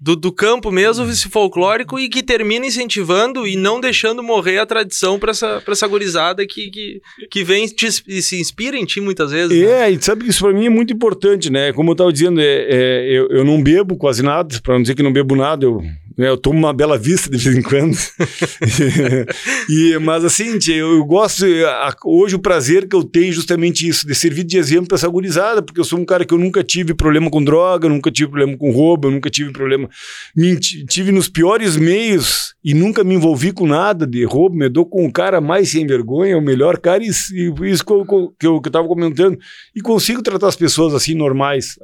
do, 0.00 0.14
do 0.14 0.32
campo 0.32 0.70
mesmo, 0.70 1.04
esse 1.06 1.28
folclórico, 1.28 1.98
e 1.98 2.08
que 2.08 2.22
termina 2.22 2.66
incentivando 2.66 3.46
e 3.46 3.56
não 3.56 3.80
deixando 3.80 4.22
morrer 4.22 4.58
a 4.58 4.66
tradição 4.66 5.18
para 5.18 5.32
essa, 5.32 5.60
pra 5.60 5.72
essa 5.72 5.86
gurizada 5.86 6.46
que, 6.46 6.70
que, 6.70 7.00
que 7.30 7.44
vem 7.44 7.66
te, 7.66 7.90
se 7.90 8.40
inspira 8.40 8.76
em 8.76 8.84
ti 8.84 9.00
muitas 9.00 9.32
vezes. 9.32 9.58
Né? 9.58 9.88
É, 9.88 9.90
e 9.90 10.00
sabe 10.00 10.24
que 10.24 10.30
isso 10.30 10.44
para 10.44 10.52
mim 10.52 10.66
é 10.66 10.70
muito 10.70 10.92
importante, 10.92 11.50
né? 11.50 11.72
Como 11.72 11.90
eu 11.90 11.92
estava 11.92 12.12
dizendo, 12.12 12.40
é, 12.40 12.44
é, 12.44 13.06
eu, 13.10 13.28
eu 13.28 13.44
não 13.44 13.62
bebo 13.62 13.96
quase 13.96 14.22
nada, 14.22 14.60
para 14.62 14.74
não 14.74 14.82
dizer 14.82 14.94
que 14.94 15.02
não 15.02 15.12
bebo 15.12 15.34
nada, 15.34 15.64
eu? 15.64 15.82
Eu 16.18 16.36
tomo 16.36 16.58
uma 16.58 16.72
bela 16.72 16.98
vista 16.98 17.30
de 17.30 17.36
vez 17.36 17.56
em 17.56 17.62
quando. 17.62 17.96
e, 19.70 19.96
mas 19.98 20.24
assim, 20.24 20.58
tia, 20.58 20.74
eu, 20.74 21.04
gosto. 21.04 21.44
A, 21.64 21.94
hoje 22.04 22.34
o 22.34 22.40
prazer 22.40 22.88
que 22.88 22.96
eu 22.96 23.04
tenho 23.04 23.28
é 23.28 23.32
justamente 23.32 23.86
isso, 23.86 24.04
de 24.04 24.14
servir 24.16 24.42
de 24.42 24.58
exemplo 24.58 24.88
para 24.88 24.96
essa 24.96 25.08
gurizada, 25.08 25.62
porque 25.62 25.78
eu 25.78 25.84
sou 25.84 25.98
um 25.98 26.04
cara 26.04 26.24
que 26.24 26.34
eu 26.34 26.38
nunca 26.38 26.64
tive 26.64 26.92
problema 26.92 27.30
com 27.30 27.42
droga, 27.42 27.88
nunca 27.88 28.10
tive 28.10 28.30
problema 28.30 28.58
com 28.58 28.72
roubo, 28.72 29.10
nunca 29.10 29.30
tive 29.30 29.52
problema. 29.52 29.88
Me, 30.34 30.58
tive 30.58 31.12
nos 31.12 31.28
piores 31.28 31.76
meios 31.76 32.54
e 32.64 32.74
nunca 32.74 33.04
me 33.04 33.14
envolvi 33.14 33.52
com 33.52 33.66
nada 33.66 34.04
de 34.04 34.24
roubo, 34.24 34.56
me 34.56 34.68
dou 34.68 34.84
com 34.84 35.06
o 35.06 35.12
cara 35.12 35.40
mais 35.40 35.70
sem 35.70 35.86
vergonha, 35.86 36.36
o 36.36 36.42
melhor 36.42 36.78
cara, 36.78 37.02
e, 37.02 37.10
e 37.32 37.70
isso 37.70 37.84
que 37.84 37.92
eu, 37.92 38.04
que 38.38 38.46
eu, 38.46 38.60
que 38.60 38.68
eu 38.68 38.72
tava 38.72 38.88
comentando. 38.88 39.38
E 39.74 39.80
consigo 39.80 40.20
tratar 40.20 40.48
as 40.48 40.56
pessoas 40.56 40.94
assim 40.94 41.14
normais. 41.14 41.78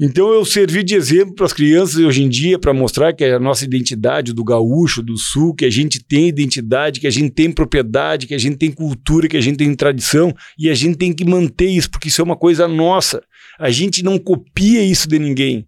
Então 0.00 0.32
eu 0.32 0.44
servi 0.44 0.84
de 0.84 0.94
exemplo 0.94 1.34
para 1.34 1.46
as 1.46 1.52
crianças 1.52 1.96
hoje 1.96 2.22
em 2.22 2.28
dia 2.28 2.56
para 2.56 2.72
mostrar 2.72 3.12
que 3.12 3.24
a 3.24 3.40
nossa 3.40 3.64
identidade 3.64 4.32
do 4.32 4.44
gaúcho, 4.44 5.02
do 5.02 5.16
sul, 5.16 5.52
que 5.52 5.64
a 5.64 5.70
gente 5.70 6.00
tem 6.00 6.28
identidade, 6.28 7.00
que 7.00 7.06
a 7.08 7.10
gente 7.10 7.30
tem 7.30 7.50
propriedade, 7.50 8.28
que 8.28 8.34
a 8.34 8.38
gente 8.38 8.56
tem 8.56 8.70
cultura, 8.70 9.26
que 9.26 9.36
a 9.36 9.40
gente 9.40 9.56
tem 9.56 9.74
tradição 9.74 10.32
e 10.56 10.70
a 10.70 10.74
gente 10.74 10.96
tem 10.96 11.12
que 11.12 11.24
manter 11.24 11.66
isso 11.66 11.90
porque 11.90 12.06
isso 12.06 12.20
é 12.20 12.24
uma 12.24 12.36
coisa 12.36 12.68
nossa. 12.68 13.24
A 13.58 13.70
gente 13.70 14.04
não 14.04 14.18
copia 14.18 14.84
isso 14.84 15.08
de 15.08 15.18
ninguém. 15.18 15.66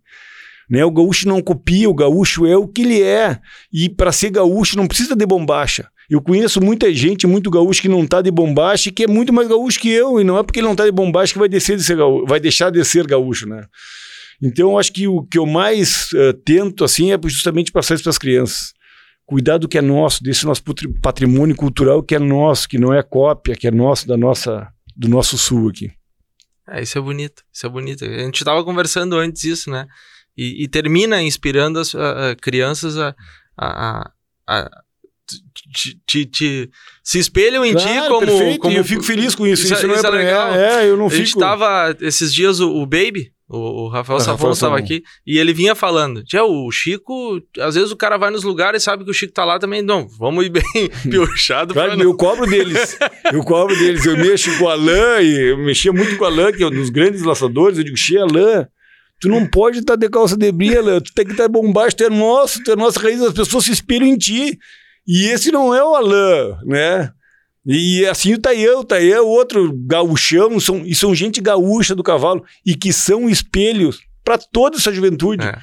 Né? 0.71 0.85
O 0.85 0.93
gaúcho 0.93 1.27
não 1.27 1.43
copia, 1.43 1.91
o 1.91 1.95
gaúcho 1.95 2.47
é 2.47 2.57
o 2.57 2.69
que 2.69 2.83
ele 2.83 3.03
é. 3.03 3.41
E 3.73 3.89
para 3.89 4.13
ser 4.13 4.31
gaúcho 4.31 4.77
não 4.77 4.87
precisa 4.87 5.17
de 5.17 5.27
bombacha. 5.27 5.89
Eu 6.09 6.21
conheço 6.21 6.61
muita 6.61 6.93
gente, 6.95 7.27
muito 7.27 7.51
gaúcho 7.51 7.83
que 7.83 7.89
não 7.89 8.05
está 8.05 8.23
de 8.23 8.31
bombacha 8.31 8.89
e 8.89 8.93
que 8.93 9.03
é 9.03 9.07
muito 9.09 9.33
mais 9.33 9.49
gaúcho 9.49 9.81
que 9.81 9.89
eu. 9.89 10.21
E 10.21 10.25
não 10.25 10.39
é 10.39 10.45
porque 10.45 10.61
ele 10.61 10.67
não 10.67 10.73
está 10.73 10.85
de 10.85 10.93
bombacha 10.93 11.33
que 11.33 11.39
vai, 11.41 11.49
descer 11.49 11.77
de 11.77 11.83
ser 11.83 11.97
gaúcho, 11.97 12.27
vai 12.27 12.39
deixar 12.39 12.71
de 12.71 12.85
ser 12.85 13.05
gaúcho, 13.09 13.49
né? 13.49 13.65
Então, 14.43 14.71
eu 14.71 14.79
acho 14.79 14.93
que 14.93 15.07
o 15.07 15.23
que 15.23 15.39
eu 15.39 15.47
mais 15.47 16.09
uh, 16.13 16.33
tento, 16.45 16.85
assim, 16.85 17.13
é 17.13 17.19
justamente 17.25 17.71
passar 17.71 17.95
isso 17.95 18.03
para 18.03 18.11
as 18.11 18.19
crianças. 18.19 18.73
Cuidar 19.27 19.59
do 19.59 19.69
que 19.69 19.79
é 19.79 19.83
nosso, 19.83 20.23
desse 20.23 20.45
nosso 20.45 20.63
patrimônio 21.01 21.55
cultural 21.55 22.03
que 22.03 22.15
é 22.15 22.19
nosso, 22.19 22.69
que 22.69 22.79
não 22.79 22.93
é 22.93 23.03
cópia, 23.03 23.55
que 23.55 23.69
é 23.69 23.71
nosso, 23.71 24.09
da 24.09 24.17
nossa, 24.17 24.69
do 24.97 25.09
nosso 25.09 25.39
sul 25.39 25.69
aqui. 25.69 25.93
É, 26.69 26.83
isso 26.83 26.99
é 26.99 27.01
bonito, 27.01 27.43
isso 27.53 27.67
é 27.67 27.69
bonito. 27.69 28.05
A 28.05 28.19
gente 28.25 28.39
estava 28.41 28.65
conversando 28.65 29.17
antes 29.17 29.45
isso, 29.45 29.71
né? 29.71 29.87
E, 30.37 30.65
e 30.65 30.69
termina 30.69 31.23
inspirando 31.23 31.79
as 31.79 31.95
uh, 31.95 32.35
crianças 32.41 32.97
a, 32.97 33.15
a, 33.57 34.13
a, 34.47 34.61
a 34.61 34.71
te, 35.73 36.01
te, 36.07 36.27
te, 36.27 36.71
se 37.03 37.19
espelham 37.19 37.65
em 37.65 37.73
claro, 37.73 37.89
ti 37.89 38.09
como, 38.09 38.27
perfeito. 38.27 38.61
como. 38.61 38.75
E 38.75 38.77
eu 38.77 38.85
fico 38.85 39.03
feliz 39.03 39.35
com 39.35 39.47
isso. 39.47 39.65
Isso, 39.65 39.75
isso 39.75 39.87
não 39.87 39.95
isso 39.95 40.07
é, 40.07 40.09
é 40.09 40.13
legal. 40.13 40.55
É, 40.55 40.89
eu 40.89 40.97
não 40.97 41.07
a 41.07 41.11
fico. 41.11 41.23
A 41.23 41.25
gente 41.25 41.39
tava 41.39 41.97
esses 42.01 42.33
dias 42.33 42.61
o, 42.61 42.71
o 42.71 42.87
Baby, 42.87 43.33
o, 43.53 43.87
o 43.87 43.89
Rafael 43.89 44.21
Safon 44.21 44.53
estava 44.53 44.79
aqui 44.79 45.03
e 45.27 45.37
ele 45.37 45.53
vinha 45.53 45.75
falando: 45.75 46.23
Tia, 46.23 46.45
o 46.45 46.71
Chico, 46.71 47.43
às 47.59 47.75
vezes 47.75 47.91
o 47.91 47.97
cara 47.97 48.17
vai 48.17 48.31
nos 48.31 48.45
lugares 48.45 48.81
e 48.81 48.85
sabe 48.85 49.05
que 49.05 49.11
o 49.11 49.15
Chico 49.15 49.33
tá 49.33 49.45
lá 49.45 49.59
também. 49.59 49.83
Não, 49.83 50.07
vamos 50.09 50.47
ir 50.47 50.51
bem 50.51 50.63
piochado. 51.11 51.75
Claro, 51.75 52.01
eu 52.01 52.15
cobro 52.15 52.49
deles. 52.49 52.97
eu 53.33 53.43
cobro 53.43 53.77
deles. 53.77 54.07
Eu 54.07 54.17
mexo 54.17 54.57
com 54.57 54.67
o 54.67 54.69
Alain 54.69 55.27
eu 55.27 55.59
mexia 55.59 55.93
muito 55.93 56.17
com 56.17 56.23
o 56.23 56.27
Alain, 56.29 56.53
que 56.53 56.63
é 56.63 56.67
um 56.67 56.71
dos 56.71 56.91
grandes 56.91 57.23
laçadores. 57.23 57.77
Eu 57.77 57.85
digo: 57.85 57.97
Xê, 57.97 58.19
Alain. 58.19 58.67
Tu 59.21 59.29
não 59.29 59.45
pode 59.45 59.81
estar 59.81 59.95
tá 59.95 59.97
de 59.99 60.09
calça 60.09 60.35
de 60.35 60.51
brilha, 60.51 60.99
tu 60.99 61.13
tem 61.13 61.27
que 61.27 61.33
estar 61.33 61.43
tá 61.43 61.49
bombaixo, 61.49 61.95
tu 61.95 62.05
é 62.05 62.09
nosso, 62.09 62.63
tu 62.65 62.73
é 62.73 62.77
nossa 62.77 62.99
raiz, 62.99 63.21
as 63.21 63.35
pessoas 63.35 63.65
se 63.65 63.71
inspiram 63.71 64.07
em 64.07 64.17
ti. 64.17 64.59
E 65.07 65.27
esse 65.27 65.53
não 65.53 65.75
é 65.75 65.85
o 65.85 65.95
Alain, 65.95 66.57
né? 66.65 67.13
E 67.67 68.07
assim 68.07 68.37
tá 68.39 68.55
eu, 68.55 68.83
tá 68.83 69.01
eu, 69.01 69.27
outro 69.27 69.73
gaúchão, 69.87 70.59
são, 70.59 70.79
e 70.85 70.95
são 70.95 71.15
gente 71.15 71.41
gaúcha 71.41 71.95
do 71.95 72.03
cavalo 72.03 72.45
e 72.65 72.75
que 72.75 72.93
são 72.93 73.29
espelhos 73.29 74.01
para 74.25 74.39
toda 74.39 74.77
essa 74.77 74.93
juventude. 74.93 75.45
É, 75.45 75.51
é. 75.51 75.59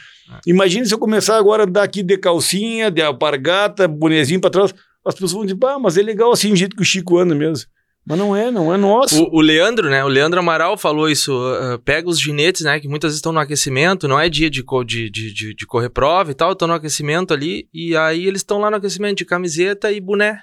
Imagine 0.45 0.85
se 0.85 0.93
eu 0.93 0.99
começar 0.99 1.37
agora 1.37 1.63
a 1.63 1.65
dar 1.65 1.83
aqui 1.83 2.03
de 2.03 2.17
calcinha, 2.17 2.91
de 2.91 3.01
alpargata, 3.01 3.87
bonezinho 3.87 4.39
para 4.39 4.49
trás, 4.49 4.73
as 5.05 5.13
pessoas 5.13 5.31
vão 5.31 5.45
dizer, 5.45 5.57
ah, 5.63 5.79
mas 5.79 5.97
é 5.97 6.01
legal 6.01 6.31
assim 6.31 6.51
o 6.51 6.55
jeito 6.55 6.75
que 6.75 6.81
o 6.81 6.85
Chico 6.85 7.17
anda 7.17 7.33
mesmo. 7.33 7.67
Mas 8.05 8.17
não 8.17 8.33
é, 8.33 8.49
não 8.49 8.73
é 8.73 8.77
nosso. 8.77 9.21
O, 9.21 9.39
o 9.39 9.41
Leandro, 9.41 9.89
né? 9.89 10.01
O 10.01 10.07
Leandro 10.07 10.39
Amaral 10.39 10.77
falou 10.77 11.09
isso. 11.09 11.33
Uh, 11.33 11.77
pega 11.79 12.07
os 12.07 12.17
ginetes, 12.17 12.61
né? 12.61 12.79
Que 12.79 12.87
muitas 12.87 13.09
vezes 13.09 13.17
estão 13.17 13.33
no 13.33 13.39
aquecimento, 13.39 14.07
não 14.07 14.17
é 14.17 14.29
dia 14.29 14.49
de, 14.49 14.63
de, 14.85 15.09
de, 15.09 15.53
de 15.53 15.65
correr 15.65 15.89
prova 15.89 16.31
e 16.31 16.33
tal, 16.33 16.53
estão 16.53 16.69
no 16.69 16.73
aquecimento 16.73 17.33
ali, 17.33 17.67
e 17.73 17.97
aí 17.97 18.25
eles 18.25 18.39
estão 18.39 18.59
lá 18.59 18.71
no 18.71 18.77
aquecimento 18.77 19.17
de 19.17 19.25
camiseta 19.25 19.91
e 19.91 19.99
boné. 19.99 20.41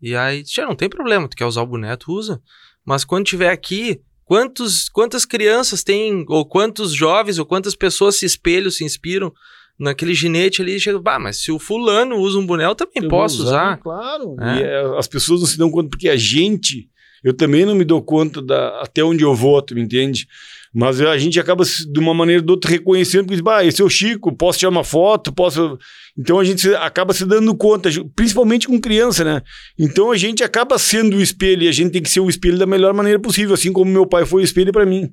E 0.00 0.14
aí, 0.14 0.42
já 0.46 0.66
não 0.66 0.74
tem 0.74 0.88
problema, 0.88 1.28
tu 1.28 1.36
quer 1.36 1.46
usar 1.46 1.62
o 1.62 1.66
boné, 1.66 1.96
tu 1.96 2.12
usa. 2.12 2.40
Mas 2.84 3.04
quando 3.04 3.24
tiver 3.24 3.50
aqui, 3.50 4.00
quantos, 4.24 4.88
quantas 4.88 5.24
crianças 5.24 5.82
tem, 5.82 6.24
ou 6.28 6.44
quantos 6.44 6.92
jovens, 6.92 7.38
ou 7.38 7.46
quantas 7.46 7.74
pessoas 7.74 8.16
se 8.16 8.26
espelham, 8.26 8.70
se 8.70 8.84
inspiram 8.84 9.32
naquele 9.78 10.14
ginete 10.14 10.62
ali, 10.62 10.78
chega, 10.78 10.98
bah, 11.00 11.18
mas 11.18 11.42
se 11.42 11.50
o 11.50 11.58
fulano 11.58 12.16
usa 12.16 12.38
um 12.38 12.46
boné, 12.46 12.64
eu 12.64 12.74
também 12.74 13.02
eu 13.02 13.08
posso 13.08 13.42
usar, 13.42 13.66
usar. 13.66 13.76
Claro. 13.78 14.36
É. 14.40 14.62
É, 14.62 14.98
as 14.98 15.08
pessoas 15.08 15.40
não 15.40 15.46
se 15.46 15.58
dão 15.58 15.70
conta, 15.70 15.88
porque 15.88 16.08
a 16.08 16.16
gente, 16.16 16.88
eu 17.22 17.34
também 17.34 17.64
não 17.64 17.74
me 17.74 17.84
dou 17.84 18.02
conta 18.02 18.40
da, 18.40 18.80
até 18.80 19.02
onde 19.02 19.24
eu 19.24 19.34
voto, 19.34 19.74
me 19.74 19.82
entende? 19.82 20.26
Mas 20.74 21.00
a 21.00 21.16
gente 21.16 21.38
acaba, 21.38 21.64
de 21.64 22.00
uma 22.00 22.12
maneira 22.12 22.42
ou 22.42 22.46
de 22.46 22.50
outra, 22.50 22.68
reconhecendo 22.68 23.28
que, 23.28 23.40
bah, 23.40 23.64
esse 23.64 23.80
é 23.80 23.84
o 23.84 23.88
Chico, 23.88 24.34
posso 24.34 24.58
tirar 24.58 24.70
uma 24.70 24.82
foto, 24.82 25.32
posso. 25.32 25.78
Então 26.18 26.40
a 26.40 26.44
gente 26.44 26.68
acaba 26.74 27.14
se 27.14 27.24
dando 27.24 27.54
conta, 27.54 27.88
principalmente 28.16 28.66
com 28.66 28.80
criança, 28.80 29.22
né? 29.22 29.40
Então 29.78 30.10
a 30.10 30.16
gente 30.16 30.42
acaba 30.42 30.76
sendo 30.76 31.16
o 31.16 31.22
espelho 31.22 31.62
e 31.62 31.68
a 31.68 31.72
gente 31.72 31.92
tem 31.92 32.02
que 32.02 32.10
ser 32.10 32.18
o 32.18 32.28
espelho 32.28 32.58
da 32.58 32.66
melhor 32.66 32.92
maneira 32.92 33.20
possível, 33.20 33.54
assim 33.54 33.72
como 33.72 33.88
meu 33.88 34.04
pai 34.04 34.26
foi 34.26 34.42
o 34.42 34.44
espelho 34.44 34.72
para 34.72 34.84
mim. 34.84 35.12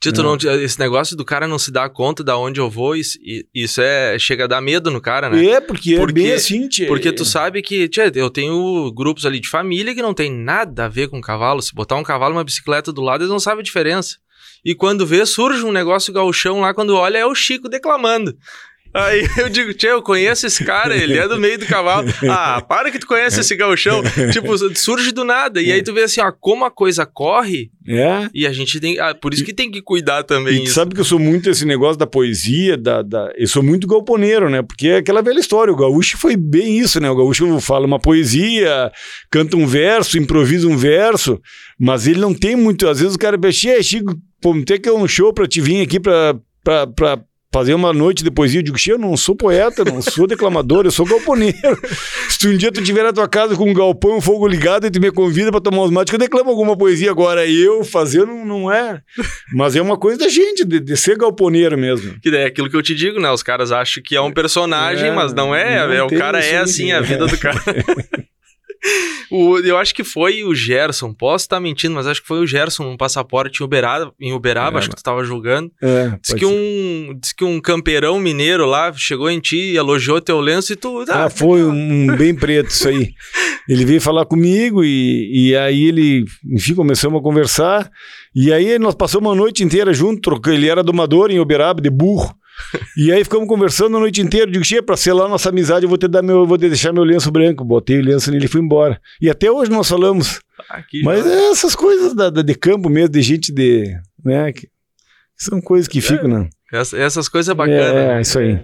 Tito, 0.00 0.22
não. 0.22 0.34
não. 0.34 0.60
esse 0.60 0.80
negócio 0.80 1.14
do 1.14 1.24
cara 1.26 1.46
não 1.46 1.58
se 1.58 1.70
dar 1.70 1.88
conta 1.90 2.24
da 2.24 2.36
onde 2.36 2.58
eu 2.58 2.70
vou, 2.70 2.96
isso, 2.96 3.18
isso 3.54 3.80
é 3.82 4.18
chega 4.18 4.44
a 4.44 4.46
dar 4.48 4.60
medo 4.60 4.90
no 4.90 5.00
cara, 5.00 5.28
né? 5.28 5.44
É, 5.44 5.60
porque, 5.60 5.94
porque 5.96 6.20
é 6.20 6.24
bem 6.24 6.32
assim, 6.32 6.66
tia. 6.68 6.88
Porque 6.88 7.12
tu 7.12 7.24
sabe 7.24 7.62
que, 7.62 7.86
tia, 7.86 8.10
eu 8.14 8.30
tenho 8.30 8.90
grupos 8.92 9.26
ali 9.26 9.38
de 9.38 9.48
família 9.48 9.94
que 9.94 10.02
não 10.02 10.14
tem 10.14 10.32
nada 10.32 10.86
a 10.86 10.88
ver 10.88 11.08
com 11.08 11.20
cavalo. 11.20 11.60
Se 11.60 11.74
botar 11.74 11.96
um 11.96 12.02
cavalo 12.02 12.34
e 12.34 12.38
uma 12.38 12.44
bicicleta 12.44 12.90
do 12.90 13.02
lado, 13.02 13.20
eles 13.20 13.30
não 13.30 13.38
sabem 13.38 13.60
a 13.60 13.62
diferença. 13.62 14.16
E 14.64 14.74
quando 14.74 15.06
vê, 15.06 15.24
surge 15.24 15.64
um 15.64 15.72
negócio 15.72 16.12
gauchão 16.12 16.60
lá, 16.60 16.74
quando 16.74 16.94
olha, 16.94 17.18
é 17.18 17.26
o 17.26 17.34
Chico 17.34 17.68
declamando. 17.68 18.36
Aí 18.92 19.24
eu 19.38 19.48
digo, 19.48 19.72
tio, 19.72 19.90
eu 19.90 20.02
conheço 20.02 20.46
esse 20.46 20.64
cara, 20.64 20.96
ele 20.96 21.16
é 21.16 21.28
do 21.28 21.38
meio 21.38 21.58
do 21.58 21.66
cavalo. 21.66 22.08
Ah, 22.28 22.60
para 22.60 22.90
que 22.90 22.98
tu 22.98 23.06
conhece 23.06 23.40
esse 23.40 23.56
gauchão. 23.56 24.02
tipo, 24.32 24.56
surge 24.76 25.12
do 25.12 25.24
nada. 25.24 25.60
E 25.60 25.72
aí 25.72 25.82
tu 25.82 25.92
vê 25.92 26.02
assim, 26.02 26.20
ó, 26.20 26.32
como 26.32 26.64
a 26.64 26.70
coisa 26.70 27.06
corre. 27.06 27.70
É. 27.86 28.28
E 28.32 28.46
a 28.46 28.52
gente 28.52 28.78
tem. 28.78 28.98
Ah, 28.98 29.14
por 29.14 29.32
isso 29.32 29.44
que 29.44 29.52
tem 29.52 29.70
que 29.70 29.82
cuidar 29.82 30.22
também. 30.22 30.62
E 30.62 30.64
tu 30.64 30.70
sabe 30.70 30.94
que 30.94 31.00
eu 31.00 31.04
sou 31.04 31.18
muito 31.18 31.48
esse 31.50 31.64
negócio 31.64 31.98
da 31.98 32.06
poesia, 32.06 32.76
da, 32.76 33.02
da, 33.02 33.32
eu 33.36 33.46
sou 33.46 33.62
muito 33.62 33.86
galponeiro, 33.86 34.48
né? 34.48 34.62
Porque 34.62 34.88
é 34.88 34.96
aquela 34.98 35.22
velha 35.22 35.40
história. 35.40 35.72
O 35.72 35.76
gaúcho 35.76 36.16
foi 36.18 36.36
bem 36.36 36.78
isso, 36.78 37.00
né? 37.00 37.10
O 37.10 37.16
gaúcho 37.16 37.60
fala 37.60 37.86
uma 37.86 37.98
poesia, 37.98 38.92
canta 39.30 39.56
um 39.56 39.66
verso, 39.66 40.18
improvisa 40.18 40.68
um 40.68 40.76
verso, 40.76 41.40
mas 41.78 42.06
ele 42.06 42.20
não 42.20 42.34
tem 42.34 42.54
muito. 42.54 42.88
Às 42.88 43.00
vezes 43.00 43.14
o 43.14 43.18
cara 43.18 43.38
pensa, 43.38 43.82
Chico, 43.82 44.14
pô, 44.40 44.52
tem 44.64 44.80
que 44.80 44.88
é 44.88 44.92
um 44.92 45.06
show 45.06 45.32
pra 45.32 45.46
te 45.46 45.60
vir 45.60 45.82
aqui 45.82 46.00
pra. 46.00 46.36
pra, 46.64 46.86
pra 46.86 47.24
fazer 47.52 47.74
uma 47.74 47.92
noite 47.92 48.22
de 48.22 48.30
poesia. 48.30 48.60
Eu 48.60 48.64
digo, 48.64 48.78
eu 48.86 48.98
não 48.98 49.16
sou 49.16 49.34
poeta, 49.34 49.84
não 49.84 50.00
sou 50.00 50.26
declamador, 50.26 50.84
eu 50.84 50.90
sou 50.90 51.04
galponeiro. 51.04 51.56
Se 52.30 52.48
um 52.48 52.56
dia 52.56 52.70
tu 52.70 52.80
estiver 52.80 53.02
na 53.02 53.12
tua 53.12 53.28
casa 53.28 53.56
com 53.56 53.68
um 53.68 53.74
galpão, 53.74 54.16
um 54.16 54.20
fogo 54.20 54.46
ligado 54.46 54.86
e 54.86 54.90
tu 54.90 55.00
me 55.00 55.10
convida 55.10 55.50
para 55.50 55.60
tomar 55.60 55.82
uns 55.82 55.90
mates, 55.90 56.12
eu 56.12 56.18
declamo 56.18 56.50
alguma 56.50 56.76
poesia. 56.76 57.10
Agora, 57.10 57.46
eu 57.46 57.84
fazer 57.84 58.24
não, 58.26 58.44
não 58.44 58.72
é. 58.72 59.02
Mas 59.52 59.74
é 59.76 59.82
uma 59.82 59.98
coisa 59.98 60.18
da 60.18 60.28
gente, 60.28 60.64
de, 60.64 60.80
de 60.80 60.96
ser 60.96 61.18
galponeiro 61.18 61.76
mesmo. 61.76 62.18
Que 62.20 62.28
é 62.28 62.46
aquilo 62.46 62.70
que 62.70 62.76
eu 62.76 62.82
te 62.82 62.94
digo, 62.94 63.20
né? 63.20 63.30
Os 63.30 63.42
caras 63.42 63.72
acham 63.72 64.02
que 64.02 64.14
é 64.14 64.20
um 64.20 64.32
personagem, 64.32 65.08
é, 65.08 65.12
mas 65.12 65.34
não 65.34 65.54
é. 65.54 65.86
Não 65.86 65.92
é 65.92 66.02
o 66.02 66.08
cara 66.08 66.42
é 66.42 66.58
assim, 66.58 66.92
a 66.92 67.00
vida 67.00 67.26
do 67.26 67.36
cara. 67.36 67.60
o, 69.30 69.58
eu 69.58 69.76
acho 69.76 69.94
que 69.94 70.02
foi 70.02 70.44
o 70.44 70.54
Gerson, 70.54 71.12
posso 71.12 71.44
estar 71.44 71.60
mentindo, 71.60 71.94
mas 71.94 72.06
acho 72.06 72.20
que 72.22 72.26
foi 72.26 72.40
o 72.40 72.46
Gerson, 72.46 72.84
um 72.84 72.96
passaporte 72.96 73.60
em 73.60 73.64
Uberaba, 73.64 74.12
em 74.20 74.32
Uberaba 74.32 74.76
é, 74.76 74.78
acho 74.78 74.88
que 74.88 74.96
tu 74.96 74.98
estava 74.98 75.22
julgando. 75.24 75.70
É, 75.82 76.18
diz, 76.22 76.34
que 76.34 76.46
um, 76.46 77.18
diz 77.20 77.32
que 77.32 77.44
um 77.44 77.60
campeirão 77.60 78.18
mineiro 78.18 78.66
lá 78.66 78.92
chegou 78.92 79.30
em 79.30 79.40
ti, 79.40 79.74
elogiou 79.74 80.20
teu 80.20 80.40
lenço 80.40 80.72
e 80.72 80.76
tu. 80.76 81.04
Ah, 81.08 81.26
ah 81.26 81.30
foi 81.30 81.62
um 81.62 82.16
bem 82.16 82.34
preto 82.34 82.70
isso 82.70 82.88
aí. 82.88 83.12
Ele 83.68 83.84
veio 83.84 84.00
falar 84.00 84.24
comigo 84.24 84.82
e, 84.82 85.48
e 85.50 85.56
aí 85.56 85.84
ele, 85.84 86.24
enfim, 86.44 86.74
começamos 86.74 87.20
a 87.20 87.22
conversar. 87.22 87.90
E 88.34 88.52
aí 88.52 88.78
nós 88.78 88.94
passamos 88.94 89.28
uma 89.28 89.36
noite 89.36 89.62
inteira 89.62 89.92
junto, 89.92 90.40
ele 90.50 90.68
era 90.68 90.82
domador 90.82 91.30
em 91.30 91.38
Uberaba, 91.38 91.80
de 91.80 91.90
burro. 91.90 92.34
E 92.96 93.12
aí 93.12 93.24
ficamos 93.24 93.48
conversando 93.48 93.96
a 93.96 94.00
noite 94.00 94.20
inteira. 94.20 94.50
Digo, 94.50 94.64
Chia, 94.64 94.82
pra 94.82 94.96
selar 94.96 95.28
nossa 95.28 95.48
amizade, 95.48 95.84
eu 95.84 95.88
vou 95.88 95.98
te 95.98 96.08
dar 96.08 96.22
meu, 96.22 96.46
vou 96.46 96.58
te 96.58 96.68
deixar 96.68 96.92
meu 96.92 97.04
lenço 97.04 97.30
branco. 97.30 97.64
Botei 97.64 97.98
o 97.98 98.04
lenço 98.04 98.30
nele 98.30 98.46
e 98.46 98.48
fui 98.48 98.60
embora. 98.60 99.00
E 99.20 99.30
até 99.30 99.50
hoje 99.50 99.70
nós 99.70 99.88
falamos. 99.88 100.40
Ah, 100.68 100.82
Mas 101.02 101.26
é 101.26 101.50
essas 101.50 101.74
coisas 101.74 102.14
da, 102.14 102.30
da, 102.30 102.42
de 102.42 102.54
campo 102.54 102.88
mesmo, 102.88 103.10
de 103.10 103.22
gente 103.22 103.52
de. 103.52 103.96
Né, 104.24 104.52
que 104.52 104.68
são 105.36 105.60
coisas 105.60 105.88
que 105.88 105.98
é, 105.98 106.02
ficam, 106.02 106.28
né? 106.28 106.50
Essas, 106.72 107.00
essas 107.00 107.28
coisas 107.28 107.54
bacanas. 107.54 107.80
É, 107.80 108.18
é, 108.18 108.20
isso 108.20 108.38
aí. 108.38 108.60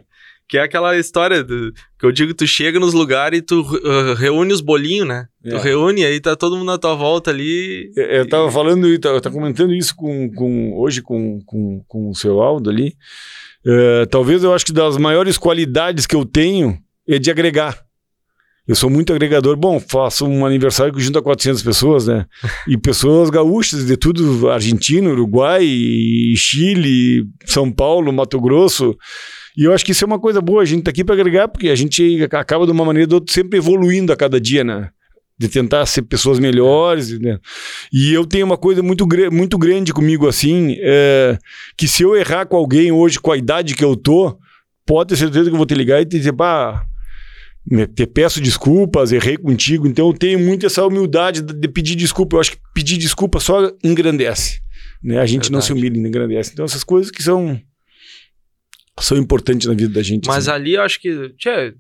Que 0.48 0.58
é 0.58 0.62
aquela 0.62 0.96
história 0.96 1.42
do, 1.42 1.72
que 1.98 2.06
eu 2.06 2.12
digo, 2.12 2.32
tu 2.32 2.46
chega 2.46 2.78
nos 2.78 2.92
lugares 2.92 3.40
e 3.40 3.42
tu 3.42 3.62
uh, 3.62 4.14
reúne 4.14 4.52
os 4.52 4.60
bolinhos, 4.60 5.08
né? 5.08 5.26
É. 5.44 5.50
Tu 5.50 5.56
reúne 5.56 6.04
aí 6.04 6.20
tá 6.20 6.36
todo 6.36 6.56
mundo 6.56 6.66
na 6.66 6.78
tua 6.78 6.94
volta 6.94 7.30
ali. 7.30 7.90
Eu, 7.96 8.04
eu 8.04 8.28
tava 8.28 8.50
falando, 8.52 8.86
eu 8.86 9.00
tava 9.00 9.30
comentando 9.32 9.74
isso 9.74 9.96
com, 9.96 10.30
com, 10.30 10.78
hoje 10.78 11.02
com, 11.02 11.40
com, 11.44 11.82
com 11.88 12.10
o 12.10 12.14
seu 12.14 12.40
Aldo 12.40 12.70
ali. 12.70 12.94
Uh, 13.66 14.06
talvez 14.08 14.44
eu 14.44 14.54
acho 14.54 14.64
que 14.64 14.72
das 14.72 14.96
maiores 14.96 15.36
qualidades 15.36 16.06
que 16.06 16.14
eu 16.14 16.24
tenho 16.24 16.78
é 17.08 17.18
de 17.18 17.30
agregar. 17.30 17.84
Eu 18.66 18.74
sou 18.74 18.88
muito 18.88 19.12
agregador. 19.12 19.56
Bom, 19.56 19.80
faço 19.80 20.26
um 20.26 20.46
aniversário 20.46 20.92
que 20.92 21.00
junta 21.00 21.22
400 21.22 21.62
pessoas, 21.62 22.06
né? 22.06 22.26
E 22.68 22.76
pessoas 22.76 23.30
gaúchas 23.30 23.86
de 23.86 23.96
tudo, 23.96 24.48
Argentina, 24.50 25.08
Uruguai, 25.10 25.64
Chile, 26.36 27.26
São 27.44 27.70
Paulo, 27.70 28.12
Mato 28.12 28.40
Grosso. 28.40 28.96
E 29.56 29.64
eu 29.64 29.72
acho 29.72 29.84
que 29.84 29.92
isso 29.92 30.04
é 30.04 30.06
uma 30.06 30.18
coisa 30.18 30.40
boa, 30.40 30.62
a 30.62 30.64
gente 30.64 30.82
tá 30.82 30.90
aqui 30.90 31.02
para 31.02 31.14
agregar, 31.14 31.48
porque 31.48 31.70
a 31.70 31.74
gente 31.74 32.22
acaba 32.32 32.66
de 32.66 32.72
uma 32.72 32.84
maneira 32.84 33.06
ou 33.06 33.08
de 33.08 33.14
outra 33.14 33.32
sempre 33.32 33.58
evoluindo 33.58 34.12
a 34.12 34.16
cada 34.16 34.40
dia, 34.40 34.62
né? 34.62 34.90
De 35.38 35.48
tentar 35.48 35.84
ser 35.86 36.02
pessoas 36.02 36.38
melhores. 36.38 37.18
Né? 37.18 37.38
E 37.92 38.12
eu 38.12 38.24
tenho 38.26 38.46
uma 38.46 38.56
coisa 38.56 38.82
muito, 38.82 39.06
muito 39.30 39.58
grande 39.58 39.92
comigo 39.92 40.26
assim, 40.26 40.76
é, 40.80 41.38
que 41.76 41.86
se 41.86 42.02
eu 42.02 42.16
errar 42.16 42.46
com 42.46 42.56
alguém 42.56 42.90
hoje, 42.90 43.20
com 43.20 43.32
a 43.32 43.36
idade 43.36 43.74
que 43.74 43.84
eu 43.84 43.96
tô, 43.96 44.38
pode 44.84 45.10
ter 45.10 45.16
certeza 45.16 45.44
que 45.50 45.54
eu 45.54 45.58
vou 45.58 45.66
te 45.66 45.74
ligar 45.74 46.00
e 46.00 46.06
te 46.06 46.16
dizer, 46.16 46.32
pá, 46.32 46.86
te 47.94 48.06
peço 48.06 48.40
desculpas, 48.40 49.12
errei 49.12 49.36
contigo. 49.36 49.86
Então 49.86 50.08
eu 50.08 50.14
tenho 50.14 50.38
muito 50.38 50.64
essa 50.64 50.86
humildade 50.86 51.42
de 51.42 51.68
pedir 51.68 51.96
desculpa. 51.96 52.36
Eu 52.36 52.40
acho 52.40 52.52
que 52.52 52.58
pedir 52.72 52.96
desculpa 52.96 53.40
só 53.40 53.72
engrandece. 53.82 54.60
Né? 55.02 55.18
A 55.18 55.26
gente 55.26 55.50
Verdade. 55.50 55.52
não 55.52 55.60
se 55.60 55.72
humilha, 55.72 55.98
engrandece. 55.98 56.52
Então 56.52 56.64
essas 56.64 56.84
coisas 56.84 57.10
que 57.10 57.22
são 57.22 57.60
são 58.98 59.18
importantes 59.18 59.66
na 59.66 59.74
vida 59.74 59.92
da 59.92 60.02
gente. 60.02 60.26
Mas 60.26 60.48
assim. 60.48 60.56
ali 60.56 60.74
eu 60.74 60.82
acho 60.82 60.98
que, 60.98 61.28
tchê, 61.36 61.74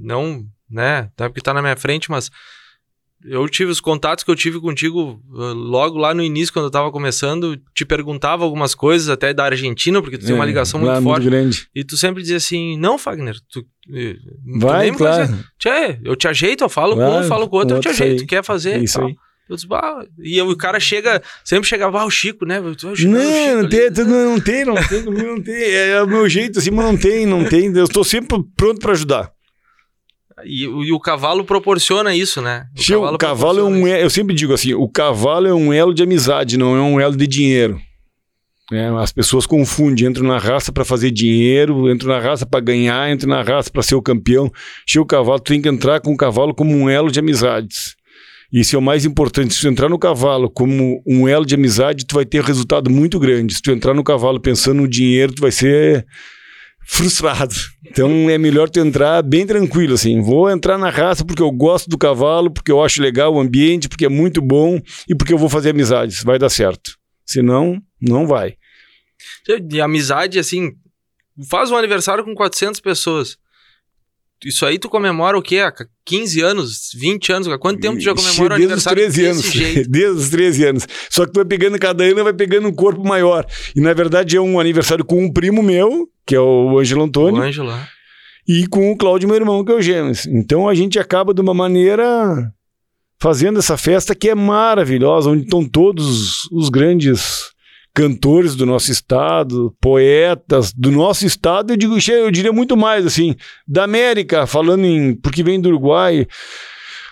não, 0.00 0.46
né, 0.70 1.10
tá 1.14 1.28
porque 1.28 1.42
tá 1.42 1.52
na 1.52 1.60
minha 1.60 1.76
frente, 1.76 2.10
mas 2.10 2.30
eu 3.24 3.48
tive 3.48 3.70
os 3.70 3.80
contatos 3.80 4.22
que 4.22 4.30
eu 4.30 4.36
tive 4.36 4.60
contigo 4.60 5.20
uh, 5.30 5.52
logo 5.52 5.98
lá 5.98 6.14
no 6.14 6.22
início, 6.22 6.52
quando 6.52 6.66
eu 6.66 6.70
tava 6.70 6.90
começando, 6.92 7.60
te 7.74 7.84
perguntava 7.84 8.44
algumas 8.44 8.74
coisas 8.74 9.08
até 9.08 9.34
da 9.34 9.44
Argentina, 9.44 10.00
porque 10.00 10.16
tu 10.16 10.24
é, 10.24 10.26
tem 10.26 10.34
uma 10.34 10.44
é, 10.44 10.46
ligação 10.46 10.78
muito 10.78 11.02
forte. 11.02 11.22
Muito 11.22 11.30
grande. 11.30 11.68
E 11.74 11.82
tu 11.82 11.96
sempre 11.96 12.22
dizia 12.22 12.36
assim: 12.36 12.78
não, 12.78 12.96
Fagner, 12.96 13.36
tu. 13.50 13.64
Eh, 13.92 14.16
Vai, 14.58 14.90
tu 14.92 14.98
claro. 14.98 15.38
Tchê, 15.58 15.98
eu 16.04 16.14
te 16.14 16.28
ajeito, 16.28 16.62
eu 16.62 16.68
falo 16.68 16.94
com 16.94 17.18
um, 17.18 17.24
falo 17.24 17.48
com 17.48 17.56
o 17.56 17.58
outro, 17.58 17.76
eu 17.76 17.80
te 17.80 17.88
ajeito. 17.88 18.26
Quer 18.26 18.44
fazer? 18.44 18.72
É 18.72 18.78
isso 18.78 19.00
aí. 19.00 19.16
Eu 19.48 19.56
disse, 19.56 19.66
bah, 19.66 20.04
e 20.18 20.40
o 20.42 20.54
cara 20.54 20.78
chega, 20.78 21.22
sempre 21.42 21.66
chegava, 21.66 22.02
ah, 22.02 22.04
o 22.04 22.10
Chico, 22.10 22.44
né? 22.44 22.60
O 22.60 22.74
Chico, 22.74 22.86
não, 22.86 22.94
Chico, 22.94 23.08
não, 23.08 23.68
tem, 23.68 23.90
não, 23.90 24.40
tem, 24.40 24.64
não 24.66 24.76
tem, 24.76 25.02
não 25.04 25.40
tem, 25.40 25.54
é, 25.54 25.88
é 25.92 26.02
o 26.02 26.06
meu 26.06 26.28
jeito 26.28 26.58
assim, 26.58 26.70
mas 26.70 26.84
não 26.84 26.96
tem, 26.98 27.24
não 27.24 27.44
tem. 27.46 27.74
Eu 27.74 27.84
estou 27.84 28.04
sempre 28.04 28.44
pronto 28.54 28.78
para 28.78 28.92
ajudar. 28.92 29.32
E, 30.44 30.64
e, 30.64 30.92
o 30.92 31.00
cavalo 31.00 31.44
proporciona 31.44 32.14
isso, 32.14 32.40
né? 32.40 32.66
O 32.76 32.82
Sim, 32.82 32.92
cavalo, 32.94 33.14
o 33.14 33.18
cavalo 33.18 33.58
é 33.60 33.64
um. 33.64 33.86
Isso. 33.86 33.96
Eu 33.96 34.10
sempre 34.10 34.34
digo 34.34 34.52
assim: 34.52 34.74
o 34.74 34.88
cavalo 34.88 35.46
é 35.46 35.54
um 35.54 35.72
elo 35.72 35.94
de 35.94 36.02
amizade, 36.02 36.56
não 36.56 36.76
é 36.76 36.80
um 36.80 37.00
elo 37.00 37.16
de 37.16 37.26
dinheiro. 37.26 37.80
É, 38.70 38.86
as 38.98 39.12
pessoas 39.12 39.46
confundem, 39.46 40.06
entram 40.06 40.26
na 40.26 40.36
raça 40.36 40.70
para 40.70 40.84
fazer 40.84 41.10
dinheiro, 41.10 41.90
entram 41.90 42.10
na 42.10 42.20
raça 42.20 42.44
para 42.44 42.60
ganhar, 42.60 43.10
entram 43.10 43.30
na 43.30 43.42
raça 43.42 43.70
para 43.70 43.82
ser 43.82 43.94
o 43.94 44.02
campeão. 44.02 44.52
Cheio 44.86 45.02
o 45.02 45.06
cavalo, 45.06 45.40
tu 45.40 45.48
tem 45.48 45.62
que 45.62 45.68
entrar 45.68 46.00
com 46.00 46.12
o 46.12 46.16
cavalo 46.16 46.54
como 46.54 46.76
um 46.76 46.88
elo 46.88 47.10
de 47.10 47.18
amizades. 47.18 47.96
Isso 48.52 48.76
é 48.76 48.78
o 48.78 48.82
mais 48.82 49.04
importante. 49.06 49.54
Se 49.54 49.62
tu 49.62 49.68
entrar 49.68 49.88
no 49.88 49.98
cavalo 49.98 50.50
como 50.50 51.02
um 51.06 51.26
elo 51.26 51.46
de 51.46 51.54
amizade, 51.54 52.06
tu 52.06 52.14
vai 52.14 52.26
ter 52.26 52.42
resultado 52.42 52.90
muito 52.90 53.18
grande. 53.18 53.54
Se 53.54 53.62
tu 53.62 53.70
entrar 53.70 53.94
no 53.94 54.04
cavalo 54.04 54.40
pensando 54.40 54.82
no 54.82 54.88
dinheiro, 54.88 55.34
tu 55.34 55.42
vai 55.42 55.52
ser 55.52 56.06
frustrado. 56.90 57.54
Então 57.86 58.30
é 58.30 58.38
melhor 58.38 58.70
tu 58.70 58.80
entrar 58.80 59.22
bem 59.22 59.46
tranquilo, 59.46 59.92
assim. 59.94 60.22
Vou 60.22 60.50
entrar 60.50 60.78
na 60.78 60.88
raça 60.88 61.22
porque 61.22 61.42
eu 61.42 61.50
gosto 61.52 61.88
do 61.90 61.98
cavalo, 61.98 62.50
porque 62.50 62.72
eu 62.72 62.82
acho 62.82 63.02
legal 63.02 63.34
o 63.34 63.38
ambiente, 63.38 63.90
porque 63.90 64.06
é 64.06 64.08
muito 64.08 64.40
bom 64.40 64.80
e 65.06 65.14
porque 65.14 65.32
eu 65.32 65.38
vou 65.38 65.50
fazer 65.50 65.70
amizades. 65.70 66.24
Vai 66.24 66.38
dar 66.38 66.48
certo. 66.48 66.96
Senão, 67.26 67.80
não 68.00 68.26
vai. 68.26 68.56
De 69.66 69.82
amizade, 69.82 70.38
assim, 70.38 70.72
faz 71.48 71.70
um 71.70 71.76
aniversário 71.76 72.24
com 72.24 72.34
400 72.34 72.80
pessoas. 72.80 73.36
Isso 74.44 74.64
aí 74.64 74.78
tu 74.78 74.88
comemora 74.88 75.36
o 75.36 75.42
quê? 75.42 75.58
Há 75.58 75.72
15 76.04 76.40
anos, 76.40 76.90
20 76.94 77.32
anos? 77.32 77.56
Quanto 77.58 77.80
tempo 77.80 77.98
tu 77.98 78.02
já 78.04 78.14
comemora 78.14 78.54
o 78.54 78.58
Desde 78.58 78.74
os 78.74 78.86
aniversário 78.86 79.02
13 79.02 79.24
anos. 79.26 79.42
desse 79.42 79.58
jeito? 79.58 79.90
Desde 79.90 80.20
os 80.20 80.28
13 80.30 80.64
anos. 80.66 80.86
Só 81.10 81.26
que 81.26 81.32
tu 81.32 81.36
vai 81.36 81.44
pegando 81.44 81.78
cada 81.78 82.04
ano, 82.04 82.24
vai 82.24 82.32
pegando 82.32 82.68
um 82.68 82.72
corpo 82.74 83.04
maior. 83.04 83.44
E 83.74 83.80
na 83.80 83.92
verdade 83.92 84.36
é 84.36 84.40
um 84.40 84.60
aniversário 84.60 85.04
com 85.04 85.22
um 85.24 85.32
primo 85.32 85.62
meu, 85.62 86.08
que 86.26 86.34
é 86.34 86.40
o 86.40 86.78
Ângelo 86.78 87.02
O 87.02 87.04
Antônio, 87.04 87.42
Ângelo, 87.42 87.70
né? 87.70 87.86
e 88.46 88.66
com 88.66 88.90
o 88.92 88.96
Cláudio, 88.96 89.28
meu 89.28 89.36
irmão, 89.36 89.64
que 89.64 89.72
é 89.72 89.74
o 89.74 89.82
Gêmeos. 89.82 90.26
Então 90.26 90.68
a 90.68 90.74
gente 90.74 90.98
acaba 90.98 91.34
de 91.34 91.40
uma 91.40 91.52
maneira 91.54 92.50
fazendo 93.20 93.58
essa 93.58 93.76
festa 93.76 94.14
que 94.14 94.28
é 94.28 94.34
maravilhosa, 94.34 95.30
onde 95.30 95.42
estão 95.42 95.64
todos 95.68 96.44
os 96.52 96.68
grandes 96.68 97.50
cantores 97.94 98.54
do 98.54 98.64
nosso 98.64 98.92
estado, 98.92 99.74
poetas 99.80 100.72
do 100.72 100.90
nosso 100.90 101.26
estado, 101.26 101.72
eu 101.72 101.76
digo, 101.76 101.96
eu 102.10 102.30
diria 102.30 102.52
muito 102.52 102.76
mais 102.76 103.04
assim, 103.04 103.34
da 103.66 103.84
América, 103.84 104.46
falando 104.46 104.84
em 104.84 105.14
porque 105.14 105.42
vem 105.42 105.60
do 105.60 105.68
Uruguai, 105.68 106.26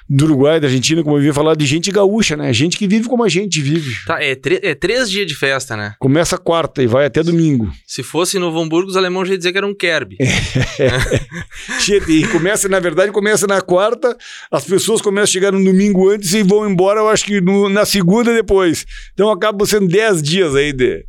do 0.08 0.24
Uruguai, 0.24 0.60
da 0.60 0.68
Argentina, 0.68 1.02
como 1.02 1.18
eu 1.18 1.22
ia 1.24 1.34
falar 1.34 1.56
de 1.56 1.66
gente 1.66 1.90
gaúcha, 1.90 2.36
né? 2.36 2.52
Gente 2.52 2.76
que 2.78 2.86
vive 2.86 3.08
como 3.08 3.24
a 3.24 3.28
gente 3.28 3.60
vive. 3.60 3.92
Tá, 4.06 4.22
é, 4.22 4.38
é 4.62 4.74
três 4.74 5.10
dias 5.10 5.26
de 5.26 5.34
festa, 5.34 5.76
né? 5.76 5.94
Começa 5.98 6.38
quarta 6.38 6.80
e 6.82 6.86
vai 6.86 7.06
até 7.06 7.22
domingo. 7.22 7.72
Se 7.86 8.02
fosse 8.04 8.36
em 8.36 8.40
Novo 8.40 8.60
Hamburgo, 8.60 8.88
os 8.88 8.96
alemães 8.96 9.26
já 9.26 9.34
iam 9.34 9.38
dizer 9.38 9.50
que 9.52 9.58
era 9.58 9.66
um 9.66 9.74
Kerb. 9.74 10.16
Che- 11.80 12.02
E 12.08 12.26
começa, 12.28 12.68
na 12.68 12.78
verdade, 12.80 13.10
começa 13.12 13.46
na 13.46 13.60
quarta, 13.60 14.16
as 14.50 14.64
pessoas 14.64 15.00
começam 15.00 15.24
a 15.24 15.26
chegar 15.26 15.52
no 15.52 15.62
domingo 15.64 16.08
antes 16.10 16.32
e 16.34 16.42
vão 16.42 16.68
embora, 16.68 17.00
eu 17.00 17.08
acho 17.08 17.24
que 17.24 17.40
no- 17.40 17.68
na 17.68 17.84
segunda 17.84 18.32
depois. 18.34 18.84
Então 19.12 19.30
acaba 19.30 19.66
sendo 19.66 19.88
10 19.88 20.22
dias 20.22 20.54
aí 20.54 20.72
de. 20.72 21.04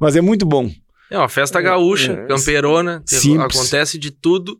Mas 0.00 0.14
é 0.16 0.20
muito 0.20 0.46
bom. 0.46 0.70
É 1.10 1.18
uma 1.18 1.28
festa 1.28 1.60
gaúcha, 1.60 2.12
É, 2.12 2.26
camperona, 2.26 3.02
te- 3.04 3.16
simples. 3.16 3.56
acontece 3.56 3.98
de 3.98 4.10
tudo, 4.10 4.58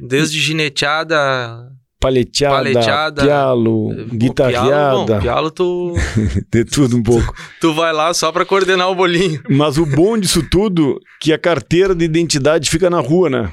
desde 0.00 0.40
gineteada, 0.40 1.68
Paleteada, 2.02 2.56
Paleteada, 2.56 3.22
pialo, 3.22 3.92
eh, 3.92 4.04
pô, 4.04 4.16
guitarreada, 4.16 5.06
Pialo, 5.06 5.20
pialo 5.20 5.50
tu, 5.52 5.94
de 6.50 6.64
tudo 6.64 6.96
um 6.96 7.02
pouco. 7.02 7.32
tu 7.60 7.72
vai 7.72 7.92
lá 7.92 8.12
só 8.12 8.32
pra 8.32 8.44
coordenar 8.44 8.90
o 8.90 8.94
bolinho. 8.96 9.40
Mas 9.48 9.78
o 9.78 9.86
bom 9.86 10.18
disso 10.18 10.42
tudo 10.50 10.98
que 11.20 11.32
a 11.32 11.38
carteira 11.38 11.94
de 11.94 12.04
identidade 12.04 12.68
fica 12.68 12.90
na 12.90 12.98
rua, 12.98 13.30
né? 13.30 13.52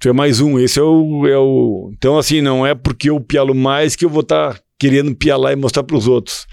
Tu 0.00 0.08
é 0.08 0.14
mais 0.14 0.40
um, 0.40 0.58
esse 0.58 0.78
é 0.78 0.82
o, 0.82 1.26
é 1.26 1.36
o... 1.36 1.90
Então, 1.92 2.16
assim, 2.16 2.40
não 2.40 2.66
é 2.66 2.74
porque 2.74 3.10
eu 3.10 3.20
pialo 3.20 3.54
mais 3.54 3.94
que 3.94 4.06
eu 4.06 4.10
vou 4.10 4.22
estar 4.22 4.58
querendo 4.78 5.14
pialar 5.14 5.52
e 5.52 5.56
mostrar 5.56 5.82
para 5.82 5.96
os 5.96 6.08
outros. 6.08 6.46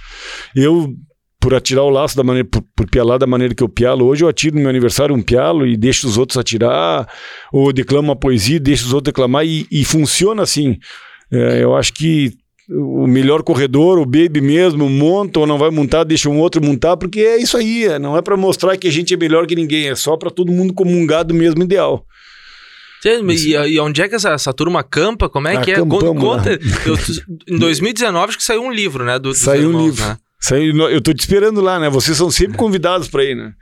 Eu, 0.54 0.94
por 1.39 1.56
atirar 1.56 1.86
o 1.86 1.89
laço 1.89 2.17
da 2.17 2.24
maneira, 2.24 2.48
por, 2.50 2.62
por 2.76 2.89
pialar 2.89 3.17
da 3.17 3.26
maneira 3.26 3.56
que 3.56 3.63
eu 3.63 3.70
pialo, 3.70 4.06
hoje 4.06 4.26
eu 4.26 4.28
atiro 4.28 4.56
no 4.56 4.62
meu 4.62 4.70
aniversário 4.70 5.15
um 5.15 5.22
pialo 5.22 5.65
e 5.65 5.78
deixo 5.78 6.08
os 6.08 6.17
outros 6.17 6.38
atirar, 6.38 7.08
ou 7.54 7.72
declamo 7.72 8.10
uma 8.10 8.17
poesia 8.17 8.58
e 8.58 8.60
deixo 8.60 8.86
os 8.86 8.94
outros 8.94 9.13
declamar, 9.13 9.46
e, 9.46 9.65
e 9.72 9.86
funciona 9.86 10.44
assim. 10.44 10.78
É, 11.32 11.63
eu 11.63 11.76
acho 11.76 11.94
que 11.94 12.34
o 12.70 13.06
melhor 13.08 13.44
corredor, 13.44 13.98
o 14.00 14.06
baby 14.06 14.39
mesmo, 14.41 14.89
monta 14.89 15.39
ou 15.39 15.48
não 15.48 15.58
vai 15.58 15.70
montar, 15.70 16.04
deixa 16.04 16.30
um 16.30 16.39
outro 16.39 16.63
montar, 16.63 16.96
porque 16.98 17.20
é 17.20 17.38
isso 17.38 17.58
aí, 17.58 17.86
é, 17.86 18.00
não 18.00 18.15
é 18.17 18.22
para 18.22 18.38
mostrar 18.38 18.78
que 18.78 18.88
a 18.88 18.91
gente 18.91 19.13
é 19.13 19.17
melhor 19.17 19.46
que 19.46 19.56
ninguém, 19.56 19.89
é 19.89 19.96
só 19.96 20.15
para 20.15 20.30
todo 20.30 20.52
mundo 20.52 20.74
comungar 20.74 21.26
do 21.26 21.34
mesmo 21.34 21.62
ideal. 21.63 22.06
E, 23.04 23.56
e 23.74 23.80
onde 23.80 24.02
é 24.02 24.08
que 24.08 24.13
essa, 24.15 24.30
essa 24.30 24.54
turma 24.54 24.84
campa? 24.84 25.28
Como 25.28 25.48
é 25.48 25.60
que 25.63 25.72
é? 25.72 25.76
Conta, 25.80 25.96
Acampamos 25.96 26.24
lá. 26.24 26.38
conta. 26.38 26.60
Eu- 26.86 27.56
em 27.56 27.58
2019 27.58 28.28
acho 28.30 28.38
que 28.38 28.44
saiu 28.44 28.62
um 28.62 28.72
livro, 28.72 29.04
né? 29.04 29.17
Do, 29.17 29.34
Saiu 29.34 29.63
um 29.70 29.72
irmãos, 29.72 29.86
livro. 29.86 30.06
né? 30.06 30.17
Saiu, 30.39 30.76
eu 30.89 31.02
tô 31.02 31.12
te 31.13 31.20
esperando 31.20 31.62
lá, 31.62 31.80
né? 31.80 31.89
Vocês 31.89 32.15
são 32.15 32.30
sempre 32.30 32.58
convidados 32.58 33.08
para 33.08 33.24
ir, 33.24 33.36
né? 33.36 33.54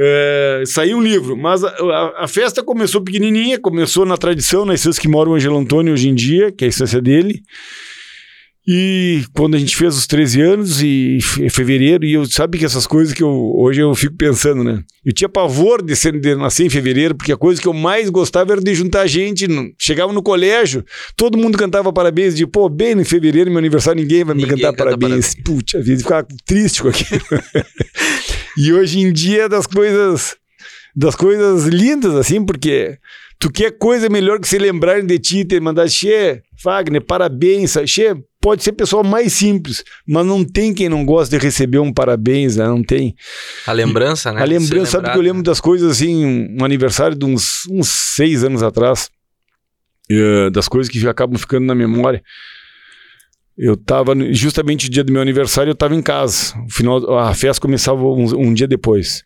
É, 0.00 0.62
saiu 0.64 0.98
um 0.98 1.02
livro, 1.02 1.36
mas 1.36 1.64
a, 1.64 1.68
a- 1.70 2.24
a 2.24 2.28
festa 2.28 2.62
começou 2.62 3.00
pequenininha, 3.02 3.58
começou 3.58 4.06
na 4.06 4.16
tradição, 4.16 4.64
nas 4.64 4.78
estância 4.80 4.98
que 4.98 5.08
mora 5.08 5.28
o 5.28 5.34
Angelo 5.34 5.58
Antônio 5.58 5.92
hoje 5.92 6.08
em 6.08 6.14
dia, 6.14 6.52
que 6.52 6.64
é 6.64 6.66
a 6.66 6.70
estância 6.70 7.00
dele. 7.02 7.42
E 8.70 9.24
quando 9.32 9.54
a 9.54 9.58
gente 9.58 9.74
fez 9.74 9.96
os 9.96 10.06
13 10.06 10.42
anos, 10.42 10.82
e 10.82 11.20
em 11.40 11.48
fevereiro, 11.48 12.04
e 12.04 12.12
eu 12.12 12.26
sabe 12.26 12.58
que 12.58 12.66
essas 12.66 12.86
coisas 12.86 13.14
que 13.14 13.22
eu 13.22 13.54
hoje 13.56 13.80
eu 13.80 13.94
fico 13.94 14.14
pensando, 14.14 14.62
né? 14.62 14.84
Eu 15.02 15.14
tinha 15.14 15.26
pavor 15.26 15.82
de, 15.82 15.96
ser, 15.96 16.20
de 16.20 16.34
nascer 16.34 16.66
em 16.66 16.68
fevereiro, 16.68 17.14
porque 17.14 17.32
a 17.32 17.36
coisa 17.38 17.58
que 17.58 17.66
eu 17.66 17.72
mais 17.72 18.10
gostava 18.10 18.52
era 18.52 18.60
de 18.60 18.74
juntar 18.74 19.06
gente. 19.06 19.46
chegava 19.78 20.12
no 20.12 20.22
colégio, 20.22 20.84
todo 21.16 21.38
mundo 21.38 21.56
cantava 21.56 21.90
parabéns, 21.90 22.36
de 22.36 22.46
pô, 22.46 22.68
bem 22.68 22.94
no 22.94 23.06
fevereiro, 23.06 23.48
meu 23.50 23.58
aniversário, 23.58 24.02
ninguém 24.02 24.22
vai 24.22 24.34
me 24.34 24.42
Ninguém 24.42 24.58
cantar 24.58 24.72
canta 24.72 24.98
parabéns. 24.98 25.34
Putz, 25.42 25.74
a 25.74 25.80
vida 25.80 26.02
ficava 26.02 26.26
triste 26.44 26.82
com 26.82 26.88
aquilo. 26.88 27.22
e 28.58 28.70
hoje 28.70 29.00
em 29.00 29.10
dia 29.10 29.44
é 29.44 29.48
das 29.48 29.66
coisas 29.66 30.36
das 30.94 31.14
coisas 31.14 31.64
lindas, 31.64 32.14
assim, 32.14 32.44
porque 32.44 32.98
tu 33.38 33.50
quer 33.50 33.70
coisa 33.78 34.10
melhor 34.10 34.38
que 34.38 34.48
se 34.48 34.58
lembrarem 34.58 35.06
de 35.06 35.18
ti, 35.18 35.44
ter 35.44 35.60
mandado, 35.60 35.88
Xê, 35.88 36.42
Wagner, 36.62 37.00
parabéns, 37.00 37.76
Xê, 37.86 38.14
pode 38.48 38.62
ser 38.62 38.72
pessoa 38.72 39.02
mais 39.02 39.34
simples, 39.34 39.84
mas 40.06 40.24
não 40.24 40.42
tem 40.42 40.72
quem 40.72 40.88
não 40.88 41.04
gosta 41.04 41.36
de 41.38 41.44
receber 41.44 41.78
um 41.80 41.92
parabéns, 41.92 42.56
né? 42.56 42.66
Não 42.66 42.82
tem. 42.82 43.14
A 43.66 43.72
lembrança, 43.72 44.32
né? 44.32 44.40
a 44.40 44.44
lembrança, 44.46 44.92
sabe 44.92 45.04
que 45.12 45.18
eu 45.18 45.22
lembro 45.22 45.42
das 45.42 45.60
coisas 45.60 45.90
assim, 45.92 46.24
um 46.58 46.64
aniversário 46.64 47.14
de 47.14 47.26
uns, 47.26 47.66
uns 47.70 47.88
seis 47.88 48.42
anos 48.42 48.62
atrás, 48.62 49.10
eh, 50.10 50.48
das 50.48 50.66
coisas 50.66 50.90
que 50.90 51.06
acabam 51.06 51.38
ficando 51.38 51.66
na 51.66 51.74
memória. 51.74 52.22
Eu 53.56 53.76
tava, 53.76 54.14
no- 54.14 54.32
justamente 54.32 54.86
o 54.86 54.90
dia 54.90 55.04
do 55.04 55.12
meu 55.12 55.20
aniversário, 55.20 55.70
eu 55.70 55.74
tava 55.74 55.94
em 55.94 56.00
casa. 56.00 56.56
O 56.66 56.72
final, 56.72 57.18
a 57.18 57.34
festa 57.34 57.60
começava 57.60 58.02
um, 58.02 58.48
um 58.48 58.54
dia 58.54 58.66
depois. 58.66 59.24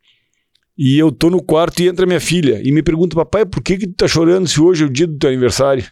E 0.77 0.99
eu 0.99 1.13
tô 1.13 1.31
no 1.31 1.41
quarto 1.41 1.81
e 1.81 1.87
entra 1.87 2.07
minha 2.07 2.19
filha 2.21 2.61
e 2.65 2.73
me 2.73 2.83
pergunta, 2.83 3.15
papai, 3.15 3.47
por 3.47 3.63
que 3.63 3.77
que 3.79 3.87
tu 3.87 3.95
tá 3.95 4.09
chorando 4.09 4.49
se 4.49 4.61
hoje 4.61 4.83
é 4.83 4.87
o 4.87 4.91
dia 4.91 5.07
do 5.07 5.17
teu 5.17 5.29
aniversário? 5.31 5.85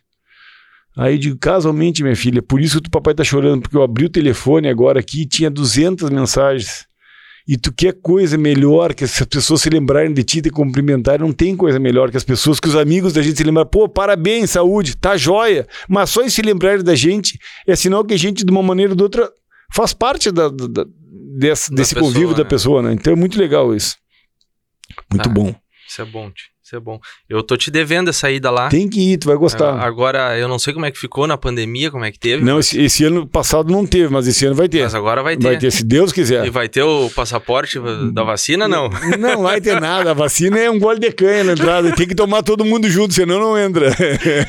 Aí 0.97 1.15
eu 1.15 1.19
digo, 1.19 1.39
casualmente, 1.39 2.03
minha 2.03 2.17
filha, 2.17 2.43
por 2.43 2.61
isso 2.61 2.81
que 2.81 2.89
o 2.89 2.91
papai 2.91 3.15
tá 3.15 3.23
chorando, 3.25 3.63
porque 3.63 3.77
eu 3.77 3.83
abri 3.83 4.05
o 4.07 4.11
telefone 4.11 4.69
agora 4.69 5.01
aqui 5.01 5.23
e 5.23 5.27
tinha 5.27 5.49
200 5.51 6.11
mensagens. 6.11 6.87
E 7.49 7.57
tu 7.57 7.73
quer 7.73 7.95
coisa 7.95 8.37
melhor 8.37 8.93
que 8.95 9.03
as 9.03 9.19
pessoas 9.25 9.63
se 9.63 9.71
lembrarem 9.71 10.13
de 10.13 10.23
ti 10.23 10.39
e 10.39 10.43
te 10.43 10.51
cumprimentarem, 10.51 11.25
não 11.27 11.33
tem 11.33 11.57
coisa 11.57 11.79
melhor 11.79 12.11
que 12.11 12.17
as 12.17 12.23
pessoas, 12.25 12.61
que 12.61 12.69
os 12.69 12.77
amigos 12.77 13.13
da 13.13 13.23
gente 13.23 13.37
se 13.39 13.45
lembrarem, 13.45 13.71
pô, 13.71 13.89
parabéns, 13.89 14.51
saúde, 14.51 14.97
tá 14.97 15.17
joia. 15.17 15.67
Mas 15.89 16.11
só 16.11 16.23
em 16.23 16.29
se 16.29 16.43
lembrarem 16.43 16.85
da 16.85 16.95
gente 16.95 17.39
é 17.67 17.75
sinal 17.75 18.05
que 18.05 18.15
a 18.15 18.19
gente, 18.19 18.45
de 18.45 18.51
uma 18.53 18.63
maneira 18.63 18.93
ou 18.93 18.97
de 18.97 19.03
outra, 19.03 19.31
faz 19.73 19.93
parte 19.95 20.31
da, 20.31 20.49
da- 20.49 20.67
da- 20.67 20.87
desse, 21.39 21.71
Da 21.71 21.77
desse 21.77 21.95
pessoa, 21.95 22.13
convívio 22.13 22.35
da 22.37 22.43
né? 22.45 22.49
pessoa, 22.49 22.83
né? 22.83 22.93
Então 22.93 23.13
é 23.13 23.17
muito 23.17 23.39
legal 23.39 23.75
isso. 23.75 23.97
Muito 25.11 25.25
Tá. 25.25 25.31
bom. 25.31 25.55
Isso 25.89 26.03
é 26.03 26.05
bom, 26.05 26.31
tio. 26.31 26.47
Isso 26.71 26.77
é 26.77 26.81
bom. 26.81 27.01
Eu 27.29 27.43
tô 27.43 27.57
te 27.57 27.69
devendo 27.69 28.11
essa 28.11 28.31
ida 28.31 28.49
lá. 28.49 28.69
Tem 28.69 28.89
que 28.89 29.01
ir, 29.01 29.19
tu 29.19 29.27
vai 29.27 29.37
gostar. 29.37 29.81
Agora, 29.81 30.39
eu 30.39 30.47
não 30.47 30.57
sei 30.57 30.73
como 30.73 30.87
é 30.87 30.91
que 30.93 31.01
ficou 31.01 31.27
na 31.27 31.37
pandemia, 31.37 31.91
como 31.91 32.05
é 32.05 32.13
que 32.13 32.19
teve. 32.19 32.45
Não, 32.45 32.61
esse, 32.61 32.81
esse 32.81 33.03
ano 33.05 33.27
passado 33.27 33.73
não 33.73 33.85
teve, 33.85 34.09
mas 34.09 34.29
esse 34.29 34.47
ano 34.47 34.55
vai 34.55 34.69
ter. 34.69 34.85
Mas 34.85 34.95
agora 34.95 35.21
vai 35.21 35.37
ter. 35.37 35.49
Vai 35.49 35.59
ter, 35.59 35.73
se 35.73 35.83
Deus 35.83 36.13
quiser. 36.13 36.47
E 36.47 36.51
vai 36.51 36.69
ter 36.69 36.85
o 36.85 37.11
passaporte 37.11 37.81
da 38.13 38.23
vacina, 38.23 38.69
não? 38.69 38.89
Não 39.19 39.43
vai 39.43 39.61
ter 39.61 39.81
nada. 39.81 40.13
A 40.13 40.15
vacina 40.15 40.61
é 40.61 40.71
um 40.71 40.79
gole 40.79 41.01
de 41.01 41.11
canha 41.11 41.43
na 41.43 41.53
entrada. 41.55 41.93
Tem 41.97 42.07
que 42.07 42.15
tomar 42.15 42.45
todo 42.45 42.65
mundo 42.65 42.89
junto, 42.89 43.15
senão 43.15 43.41
não 43.41 43.59
entra. 43.59 43.91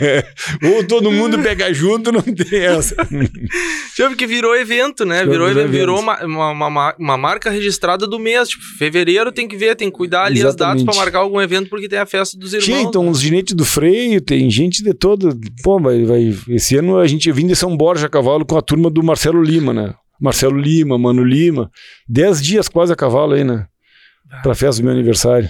Ou 0.62 0.84
todo 0.84 1.12
mundo 1.12 1.40
pega 1.40 1.74
junto, 1.74 2.12
não 2.12 2.22
tem 2.22 2.60
essa. 2.60 2.96
Já 3.98 4.08
porque 4.10 4.28
virou 4.28 4.56
evento, 4.56 5.06
né? 5.06 5.26
Virou 5.26 5.48
Virou, 5.48 5.68
virou 5.68 6.00
uma, 6.00 6.24
uma, 6.24 6.68
uma, 6.68 6.96
uma 7.00 7.18
marca 7.18 7.50
registrada 7.50 8.06
do 8.06 8.20
mês. 8.20 8.50
Tipo, 8.50 8.64
fevereiro 8.78 9.32
tem 9.32 9.48
que 9.48 9.58
ver, 9.58 9.76
tem 9.76 9.90
que 9.90 9.98
cuidar 9.98 10.26
ali 10.26 10.44
as 10.44 10.56
datas 10.56 10.82
Exatamente. 10.82 10.86
pra 10.86 10.96
marcar 10.96 11.20
algum 11.20 11.42
evento, 11.42 11.68
porque 11.68 11.90
tem 11.90 11.98
a 11.98 12.11
festa 12.12 12.38
dos 12.38 12.54
irmãos. 12.54 12.65
Tinha, 12.65 12.82
então, 12.82 13.10
os 13.10 13.19
ginetes 13.21 13.54
do 13.56 13.63
freio, 13.65 14.19
tem 14.21 14.50
gente 14.50 14.84
de 14.84 14.93
todo. 14.93 15.39
Pô, 15.63 15.80
vai, 15.80 16.04
vai. 16.04 16.36
Esse 16.50 16.76
ano 16.78 16.97
a 17.00 17.08
gente 17.08 17.32
vim 17.32 17.47
de 17.47 17.56
São 17.56 17.76
Borja 17.78 18.06
a 18.08 18.10
cavalo 18.10 18.45
com 18.45 18.58
a 18.58 18.62
turma 18.62 18.89
do 18.89 19.02
Marcelo 19.02 19.41
Lima, 19.41 19.74
né? 19.74 19.95
Marcelo 20.19 20.58
Lima, 20.60 20.97
Mano 20.97 21.24
Lima. 21.24 21.71
Dez 22.08 22.41
dias 22.41 22.67
quase 22.67 22.93
a 22.93 22.95
cavalo 22.95 23.34
aí, 23.34 23.43
né? 23.43 23.65
Pra 24.43 24.54
festa 24.54 24.82
do 24.82 24.86
meu 24.86 24.93
aniversário. 24.93 25.50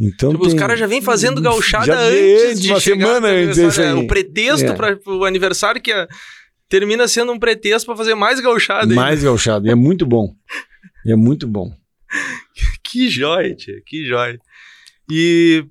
Então 0.00 0.32
Tipo, 0.32 0.42
os 0.42 0.48
tem- 0.48 0.58
caras 0.58 0.78
já 0.78 0.86
vêm 0.88 1.00
fazendo 1.00 1.40
gauchada 1.40 1.86
Já 1.86 1.98
antes 2.00 2.60
de 2.60 2.70
uma 2.72 2.80
chegar 2.80 3.06
semana 3.06 3.28
antes, 3.28 3.78
é 3.78 3.88
aí. 3.90 3.94
O 3.94 4.06
pretexto 4.08 4.66
É. 4.66 4.74
para 4.74 4.98
o 5.06 5.24
aniversário 5.24 5.80
que 5.80 5.92
é- 5.92 6.08
termina 6.68 7.06
sendo 7.06 7.30
um 7.30 7.38
pretexto 7.38 7.86
pra 7.86 7.94
fazer 7.96 8.16
mais 8.16 8.40
gauchada. 8.40 8.92
Mais 8.92 9.22
gauchado. 9.22 9.68
E 9.68 9.70
é 9.70 9.74
muito 9.76 10.04
bom. 10.04 10.34
É 11.06 11.14
muito 11.14 11.46
bom. 11.46 11.70
Que 12.82 13.08
joia, 13.08 13.54
tia. 13.54 13.74
Que 13.86 14.04
joia. 14.06 14.38
E 15.10 15.64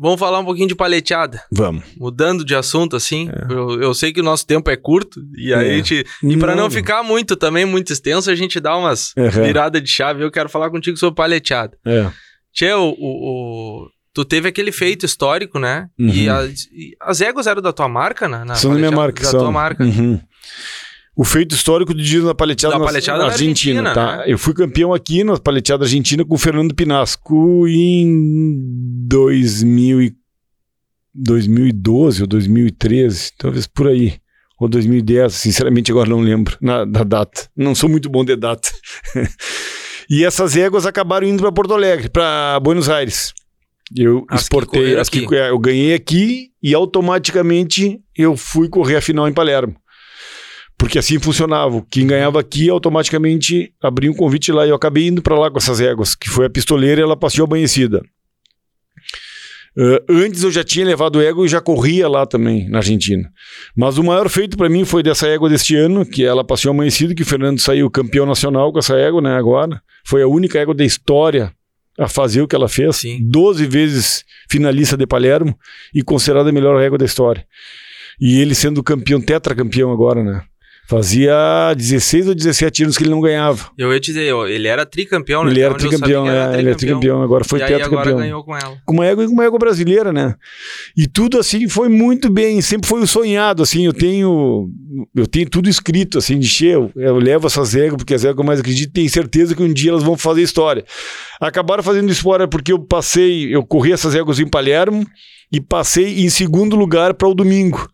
vamos 0.00 0.18
falar 0.18 0.38
um 0.40 0.44
pouquinho 0.44 0.66
de 0.68 0.74
paleteada. 0.74 1.42
Vamos. 1.52 1.84
Mudando 1.96 2.44
de 2.44 2.54
assunto, 2.54 2.96
assim. 2.96 3.28
Eu, 3.50 3.80
eu 3.82 3.92
sei 3.94 4.12
que 4.12 4.20
o 4.20 4.24
nosso 4.24 4.46
tempo 4.46 4.70
é 4.70 4.76
curto. 4.76 5.20
E 5.36 5.52
aí 5.52 5.68
É. 5.68 5.70
a 5.72 5.76
gente... 5.76 6.06
E 6.22 6.36
pra 6.38 6.56
não 6.56 6.70
ficar 6.70 7.02
muito 7.02 7.36
também, 7.36 7.64
muito 7.66 7.92
extenso, 7.92 8.30
a 8.30 8.34
gente 8.34 8.58
dá 8.58 8.76
umas 8.76 9.12
Uhum. 9.16 9.28
viradas 9.30 9.82
de 9.82 9.90
chave. 9.90 10.24
Eu 10.24 10.30
quero 10.30 10.48
falar 10.48 10.70
contigo 10.70 10.96
sobre 10.96 11.14
paleteada. 11.16 11.76
É. 11.86 12.10
Tchê, 12.52 12.72
o, 12.72 12.88
o- 12.98 13.84
o- 13.84 13.88
tu 14.14 14.24
teve 14.24 14.48
aquele 14.48 14.72
feito 14.72 15.04
histórico, 15.06 15.58
né? 15.58 15.88
E, 15.98 16.28
Uhum. 16.28 16.34
as, 16.36 16.50
e 16.72 16.96
as 17.00 17.20
éguas 17.20 17.46
eram 17.46 17.60
da 17.62 17.72
tua 17.72 17.88
marca, 17.88 18.26
né? 18.26 18.42
Na 18.44 18.54
são 18.56 18.72
da 18.72 18.78
minha 18.78 18.90
marca. 18.90 19.22
Da 19.22 19.28
são. 19.30 19.40
tua 19.40 19.52
marca. 19.52 19.84
Uhum. 19.84 20.18
O 21.16 21.24
feito 21.24 21.54
histórico 21.54 21.92
de 21.92 22.02
dia 22.02 22.20
na 22.22 22.34
paleteada, 22.34 22.74
Da 22.74 22.78
na- 22.78 22.84
paleteada 22.86 23.18
na 23.18 23.24
Argentina, 23.26 23.80
Argentina, 23.90 23.94
tá? 23.94 24.16
né? 24.18 24.24
Eu 24.32 24.38
fui 24.38 24.54
campeão 24.54 24.94
aqui 24.94 25.22
na 25.24 25.36
paleteada 25.38 25.84
argentina 25.84 26.24
com 26.24 26.34
o 26.34 26.38
Fernando 26.38 26.74
Pinasco 26.74 27.66
em 27.68 28.60
2004. 29.08 30.20
2012 31.12 32.22
ou 32.22 32.26
2013, 32.28 33.32
talvez 33.36 33.66
por 33.66 33.88
aí. 33.88 34.14
Ou 34.60 34.68
2010, 34.68 35.32
sinceramente 35.34 35.90
agora 35.90 36.08
não 36.08 36.20
lembro 36.20 36.56
na, 36.60 36.84
da 36.84 37.02
data. 37.02 37.48
Não 37.56 37.74
sou 37.74 37.88
muito 37.88 38.08
bom 38.08 38.24
de 38.24 38.36
data. 38.36 38.68
e 40.08 40.24
essas 40.24 40.56
éguas 40.56 40.86
acabaram 40.86 41.26
indo 41.26 41.42
para 41.42 41.50
Porto 41.50 41.74
Alegre, 41.74 42.08
para 42.08 42.60
Buenos 42.60 42.88
Aires. 42.88 43.32
Eu 43.96 44.24
As 44.28 44.42
que 44.42 44.42
exportei, 44.44 44.80
correram 44.82 45.00
as 45.00 45.08
que 45.08 45.26
eu 45.34 45.58
ganhei 45.58 45.94
aqui 45.94 46.50
e 46.62 46.74
automaticamente 46.74 48.00
eu 48.16 48.36
fui 48.36 48.68
correr 48.68 48.96
a 48.96 49.00
final 49.02 49.28
em 49.28 49.32
Palermo. 49.32 49.74
Porque 50.80 50.98
assim 50.98 51.18
funcionava. 51.18 51.84
Quem 51.90 52.06
ganhava 52.06 52.40
aqui 52.40 52.70
automaticamente 52.70 53.70
abria 53.82 54.10
um 54.10 54.14
convite 54.14 54.50
lá 54.50 54.64
e 54.66 54.70
eu 54.70 54.74
acabei 54.74 55.08
indo 55.08 55.20
para 55.20 55.38
lá 55.38 55.50
com 55.50 55.58
essas 55.58 55.78
éguas, 55.78 56.14
que 56.14 56.26
foi 56.26 56.46
a 56.46 56.50
pistoleira 56.50 57.02
e 57.02 57.04
ela 57.04 57.18
passeou 57.18 57.46
amanhecida. 57.46 58.02
Uh, 59.76 60.00
antes 60.08 60.42
eu 60.42 60.50
já 60.50 60.64
tinha 60.64 60.86
levado 60.86 61.20
égua 61.20 61.44
e 61.44 61.48
já 61.50 61.60
corria 61.60 62.08
lá 62.08 62.24
também, 62.24 62.66
na 62.70 62.78
Argentina. 62.78 63.30
Mas 63.76 63.98
o 63.98 64.02
maior 64.02 64.26
feito 64.30 64.56
para 64.56 64.70
mim 64.70 64.86
foi 64.86 65.02
dessa 65.02 65.28
égua 65.28 65.50
deste 65.50 65.76
ano, 65.76 66.04
que 66.06 66.24
ela 66.24 66.42
passeou 66.42 66.72
amanhecida, 66.72 67.14
que 67.14 67.22
o 67.22 67.26
Fernando 67.26 67.60
saiu 67.60 67.90
campeão 67.90 68.24
nacional 68.24 68.72
com 68.72 68.78
essa 68.78 68.96
égua, 68.96 69.20
né, 69.20 69.36
agora. 69.36 69.82
Foi 70.02 70.22
a 70.22 70.26
única 70.26 70.58
égua 70.58 70.74
da 70.74 70.84
história 70.84 71.52
a 71.98 72.08
fazer 72.08 72.40
o 72.40 72.48
que 72.48 72.56
ela 72.56 72.70
fez. 72.70 72.96
Sim. 72.96 73.18
12 73.30 73.66
vezes 73.66 74.24
finalista 74.48 74.96
de 74.96 75.06
Palermo 75.06 75.54
e 75.94 76.02
considerada 76.02 76.48
a 76.48 76.52
melhor 76.52 76.80
égua 76.80 76.96
da 76.96 77.04
história. 77.04 77.46
E 78.18 78.40
ele 78.40 78.54
sendo 78.54 78.82
campeão, 78.82 79.20
tetracampeão 79.20 79.92
agora, 79.92 80.24
né? 80.24 80.42
Fazia 80.90 81.72
16 81.76 82.26
ou 82.26 82.34
17 82.34 82.82
anos 82.82 82.98
que 82.98 83.04
ele 83.04 83.12
não 83.12 83.20
ganhava. 83.20 83.70
Eu 83.78 83.92
ia 83.92 84.00
te 84.00 84.06
dizer, 84.06 84.34
ele 84.48 84.66
era 84.66 84.84
tricampeão, 84.84 85.44
né? 85.44 85.52
ele 85.52 85.60
era 85.60 85.74
Onde 85.74 85.84
eu 85.84 85.92
sabia 85.92 85.98
tricampeão, 86.00 86.24
que 86.24 86.30
era 86.30 86.56
é, 86.56 86.58
ele 86.58 86.70
é 86.70 86.74
tricampeão, 86.74 87.22
agora 87.22 87.44
foi 87.44 87.60
e 87.60 87.62
aí 87.62 87.74
agora 87.74 87.84
tetracampeão. 87.84 88.18
ganhou 88.18 88.42
com 88.42 88.56
ela. 88.56 88.76
Com 88.84 88.94
uma 88.94 89.06
égua 89.06 89.22
e 89.22 89.26
com 89.28 89.32
uma 89.32 89.44
égua 89.44 89.56
brasileira, 89.56 90.12
né? 90.12 90.34
E 90.96 91.06
tudo 91.06 91.38
assim 91.38 91.68
foi 91.68 91.88
muito 91.88 92.28
bem, 92.28 92.60
sempre 92.60 92.88
foi 92.88 93.00
o 93.02 93.06
sonhado, 93.06 93.62
assim, 93.62 93.86
eu 93.86 93.92
tenho 93.92 94.68
eu 95.14 95.28
tenho 95.28 95.48
tudo 95.48 95.68
escrito, 95.68 96.18
assim, 96.18 96.40
de 96.40 96.48
cheio, 96.48 96.90
eu 96.96 97.18
levo 97.18 97.46
essas 97.46 97.76
éguas, 97.76 97.98
porque 97.98 98.14
as 98.14 98.24
éguas 98.24 98.38
eu 98.38 98.44
mais 98.44 98.58
acredito, 98.58 98.92
tenho 98.92 99.08
certeza 99.08 99.54
que 99.54 99.62
um 99.62 99.72
dia 99.72 99.92
elas 99.92 100.02
vão 100.02 100.16
fazer 100.16 100.42
história. 100.42 100.84
Acabaram 101.40 101.84
fazendo 101.84 102.10
história 102.10 102.48
porque 102.48 102.72
eu 102.72 102.80
passei, 102.80 103.54
eu 103.54 103.64
corri 103.64 103.92
essas 103.92 104.16
éguas 104.16 104.40
em 104.40 104.48
Palermo 104.48 105.06
e 105.52 105.60
passei 105.60 106.24
em 106.24 106.28
segundo 106.28 106.74
lugar 106.74 107.14
para 107.14 107.28
o 107.28 107.34
domingo. 107.34 107.88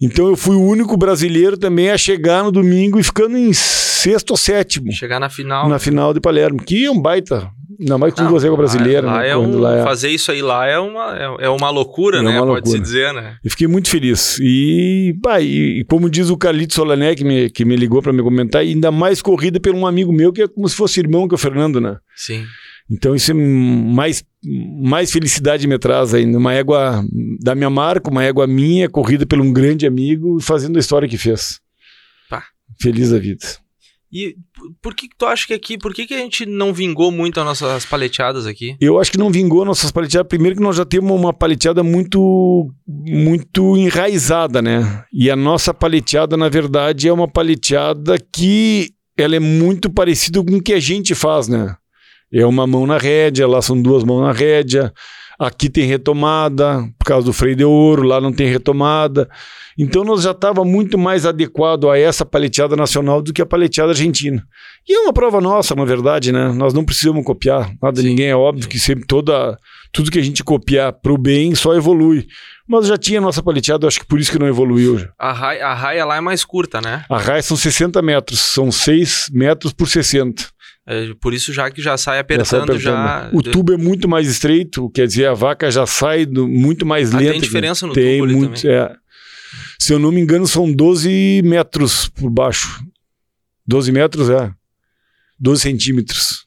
Então 0.00 0.28
eu 0.28 0.36
fui 0.36 0.56
o 0.56 0.62
único 0.62 0.96
brasileiro 0.96 1.56
também 1.56 1.90
a 1.90 1.98
chegar 1.98 2.42
no 2.44 2.52
domingo 2.52 2.98
e 2.98 3.02
ficando 3.02 3.36
em 3.36 3.52
sexto 3.52 4.32
ou 4.32 4.36
sétimo 4.36 4.92
Chegar 4.92 5.18
na 5.18 5.28
final. 5.28 5.68
na 5.68 5.78
final 5.78 6.12
de 6.14 6.20
Palermo, 6.20 6.62
que 6.62 6.84
é 6.84 6.90
um 6.90 7.00
baita, 7.00 7.50
ainda 7.80 7.96
mais 7.98 8.12
com 8.14 8.22
Não, 8.22 8.30
duas 8.30 8.44
éguas 8.44 8.58
brasileiras, 8.58 9.04
lá, 9.04 9.12
lá 9.14 9.22
né? 9.22 9.28
é 9.30 9.36
um, 9.36 9.58
lá 9.58 9.76
é- 9.78 9.82
Fazer 9.82 10.10
isso 10.10 10.30
aí 10.30 10.42
lá 10.42 10.66
é 10.66 10.78
uma, 10.78 11.16
é, 11.40 11.46
é 11.46 11.48
uma 11.48 11.70
loucura, 11.70 12.18
É 12.18 12.22
né? 12.22 12.30
uma 12.38 12.44
loucura. 12.44 12.78
dizer, 12.78 13.12
né? 13.14 13.36
E 13.44 13.48
fiquei 13.50 13.66
muito 13.66 13.88
feliz. 13.88 14.38
E, 14.40 15.14
bah, 15.20 15.40
e, 15.40 15.80
e 15.80 15.84
como 15.84 16.10
diz 16.10 16.28
o 16.30 16.36
Carlito 16.36 16.74
Solané, 16.74 17.14
que 17.14 17.24
me, 17.24 17.50
que 17.50 17.64
me 17.64 17.74
ligou 17.74 18.02
para 18.02 18.12
me 18.12 18.22
comentar, 18.22 18.62
ainda 18.62 18.90
mais 18.92 19.20
corrida 19.22 19.58
por 19.58 19.74
um 19.74 19.86
amigo 19.86 20.12
meu, 20.12 20.32
que 20.32 20.42
é 20.42 20.48
como 20.48 20.68
se 20.68 20.76
fosse 20.76 21.00
irmão 21.00 21.26
que 21.26 21.34
é 21.34 21.36
o 21.36 21.38
Fernando, 21.38 21.80
né? 21.80 21.96
Sim. 22.14 22.44
Então 22.90 23.14
isso 23.14 23.32
é 23.32 23.34
mais, 23.34 24.24
mais 24.80 25.10
felicidade 25.10 25.66
me 25.66 25.78
traz 25.78 26.14
ainda. 26.14 26.38
Uma 26.38 26.54
égua 26.54 27.04
da 27.40 27.54
minha 27.54 27.70
marca, 27.70 28.10
uma 28.10 28.24
égua 28.24 28.46
minha, 28.46 28.88
corrida 28.88 29.26
por 29.26 29.40
um 29.40 29.52
grande 29.52 29.86
amigo, 29.86 30.40
fazendo 30.40 30.76
a 30.76 30.80
história 30.80 31.08
que 31.08 31.18
fez. 31.18 31.60
Pá. 32.30 32.44
Feliz 32.80 33.10
da 33.10 33.18
vida. 33.18 33.44
E 34.12 34.36
por 34.80 34.94
que, 34.94 35.08
que 35.08 35.16
tu 35.16 35.26
acha 35.26 35.46
que 35.48 35.52
aqui, 35.52 35.76
por 35.76 35.92
que, 35.92 36.06
que 36.06 36.14
a 36.14 36.18
gente 36.18 36.46
não 36.46 36.72
vingou 36.72 37.10
muito 37.10 37.40
as 37.40 37.44
nossas 37.44 37.84
paleteadas 37.84 38.46
aqui? 38.46 38.76
Eu 38.80 39.00
acho 39.00 39.10
que 39.10 39.18
não 39.18 39.30
vingou 39.30 39.64
nossas 39.64 39.90
paleteadas. 39.90 40.28
Primeiro 40.28 40.56
que 40.56 40.62
nós 40.62 40.76
já 40.76 40.84
temos 40.84 41.10
uma 41.10 41.32
paleteada 41.32 41.82
muito 41.82 42.72
muito 42.86 43.76
enraizada, 43.76 44.62
né? 44.62 45.04
E 45.12 45.28
a 45.28 45.34
nossa 45.34 45.74
paleteada, 45.74 46.36
na 46.36 46.48
verdade, 46.48 47.08
é 47.08 47.12
uma 47.12 47.26
paleteada 47.26 48.16
que 48.32 48.92
ela 49.18 49.34
é 49.34 49.40
muito 49.40 49.90
parecida 49.90 50.42
com 50.42 50.56
o 50.56 50.62
que 50.62 50.72
a 50.72 50.80
gente 50.80 51.14
faz, 51.14 51.48
né? 51.48 51.76
É 52.36 52.44
uma 52.44 52.66
mão 52.66 52.86
na 52.86 52.98
rédea, 52.98 53.48
lá 53.48 53.62
são 53.62 53.80
duas 53.80 54.04
mãos 54.04 54.20
na 54.20 54.32
rédea. 54.32 54.92
Aqui 55.38 55.70
tem 55.70 55.84
retomada, 55.86 56.86
por 56.98 57.06
causa 57.06 57.26
do 57.26 57.32
freio 57.32 57.56
de 57.56 57.64
ouro, 57.64 58.02
lá 58.02 58.20
não 58.20 58.32
tem 58.32 58.46
retomada. 58.46 59.28
Então 59.78 60.04
nós 60.04 60.22
já 60.22 60.32
estava 60.32 60.64
muito 60.64 60.98
mais 60.98 61.24
adequado 61.26 61.90
a 61.90 61.98
essa 61.98 62.24
paleteada 62.24 62.76
nacional 62.76 63.20
do 63.22 63.32
que 63.32 63.40
a 63.40 63.46
paleteada 63.46 63.92
argentina. 63.92 64.42
E 64.88 64.94
é 64.94 65.00
uma 65.00 65.12
prova 65.12 65.40
nossa, 65.40 65.74
na 65.74 65.84
verdade, 65.84 66.30
né? 66.32 66.52
Nós 66.52 66.72
não 66.72 66.84
precisamos 66.84 67.24
copiar 67.24 67.70
nada 67.82 68.00
de 68.00 68.08
ninguém. 68.08 68.28
É 68.28 68.36
óbvio 68.36 68.68
que 68.68 68.78
sempre 68.78 69.06
toda, 69.06 69.58
tudo 69.92 70.10
que 70.10 70.18
a 70.18 70.22
gente 70.22 70.44
copiar 70.44 70.92
para 70.92 71.12
o 71.12 71.18
bem 71.18 71.54
só 71.54 71.74
evolui. 71.74 72.26
Mas 72.66 72.86
já 72.86 72.96
tinha 72.96 73.20
nossa 73.20 73.42
paleteada, 73.42 73.86
acho 73.86 74.00
que 74.00 74.06
por 74.06 74.18
isso 74.18 74.32
que 74.32 74.38
não 74.38 74.48
evoluiu. 74.48 75.06
A 75.18 75.32
raia, 75.32 75.66
a 75.66 75.74
raia 75.74 76.04
lá 76.04 76.16
é 76.16 76.20
mais 76.20 76.44
curta, 76.44 76.80
né? 76.80 77.04
A 77.08 77.18
raia 77.18 77.42
são 77.42 77.56
60 77.56 78.00
metros, 78.02 78.40
são 78.40 78.72
6 78.72 79.28
metros 79.32 79.72
por 79.72 79.88
60. 79.88 80.55
É, 80.88 81.12
por 81.20 81.34
isso 81.34 81.52
já 81.52 81.68
que 81.70 81.82
já 81.82 81.96
sai 81.96 82.16
Já 82.16 82.20
apertando, 82.20 82.72
sai 82.72 82.78
já. 82.78 83.16
apertando. 83.16 83.38
O 83.38 83.42
tubo 83.42 83.72
é 83.72 83.76
muito 83.76 84.08
mais 84.08 84.28
estreito, 84.28 84.88
quer 84.90 85.06
dizer, 85.06 85.26
a 85.26 85.34
vaca 85.34 85.68
já 85.70 85.84
sai 85.84 86.24
do- 86.24 86.46
muito 86.46 86.86
mais 86.86 87.12
Ah, 87.12 87.18
lenta. 87.18 87.32
tem 87.32 87.40
diferença 87.40 87.86
no 87.86 87.92
tem 87.92 88.20
tubo 88.20 88.32
muito, 88.32 88.62
também. 88.62 88.76
é. 88.76 88.94
Se 89.80 89.92
eu 89.92 89.98
não 89.98 90.12
me 90.12 90.20
engano, 90.20 90.46
são 90.46 90.72
12 90.72 91.42
metros 91.44 92.08
por 92.08 92.30
baixo. 92.30 92.80
12 93.66 93.90
metros, 93.90 94.30
é. 94.30 94.50
12 95.38 95.62
centímetros. 95.62 96.46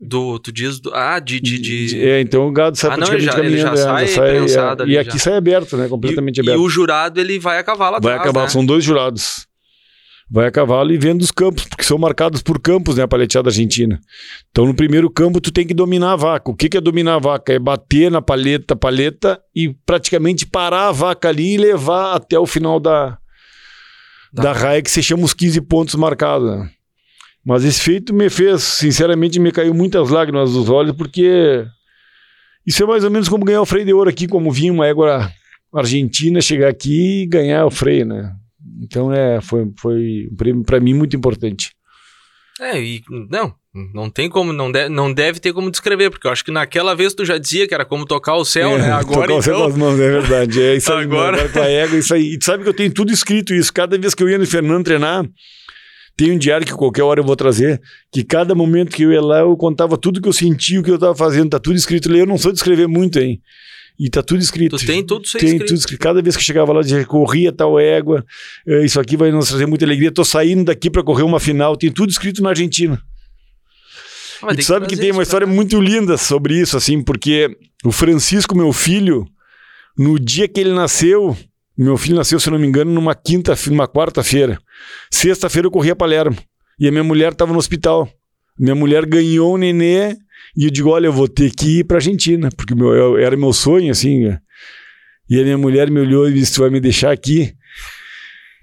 Do, 0.00 0.38
tu 0.38 0.52
diz. 0.52 0.78
Do, 0.80 0.92
ah, 0.94 1.18
de. 1.18 1.40
de, 1.40 1.58
de- 1.58 2.00
É, 2.00 2.20
então 2.20 2.46
o 2.46 2.52
gado 2.52 2.76
sai 2.76 2.90
Ah, 2.92 2.96
não, 2.96 3.06
praticamente 3.06 3.40
ele 3.40 3.42
já- 3.42 3.48
ele 3.48 3.58
já 3.58 3.64
caminhando. 3.70 4.00
é, 4.02 4.06
sai 4.06 4.30
prensado 4.36 4.82
é. 4.82 4.84
ali 4.84 4.92
E 4.94 4.98
aqui 4.98 5.12
já. 5.12 5.18
sai 5.18 5.36
aberto, 5.36 5.76
né? 5.76 5.88
Completamente 5.88 6.36
e, 6.36 6.40
aberto. 6.40 6.58
E 6.58 6.60
o 6.62 6.68
jurado 6.68 7.20
ele 7.20 7.38
vai 7.38 7.58
a 7.58 7.64
cavalo 7.64 7.92
Vai 8.00 8.12
atrás. 8.12 8.20
a 8.20 8.24
cavalo, 8.24 8.46
né? 8.46 8.50
são 8.52 8.64
dois 8.66 8.84
jurados. 8.84 9.46
Vai 10.30 10.46
a 10.46 10.50
cavalo 10.50 10.90
e 10.92 10.96
vendo 10.96 11.20
os 11.22 11.30
campos, 11.30 11.64
porque 11.66 11.84
são 11.84 11.98
marcados 11.98 12.42
por 12.42 12.58
campos, 12.60 12.96
né, 12.96 13.02
a 13.02 13.08
paleteada 13.08 13.50
argentina. 13.50 14.00
Então, 14.50 14.64
no 14.66 14.74
primeiro 14.74 15.10
campo, 15.10 15.40
tu 15.40 15.52
tem 15.52 15.66
que 15.66 15.74
dominar 15.74 16.12
a 16.12 16.16
vaca. 16.16 16.50
O 16.50 16.56
que, 16.56 16.68
que 16.68 16.76
é 16.78 16.80
dominar 16.80 17.16
a 17.16 17.18
vaca? 17.18 17.52
É 17.52 17.58
bater 17.58 18.10
na 18.10 18.22
paleta, 18.22 18.74
paleta 18.74 19.38
e 19.54 19.74
praticamente 19.86 20.46
parar 20.46 20.88
a 20.88 20.92
vaca 20.92 21.28
ali 21.28 21.54
e 21.54 21.58
levar 21.58 22.14
até 22.14 22.38
o 22.38 22.46
final 22.46 22.80
da, 22.80 23.18
Da- 24.32 24.42
da 24.44 24.52
raia, 24.52 24.82
que 24.82 24.90
se 24.90 25.02
chama 25.02 25.24
os 25.24 25.34
15 25.34 25.60
pontos 25.60 25.94
marcados. 25.94 26.50
né? 26.58 26.70
Mas 27.44 27.62
esse 27.62 27.80
feito 27.80 28.14
me 28.14 28.30
fez, 28.30 28.62
sinceramente, 28.62 29.38
me 29.38 29.52
caiu 29.52 29.74
muitas 29.74 30.08
lágrimas 30.08 30.52
dos 30.52 30.70
olhos, 30.70 30.96
porque 30.96 31.66
isso 32.66 32.82
é 32.82 32.86
mais 32.86 33.04
ou 33.04 33.10
menos 33.10 33.28
como 33.28 33.44
ganhar 33.44 33.60
o 33.60 33.66
freio 33.66 33.84
de 33.84 33.92
ouro 33.92 34.08
aqui, 34.08 34.26
como 34.26 34.50
vinha 34.50 34.72
uma 34.72 34.86
égua 34.86 35.30
argentina 35.72 36.40
chegar 36.40 36.68
aqui 36.70 37.22
e 37.22 37.26
ganhar 37.26 37.66
o 37.66 37.70
freio, 37.70 38.06
né? 38.06 38.32
Então 38.82 39.12
é, 39.12 39.40
foi, 39.40 39.70
foi 39.78 40.28
um 40.30 40.36
prêmio 40.36 40.62
para 40.64 40.80
mim 40.80 40.94
muito 40.94 41.16
importante. 41.16 41.72
É, 42.60 42.80
e 42.80 43.02
não, 43.30 43.52
não 43.92 44.08
tem 44.08 44.30
como, 44.30 44.52
não, 44.52 44.70
de, 44.70 44.88
não 44.88 45.12
deve 45.12 45.40
ter 45.40 45.52
como 45.52 45.70
descrever, 45.72 46.08
porque 46.08 46.26
eu 46.26 46.30
acho 46.30 46.44
que 46.44 46.52
naquela 46.52 46.94
vez 46.94 47.12
tu 47.12 47.24
já 47.24 47.36
dizia 47.36 47.66
que 47.66 47.74
era 47.74 47.84
como 47.84 48.06
tocar 48.06 48.36
o 48.36 48.44
céu, 48.44 48.70
é, 48.70 48.78
né? 48.78 48.92
Agora 48.92 49.22
tocar 49.26 49.34
o 49.34 49.42
céu 49.42 49.54
com 49.54 49.60
então. 49.62 49.72
as 49.72 49.76
mãos, 49.76 50.00
é 50.00 50.10
verdade. 50.10 50.62
É 50.62 50.76
isso 50.76 50.92
aí. 50.92 51.02
Agora- 51.04 51.36
Agora 51.36 51.48
com 51.48 51.58
a 51.60 51.66
égua, 51.68 51.98
isso 51.98 52.14
aí. 52.14 52.34
E 52.34 52.38
tu 52.38 52.44
sabe 52.44 52.62
que 52.62 52.68
eu 52.68 52.74
tenho 52.74 52.92
tudo 52.92 53.12
escrito 53.12 53.52
isso. 53.52 53.72
Cada 53.72 53.98
vez 53.98 54.14
que 54.14 54.22
eu 54.22 54.28
ia 54.28 54.38
no 54.38 54.46
Fernando 54.46 54.84
treinar, 54.84 55.28
tem 56.16 56.30
um 56.30 56.38
diário 56.38 56.64
que 56.64 56.72
qualquer 56.72 57.02
hora 57.02 57.18
eu 57.18 57.24
vou 57.24 57.34
trazer, 57.34 57.80
que 58.12 58.22
cada 58.22 58.54
momento 58.54 58.94
que 58.94 59.02
eu 59.02 59.12
ia 59.12 59.20
lá, 59.20 59.40
eu 59.40 59.56
contava 59.56 59.98
tudo 59.98 60.22
que 60.22 60.28
eu 60.28 60.32
sentia, 60.32 60.78
o 60.78 60.82
que 60.84 60.90
eu 60.92 60.94
estava 60.94 61.16
fazendo. 61.16 61.50
Tá 61.50 61.58
tudo 61.58 61.74
escrito 61.74 62.08
ali. 62.08 62.20
Eu 62.20 62.26
não 62.26 62.38
sou 62.38 62.52
de 62.52 62.58
escrever 62.58 62.86
muito, 62.86 63.18
hein? 63.18 63.40
E 63.98 64.10
tá 64.10 64.22
tudo 64.22 64.40
escrito. 64.42 64.76
Tu 64.76 64.86
tem 64.86 65.04
tudo 65.06 65.24
isso 65.24 65.36
aí 65.36 65.40
Tem 65.40 65.50
escrito. 65.50 65.68
tudo 65.68 65.78
escrito. 65.78 66.00
Cada 66.00 66.20
vez 66.20 66.34
que 66.36 66.40
eu 66.40 66.44
chegava 66.44 66.72
lá, 66.72 66.80
eu 66.80 66.82
dizia, 66.82 67.04
corria 67.06 67.52
tal 67.52 67.78
égua, 67.78 68.24
eh, 68.66 68.84
isso 68.84 68.98
aqui 68.98 69.16
vai 69.16 69.30
nos 69.30 69.48
trazer 69.48 69.66
muita 69.66 69.84
alegria. 69.84 70.10
Tô 70.10 70.24
saindo 70.24 70.64
daqui 70.64 70.90
para 70.90 71.02
correr 71.04 71.22
uma 71.22 71.38
final. 71.38 71.76
Tem 71.76 71.92
tudo 71.92 72.10
escrito 72.10 72.42
na 72.42 72.48
Argentina. 72.50 73.00
Ah, 74.42 74.52
E 74.52 74.56
tu 74.56 74.64
sabe 74.64 74.86
que 74.86 74.94
trazer 74.96 75.02
tem 75.02 75.12
uma 75.12 75.22
história 75.22 75.46
muito 75.46 75.80
linda 75.80 76.16
sobre 76.16 76.58
isso, 76.60 76.76
assim, 76.76 77.02
porque 77.02 77.56
o 77.84 77.92
Francisco, 77.92 78.56
meu 78.56 78.72
filho, 78.72 79.24
no 79.96 80.18
dia 80.18 80.48
que 80.48 80.58
ele 80.60 80.72
nasceu, 80.72 81.36
meu 81.78 81.96
filho 81.96 82.16
nasceu, 82.16 82.40
se 82.40 82.50
não 82.50 82.58
me 82.58 82.66
engano, 82.66 82.90
numa 82.90 83.14
quinta, 83.14 83.54
numa 83.68 83.86
quarta-feira. 83.86 84.58
Sexta-feira 85.10 85.66
eu 85.66 85.70
corri 85.70 85.90
a 85.90 85.96
Palermo. 85.96 86.36
E 86.80 86.88
a 86.88 86.90
minha 86.90 87.04
mulher 87.04 87.30
estava 87.32 87.52
no 87.52 87.58
hospital. 87.58 88.08
Minha 88.58 88.74
mulher 88.74 89.06
ganhou 89.06 89.54
o 89.54 89.58
nenê 89.58 90.16
e 90.56 90.64
eu 90.64 90.70
digo, 90.70 90.90
olha, 90.90 91.06
eu 91.06 91.12
vou 91.12 91.28
ter 91.28 91.50
que 91.54 91.80
ir 91.80 91.84
pra 91.84 91.96
Argentina, 91.98 92.48
porque 92.56 92.74
meu, 92.74 92.92
eu- 92.94 93.18
era 93.18 93.36
meu 93.36 93.52
sonho, 93.52 93.90
assim. 93.90 94.24
né? 94.26 94.38
E 95.28 95.40
a 95.40 95.42
minha 95.42 95.58
mulher 95.58 95.90
me 95.90 96.00
olhou 96.00 96.28
e 96.28 96.34
disse, 96.34 96.54
tu 96.54 96.60
vai 96.60 96.70
me 96.70 96.80
deixar 96.80 97.10
aqui? 97.10 97.54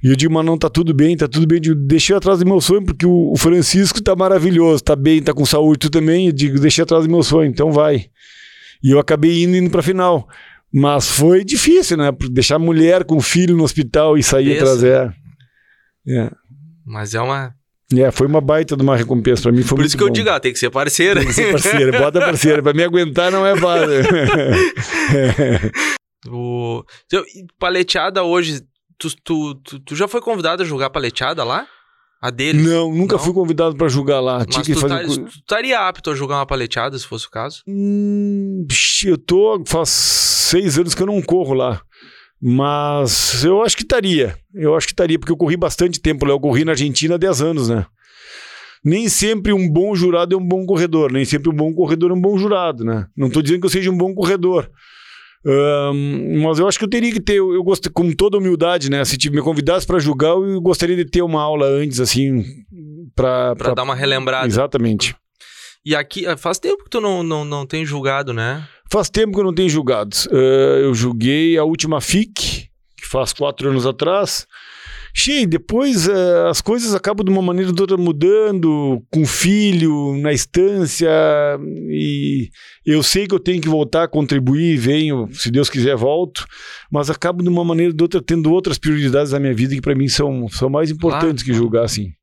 E 0.04 0.08
eu 0.08 0.16
digo, 0.16 0.34
mas 0.34 0.46
não, 0.46 0.58
tá 0.58 0.70
tudo 0.70 0.94
bem, 0.94 1.16
tá 1.16 1.28
tudo 1.28 1.46
bem. 1.46 1.58
Eu 1.58 1.62
digo, 1.62 1.76
deixei 1.76 2.16
atrás 2.16 2.40
do 2.40 2.46
meu 2.46 2.60
sonho, 2.62 2.84
porque 2.84 3.06
o, 3.06 3.32
o 3.32 3.38
Francisco 3.38 4.02
tá 4.02 4.16
maravilhoso, 4.16 4.84
tá 4.84 4.96
bem, 4.96 5.22
tá 5.22 5.34
com 5.34 5.46
saúde, 5.46 5.80
tu 5.80 5.90
também. 5.92 6.28
Eu 6.28 6.32
digo, 6.34 6.60
deixei 6.60 6.84
atrás 6.84 7.06
do 7.06 7.12
meu 7.12 7.22
sonho, 7.24 7.50
então 7.50 7.72
vai. 7.72 8.06
E 8.84 8.90
eu 8.92 9.00
acabei 9.00 9.44
indo, 9.44 9.56
indo 9.58 9.70
pra 9.70 9.84
final. 9.84 10.28
Mas 10.74 11.08
foi 11.10 11.44
difícil, 11.44 11.98
né? 11.98 12.12
Deixar 12.32 12.56
a 12.56 12.60
mulher 12.60 13.04
com 13.04 13.18
o 13.18 13.22
filho 13.22 13.56
no 13.56 13.64
hospital 13.64 14.18
e 14.18 14.24
sair 14.24 14.58
Cabeça. 14.58 14.74
atrás. 14.88 15.14
É. 16.08 16.18
É. 16.20 16.32
Mas 16.86 17.14
é 17.14 17.22
uma. 17.22 17.54
É, 17.98 18.12
foi 18.12 18.28
uma 18.28 18.40
baita 18.40 18.78
de 18.78 18.84
uma 18.84 18.96
recompensa 18.96 19.44
pra 19.44 19.52
mim. 19.52 19.64
Foi 19.64 19.78
Por 19.78 19.86
isso 19.86 19.98
que 19.98 20.04
eu 20.04 20.08
bom. 20.08 20.14
digo, 20.14 20.30
ah, 20.30 20.40
tem 20.40 20.54
que 20.54 20.60
ser 20.60 20.70
parceira. 20.70 21.20
Tem 21.20 21.28
que 21.28 21.34
ser 21.34 21.52
parceira, 21.52 22.00
bota 22.00 22.20
parceira. 22.20 22.64
Pra 22.64 22.74
me 22.74 22.84
aguentar 22.84 23.32
não 23.32 23.46
é 23.46 23.58
fácil. 23.58 23.88
O... 26.28 26.84
Paleteada 27.58 28.24
hoje, 28.24 28.62
tu, 28.98 29.10
tu, 29.24 29.56
tu, 29.56 29.80
tu, 29.80 29.96
já 29.96 30.08
foi 30.08 30.22
convidado 30.22 30.62
a 30.62 30.66
jogar 30.66 30.90
paleteada 30.90 31.44
lá? 31.44 31.68
A 32.22 32.30
dele? 32.30 32.62
Não, 32.62 32.94
nunca 32.94 33.16
Não? 33.16 33.24
fui 33.24 33.34
convidado 33.34 33.76
para 33.76 33.88
jogar 33.88 34.20
lá. 34.20 34.46
Mas 34.46 34.68
tu, 34.68 34.80
fazer... 34.80 34.88
tá, 34.88 35.04
tu 35.04 35.28
estaria 35.28 35.80
apto 35.80 36.12
a 36.12 36.16
jogar 36.16 36.36
uma 36.36 36.46
paleteada, 36.46 36.98
se 36.98 37.08
fosse 37.08 37.26
o 37.26 37.32
caso? 37.32 37.64
Hum, 37.68 38.68
eu 39.04 39.18
tô. 39.18 39.64
Faz 39.66 39.90
seis 39.90 40.78
anos 40.78 40.94
que 40.94 41.02
eu 41.02 41.08
não 41.08 41.20
corro 41.20 41.56
lá. 41.56 41.82
Mas 42.42 43.44
eu 43.44 43.62
acho 43.62 43.78
que 43.78 43.84
estaria. 43.84 44.36
Eu 44.54 44.76
acho 44.76 44.88
que 44.88 44.94
estaria, 44.94 45.20
porque 45.20 45.32
eu 45.32 45.38
corri 45.38 45.56
bastante 45.56 46.00
tempo 46.00 46.26
lá. 46.26 46.32
Eu 46.32 46.40
corri 46.40 46.66
na 46.66 46.72
Argentina 46.72 47.16
há 47.16 47.18
10 47.18 47.42
anos, 47.42 47.70
né? 47.70 47.86
Nem 48.84 49.08
sempre 49.08 49.54
um 49.54 49.70
bom 49.70 49.94
jurado 49.94 50.34
é 50.34 50.38
um 50.38 50.46
bom 50.46 50.66
corredor. 50.66 51.12
Nem 51.12 51.24
sempre 51.24 51.50
um 51.50 51.54
bom 51.54 51.72
corredor 51.72 52.10
é 52.10 52.14
um 52.16 52.22
bom 52.22 52.36
jurado, 52.38 52.84
né? 52.84 53.06
Não 53.16 53.28
estou 53.28 53.44
dizendo 53.44 53.60
que 53.60 53.68
eu 53.68 53.70
seja 53.70 53.92
um 53.92 53.98
bom 53.98 54.16
corredor. 54.16 54.70
Um, 55.46 56.42
mas 56.44 56.58
eu 56.58 56.68
acho 56.68 56.80
que 56.80 56.86
eu 56.86 56.90
teria 56.90 57.12
que 57.12 57.20
ter, 57.20 57.34
eu, 57.34 57.54
eu 57.54 57.64
gosto, 57.64 57.92
com 57.92 58.12
toda 58.12 58.38
humildade, 58.38 58.90
né? 58.90 59.04
Se 59.06 59.18
me 59.30 59.42
convidasse 59.42 59.86
para 59.86 60.00
julgar, 60.00 60.32
eu 60.32 60.62
gostaria 60.62 60.96
de 60.96 61.06
ter 61.06 61.22
uma 61.22 61.42
aula 61.42 61.68
antes, 61.68 62.00
assim, 62.00 62.44
para 63.16 63.54
dar 63.76 63.84
uma 63.84 63.96
relembrada. 63.96 64.48
Exatamente. 64.48 65.16
E 65.84 65.96
aqui, 65.96 66.28
ah, 66.28 66.38
faz 66.38 66.60
tempo 66.60 66.84
que 66.84 66.90
tu 66.90 67.02
não, 67.02 67.24
não, 67.24 67.44
não 67.44 67.66
tem 67.66 67.84
julgado, 67.84 68.34
né? 68.34 68.68
Faz 68.92 69.10
tempo 69.10 69.34
que 69.34 69.40
eu 69.40 69.44
não 69.44 69.54
tenho 69.54 69.70
julgado. 69.70 70.16
Uh, 70.32 70.84
eu 70.84 70.94
julguei 70.94 71.58
a 71.58 71.64
última 71.64 72.00
FIC, 72.00 72.70
que 72.96 73.08
faz 73.08 73.34
quatro 73.34 73.70
anos 73.70 73.88
atrás. 73.88 74.46
Cheio, 75.14 75.48
depois 75.48 76.08
uh, 76.08 76.48
as 76.50 76.62
coisas 76.62 76.94
acabam 76.94 77.26
de 77.26 77.32
uma 77.32 77.42
maneira 77.42 77.70
ou 77.70 77.76
de 77.76 77.82
outra 77.82 77.98
mudando, 77.98 79.04
com 79.12 79.26
filho, 79.26 80.16
na 80.18 80.32
estância, 80.32 81.10
e 81.90 82.50
eu 82.86 83.02
sei 83.02 83.28
que 83.28 83.34
eu 83.34 83.40
tenho 83.40 83.60
que 83.60 83.68
voltar 83.68 84.04
a 84.04 84.08
contribuir, 84.08 84.78
venho, 84.78 85.28
se 85.34 85.50
Deus 85.50 85.70
quiser, 85.70 85.96
volto, 85.98 86.46
mas 86.92 87.10
acabo 87.10 87.44
de 87.44 87.50
uma 87.50 87.64
maneira 87.64 87.92
ou 87.92 87.98
de 87.98 88.04
outra 88.04 88.22
tendo 88.22 88.52
outras 88.52 88.78
prioridades 88.78 89.34
na 89.34 89.40
minha 89.40 89.54
vida 89.54 89.76
que 89.76 89.82
para 89.82 89.96
mim 89.96 90.08
são, 90.08 90.48
são 90.48 90.70
mais 90.70 90.92
importantes 90.92 91.44
claro. 91.44 91.46
que 91.46 91.54
julgar, 91.54 91.84
assim. 91.84 92.14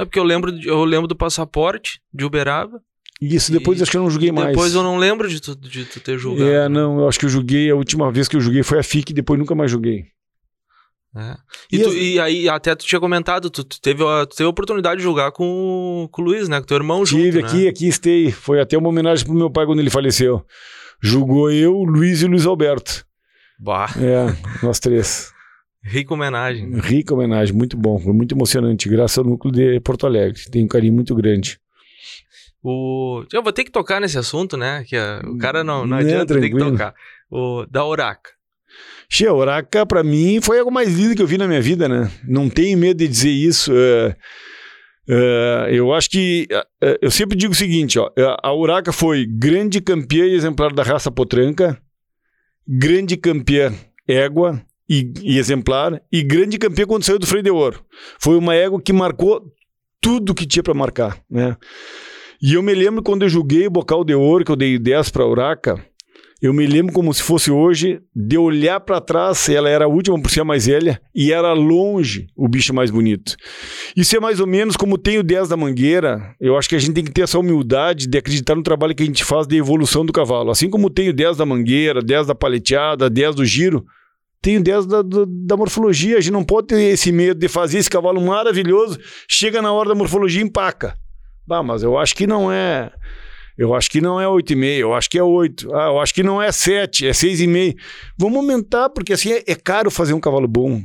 É 0.00 0.04
porque 0.04 0.18
eu 0.18 0.24
lembro, 0.24 0.50
eu 0.64 0.84
lembro 0.84 1.06
do 1.06 1.16
passaporte 1.16 2.00
de 2.12 2.24
Uberaba, 2.24 2.80
isso, 3.20 3.52
depois 3.52 3.78
e, 3.78 3.82
acho 3.82 3.90
que 3.90 3.98
eu 3.98 4.02
não 4.02 4.10
joguei 4.10 4.32
mais. 4.32 4.48
Depois 4.48 4.74
eu 4.74 4.82
não 4.82 4.96
lembro 4.96 5.28
de 5.28 5.40
tu, 5.40 5.54
de 5.54 5.84
tu 5.84 6.00
ter 6.00 6.18
jogado. 6.18 6.48
É, 6.48 6.68
não, 6.70 7.00
eu 7.00 7.08
acho 7.08 7.18
que 7.18 7.26
eu 7.26 7.30
joguei, 7.30 7.70
a 7.70 7.74
última 7.74 8.10
vez 8.10 8.26
que 8.26 8.34
eu 8.34 8.40
joguei 8.40 8.62
foi 8.62 8.78
a 8.78 8.82
FIC, 8.82 9.12
depois 9.12 9.38
nunca 9.38 9.54
mais 9.54 9.70
joguei. 9.70 10.06
É. 11.14 11.36
E, 11.70 11.76
e, 11.76 11.82
tu, 11.82 11.88
as... 11.90 11.94
e, 11.94 12.20
aí, 12.20 12.48
até 12.48 12.74
tu 12.74 12.86
tinha 12.86 13.00
comentado, 13.00 13.50
tu, 13.50 13.62
tu, 13.62 13.78
teve, 13.80 14.02
tu 14.26 14.36
teve 14.36 14.46
a 14.46 14.50
oportunidade 14.50 14.98
de 14.98 15.02
jogar 15.02 15.32
com, 15.32 16.08
com 16.10 16.22
o 16.22 16.24
Luiz, 16.24 16.48
né? 16.48 16.60
Com 16.60 16.66
teu 16.66 16.76
irmão 16.78 17.04
Tive 17.04 17.24
junto, 17.24 17.32
Tive 17.32 17.46
aqui, 17.46 17.64
né? 17.64 17.68
aqui 17.68 17.88
estei. 17.88 18.30
Foi 18.32 18.58
até 18.58 18.78
uma 18.78 18.88
homenagem 18.88 19.26
pro 19.26 19.34
meu 19.34 19.50
pai 19.50 19.66
quando 19.66 19.80
ele 19.80 19.90
faleceu. 19.90 20.42
Jogou 21.02 21.50
eu, 21.50 21.74
Luiz 21.82 22.22
e 22.22 22.24
o 22.24 22.28
Luiz 22.28 22.46
Alberto. 22.46 23.04
Bah. 23.58 23.90
É, 23.98 24.64
nós 24.64 24.78
três. 24.78 25.30
Rica 25.82 26.12
homenagem. 26.12 26.70
Rica 26.80 27.14
homenagem, 27.14 27.54
muito 27.54 27.76
bom, 27.76 27.98
foi 27.98 28.12
muito 28.12 28.34
emocionante. 28.34 28.88
Graças 28.88 29.16
ao 29.18 29.24
núcleo 29.24 29.52
de 29.52 29.80
Porto 29.80 30.06
Alegre. 30.06 30.40
Tem 30.50 30.64
um 30.64 30.68
carinho 30.68 30.92
muito 30.92 31.14
grande. 31.14 31.58
O... 32.62 33.24
Eu 33.32 33.42
vou 33.42 33.52
ter 33.52 33.64
que 33.64 33.70
tocar 33.70 34.00
nesse 34.00 34.18
assunto, 34.18 34.56
né? 34.56 34.84
Que 34.86 34.96
a... 34.96 35.22
o 35.24 35.38
cara 35.38 35.64
não, 35.64 35.80
não, 35.80 35.86
não 35.86 35.96
adianta 35.96 36.38
ter 36.38 36.50
que 36.50 36.58
tocar. 36.58 36.94
O... 37.30 37.64
Da 37.66 37.84
Oraca. 37.84 38.30
Che, 39.08 39.26
a 39.26 39.32
Oraca, 39.32 39.86
pra 39.86 40.04
mim, 40.04 40.40
foi 40.42 40.58
algo 40.58 40.70
mais 40.70 40.94
lindo 40.94 41.16
que 41.16 41.22
eu 41.22 41.26
vi 41.26 41.38
na 41.38 41.48
minha 41.48 41.62
vida, 41.62 41.88
né? 41.88 42.10
Não 42.28 42.50
tenho 42.50 42.78
medo 42.78 42.98
de 42.98 43.08
dizer 43.08 43.30
isso. 43.30 43.72
É... 43.74 44.16
É... 45.08 45.68
eu 45.72 45.92
acho 45.94 46.10
que. 46.10 46.46
É... 46.82 46.98
eu 47.00 47.10
sempre 47.10 47.36
digo 47.36 47.52
o 47.52 47.56
seguinte: 47.56 47.98
ó, 47.98 48.10
a 48.42 48.54
Uraca 48.54 48.92
foi 48.92 49.26
grande 49.26 49.80
campeã 49.80 50.26
e 50.26 50.34
exemplar 50.34 50.72
da 50.74 50.82
raça 50.82 51.10
potranca, 51.10 51.80
grande 52.68 53.16
campeã 53.16 53.72
égua 54.06 54.62
e, 54.90 55.12
e, 55.22 55.38
exemplar, 55.38 56.02
e 56.12 56.20
grande 56.20 56.58
campeã 56.58 56.84
quando 56.84 57.04
saiu 57.04 57.20
do 57.20 57.26
freio 57.26 57.44
de 57.44 57.50
ouro. 57.50 57.80
Foi 58.18 58.36
uma 58.36 58.56
égua 58.56 58.82
que 58.82 58.92
marcou 58.92 59.40
tudo 60.00 60.34
que 60.34 60.44
tinha 60.44 60.64
para 60.64 60.74
marcar, 60.74 61.16
né? 61.30 61.56
E 62.42 62.54
eu 62.54 62.62
me 62.62 62.74
lembro 62.74 63.00
quando 63.00 63.22
eu 63.22 63.28
julguei 63.28 63.68
o 63.68 63.70
bocal 63.70 64.02
de 64.02 64.14
ouro, 64.14 64.44
que 64.44 64.50
eu 64.50 64.56
dei 64.56 64.78
10 64.78 65.10
para 65.10 65.22
a 65.22 65.28
Uraca, 65.28 65.86
eu 66.42 66.54
me 66.54 66.66
lembro 66.66 66.92
como 66.94 67.12
se 67.12 67.22
fosse 67.22 67.50
hoje, 67.50 68.00
de 68.16 68.38
olhar 68.38 68.80
para 68.80 68.98
trás, 68.98 69.46
ela 69.50 69.68
era 69.68 69.84
a 69.84 69.88
última 69.88 70.18
por 70.20 70.30
ser 70.30 70.40
a 70.40 70.44
mais 70.44 70.66
velha, 70.66 70.98
e 71.14 71.32
era 71.32 71.52
longe 71.52 72.28
o 72.34 72.48
bicho 72.48 72.72
mais 72.72 72.90
bonito. 72.90 73.36
Isso 73.94 74.16
é 74.16 74.20
mais 74.20 74.40
ou 74.40 74.46
menos 74.46 74.74
como 74.74 74.96
tem 74.96 75.18
o 75.18 75.22
10 75.22 75.50
da 75.50 75.56
mangueira, 75.56 76.34
eu 76.40 76.56
acho 76.56 76.68
que 76.68 76.74
a 76.74 76.78
gente 76.78 76.94
tem 76.94 77.04
que 77.04 77.12
ter 77.12 77.22
essa 77.22 77.38
humildade 77.38 78.08
de 78.08 78.16
acreditar 78.16 78.56
no 78.56 78.62
trabalho 78.62 78.94
que 78.94 79.02
a 79.02 79.06
gente 79.06 79.22
faz 79.22 79.46
de 79.46 79.56
evolução 79.56 80.04
do 80.04 80.14
cavalo. 80.14 80.50
Assim 80.50 80.70
como 80.70 80.88
tem 80.88 81.10
o 81.10 81.12
10 81.12 81.36
da 81.36 81.44
mangueira, 81.44 82.00
10 82.00 82.28
da 82.28 82.34
paleteada, 82.34 83.10
10 83.10 83.34
do 83.34 83.44
giro, 83.44 83.84
tem 84.42 84.56
o 84.56 84.62
10 84.62 84.86
da, 84.86 85.02
da, 85.02 85.24
da, 85.26 85.56
morfologia. 85.56 86.18
A 86.18 86.20
gente 86.20 86.32
não 86.32 86.44
pode 86.44 86.68
ter 86.68 86.80
esse 86.80 87.12
medo 87.12 87.38
de 87.38 87.48
fazer 87.48 87.78
esse 87.78 87.90
cavalo 87.90 88.20
maravilhoso, 88.20 88.98
chega 89.28 89.60
na 89.60 89.72
hora 89.72 89.90
da 89.90 89.94
morfologia 89.94 90.40
e 90.40 90.44
empaca. 90.44 90.96
Ah, 91.50 91.62
mas 91.62 91.82
eu 91.82 91.98
acho 91.98 92.14
que 92.14 92.26
não 92.26 92.50
é. 92.50 92.90
Eu 93.58 93.74
acho 93.74 93.90
que 93.90 94.00
não 94.00 94.18
é 94.20 94.24
8,5, 94.24 94.78
eu 94.78 94.94
acho 94.94 95.10
que 95.10 95.18
é 95.18 95.22
8. 95.22 95.74
Ah, 95.74 95.88
eu 95.88 96.00
acho 96.00 96.14
que 96.14 96.22
não 96.22 96.40
é 96.40 96.50
7, 96.50 97.08
é 97.08 97.10
6,5. 97.10 97.76
Vamos 98.16 98.38
aumentar, 98.38 98.88
porque 98.88 99.12
assim 99.12 99.32
é, 99.32 99.44
é, 99.46 99.54
caro 99.54 99.90
fazer 99.90 100.14
um 100.14 100.20
cavalo 100.20 100.48
bom. 100.48 100.80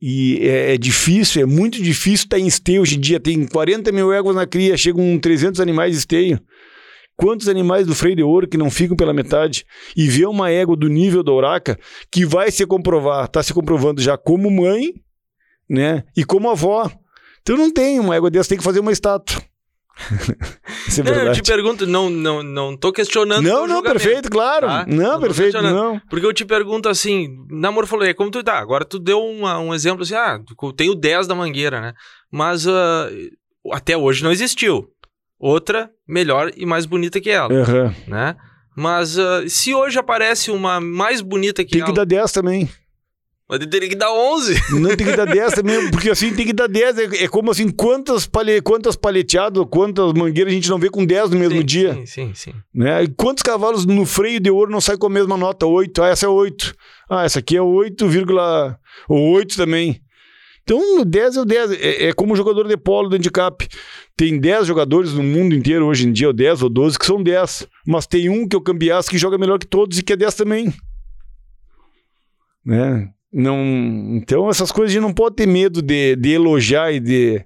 E 0.00 0.38
é, 0.42 0.74
é, 0.74 0.78
difícil, 0.78 1.42
é 1.42 1.46
muito 1.46 1.82
difícil 1.82 2.24
estar 2.24 2.38
em 2.38 2.46
esteio 2.46 2.82
hoje 2.82 2.96
em 2.96 3.00
dia. 3.00 3.20
Tem 3.20 3.46
40 3.46 3.92
mil 3.92 4.12
éguas 4.12 4.34
na 4.34 4.46
cria, 4.46 4.76
chegam 4.76 5.18
300 5.18 5.60
animais 5.60 5.92
de 5.92 5.98
esteio. 5.98 6.40
Quantos 7.18 7.48
animais 7.48 7.84
do 7.84 7.96
freio 7.96 8.14
de 8.14 8.22
ouro 8.22 8.46
que 8.46 8.56
não 8.56 8.70
ficam 8.70 8.96
pela 8.96 9.12
metade? 9.12 9.66
E 9.96 10.06
ver 10.06 10.26
uma 10.26 10.52
égua 10.52 10.76
do 10.76 10.86
nível 10.88 11.20
da 11.20 11.32
Uraca 11.32 11.76
que 12.12 12.24
vai 12.24 12.48
se 12.52 12.64
comprovar, 12.64 13.24
está 13.24 13.42
se 13.42 13.52
comprovando 13.52 14.00
já 14.00 14.16
como 14.16 14.48
mãe, 14.48 14.94
né? 15.68 16.04
E 16.16 16.24
como 16.24 16.48
avó. 16.48 16.88
Então 17.42 17.56
não 17.56 17.72
tem 17.72 17.98
uma 17.98 18.14
égua 18.14 18.30
dessa, 18.30 18.50
tem 18.50 18.58
que 18.58 18.62
fazer 18.62 18.78
uma 18.78 18.92
estátua. 18.92 19.42
É 20.88 21.02
não, 21.02 21.12
eu 21.12 21.32
te 21.32 21.42
pergunto, 21.42 21.86
não, 21.86 22.08
não, 22.08 22.42
não 22.42 22.76
tô 22.76 22.90
questionando. 22.90 23.44
Não, 23.44 23.66
não, 23.66 23.82
perfeito, 23.82 24.30
claro. 24.30 24.66
Tá? 24.66 24.86
Não, 24.88 24.96
não 24.96 25.20
perfeito, 25.20 25.60
não. 25.60 26.00
Porque 26.08 26.24
eu 26.24 26.32
te 26.32 26.44
pergunto 26.44 26.88
assim, 26.88 27.28
na 27.50 27.70
morfologia, 27.70 28.14
como 28.14 28.30
tu 28.30 28.42
tá? 28.42 28.58
Agora 28.58 28.86
tu 28.86 28.98
deu 28.98 29.20
uma, 29.20 29.58
um 29.58 29.74
exemplo 29.74 30.02
assim, 30.02 30.14
ah, 30.14 30.40
tem 30.74 30.88
o 30.88 30.94
10 30.94 31.26
da 31.26 31.34
mangueira, 31.34 31.80
né? 31.80 31.92
Mas 32.32 32.66
uh, 32.66 32.70
até 33.70 33.96
hoje 33.96 34.24
não 34.24 34.32
existiu. 34.32 34.88
Outra 35.38 35.90
melhor 36.06 36.50
e 36.56 36.66
mais 36.66 36.84
bonita 36.84 37.20
que 37.20 37.30
ela, 37.30 37.48
uhum. 37.48 37.94
né? 38.06 38.36
Mas 38.76 39.16
uh, 39.16 39.48
se 39.48 39.74
hoje 39.74 39.98
aparece 39.98 40.50
uma 40.50 40.80
mais 40.80 41.20
bonita 41.20 41.64
que 41.64 41.70
tem 41.70 41.80
ela... 41.80 41.86
Tem 41.86 41.94
que 41.94 42.00
dar 42.00 42.04
10 42.04 42.32
também. 42.32 42.68
Mas 43.48 43.66
teria 43.66 43.88
que 43.88 43.96
dar 43.96 44.12
11. 44.12 44.74
Não 44.78 44.94
tem 44.94 45.06
que 45.06 45.16
dar 45.16 45.24
10 45.24 45.54
também, 45.54 45.90
porque 45.90 46.10
assim 46.10 46.34
tem 46.34 46.44
que 46.44 46.52
dar 46.52 46.68
10. 46.68 46.98
É, 46.98 47.24
é 47.24 47.28
como 47.28 47.50
assim, 47.50 47.70
quantas, 47.70 48.26
palhe, 48.26 48.60
quantas 48.60 48.94
paleteadas, 48.94 49.64
quantas 49.70 50.12
mangueiras 50.12 50.52
a 50.52 50.54
gente 50.54 50.68
não 50.68 50.78
vê 50.78 50.90
com 50.90 51.04
10 51.04 51.30
no 51.30 51.38
mesmo 51.38 51.58
sim, 51.58 51.64
dia? 51.64 51.94
Sim, 51.94 52.06
sim, 52.06 52.32
sim. 52.34 52.54
Né? 52.74 53.04
E 53.04 53.08
quantos 53.08 53.42
cavalos 53.42 53.86
no 53.86 54.04
freio 54.04 54.38
de 54.38 54.50
ouro 54.50 54.70
não 54.70 54.82
sai 54.82 54.98
com 54.98 55.06
a 55.06 55.10
mesma 55.10 55.36
nota? 55.36 55.66
8. 55.66 56.02
Ah, 56.02 56.08
essa 56.08 56.26
é 56.26 56.28
8. 56.28 56.74
Ah, 57.08 57.24
essa 57.24 57.38
aqui 57.38 57.56
é 57.56 57.62
8, 57.62 58.06
ou 59.08 59.30
8 59.32 59.56
também. 59.56 59.98
Então, 60.68 61.00
o 61.00 61.04
10 61.06 61.36
é 61.38 61.40
o 61.40 61.44
10. 61.46 61.72
É, 61.72 62.04
é 62.08 62.12
como 62.12 62.36
jogador 62.36 62.68
de 62.68 62.76
polo 62.76 63.08
do 63.08 63.16
handicap. 63.16 63.66
Tem 64.14 64.38
10 64.38 64.66
jogadores 64.66 65.14
no 65.14 65.22
mundo 65.22 65.54
inteiro 65.54 65.86
hoje 65.86 66.06
em 66.06 66.12
dia, 66.12 66.26
ou 66.26 66.32
10 66.34 66.62
ou 66.62 66.68
12, 66.68 66.98
que 66.98 67.06
são 67.06 67.22
10. 67.22 67.66
Mas 67.86 68.06
tem 68.06 68.28
um 68.28 68.46
que 68.46 68.54
é 68.54 68.58
o 68.58 68.62
cambiaço 68.62 69.08
que 69.08 69.16
joga 69.16 69.38
melhor 69.38 69.58
que 69.58 69.66
todos 69.66 69.98
e 69.98 70.02
que 70.02 70.12
é 70.12 70.16
10 70.16 70.34
também. 70.34 70.74
Né? 72.62 73.08
Não, 73.32 73.56
então, 74.16 74.50
essas 74.50 74.70
coisas 74.70 74.90
a 74.90 74.94
gente 74.94 75.02
não 75.02 75.14
pode 75.14 75.36
ter 75.36 75.46
medo 75.46 75.80
de, 75.80 76.14
de 76.16 76.32
elogiar 76.32 76.92
e 76.92 77.00
de, 77.00 77.42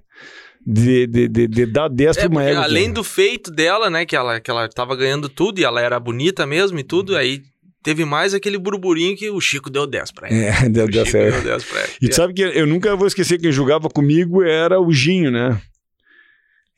de, 0.67 1.07
de, 1.07 1.27
de, 1.29 1.47
de 1.47 1.65
dar 1.65 1.87
10 1.87 2.17
é, 2.17 2.19
para 2.19 2.29
uma 2.29 2.43
égua. 2.43 2.63
Além 2.63 2.91
do 2.91 3.05
feito 3.05 3.51
dela, 3.51 3.89
né, 3.89 4.05
que 4.05 4.17
ela, 4.17 4.41
que 4.41 4.51
ela 4.51 4.67
tava 4.67 4.97
ganhando 4.97 5.29
tudo 5.29 5.59
e 5.59 5.63
ela 5.63 5.79
era 5.79 5.97
bonita 5.97 6.45
mesmo 6.45 6.77
e 6.77 6.83
tudo, 6.83 7.15
aí 7.15 7.41
teve 7.83 8.05
mais 8.05 8.33
aquele 8.33 8.57
burburinho 8.57 9.15
que 9.15 9.29
o 9.29 9.39
Chico 9.41 9.69
deu 9.69 9.85
10 9.85 10.11
para 10.11 10.29
ela. 10.29 10.37
É, 10.37 10.69
deu, 10.69 10.87
10, 10.87 11.07
Chico 11.07 11.19
deu 11.19 11.41
10 11.43 11.63
pra 11.65 11.79
ela. 11.79 11.89
E 12.01 12.09
tu 12.09 12.15
sabe 12.15 12.33
que 12.33 12.41
eu 12.41 12.65
nunca 12.65 12.95
vou 12.95 13.05
esquecer 13.05 13.37
quem 13.37 13.51
jogava 13.51 13.89
comigo 13.89 14.41
era 14.41 14.79
o 14.79 14.91
Ginho, 14.91 15.29
né? 15.29 15.61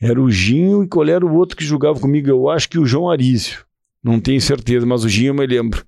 Era 0.02 0.20
o 0.20 0.30
Ginho 0.30 0.84
e 0.84 0.88
qual 0.88 1.08
era 1.08 1.26
o 1.26 1.34
outro 1.34 1.56
que 1.56 1.64
jogava 1.64 2.00
comigo? 2.00 2.30
Eu 2.30 2.50
acho 2.50 2.68
que 2.68 2.80
o 2.80 2.86
João 2.86 3.10
Arísio. 3.10 3.64
Não 4.04 4.20
tenho 4.20 4.42
certeza, 4.42 4.86
mas 4.86 5.04
o 5.04 5.10
Ginho 5.10 5.30
eu 5.30 5.34
me 5.34 5.48
lembro. 5.48 5.84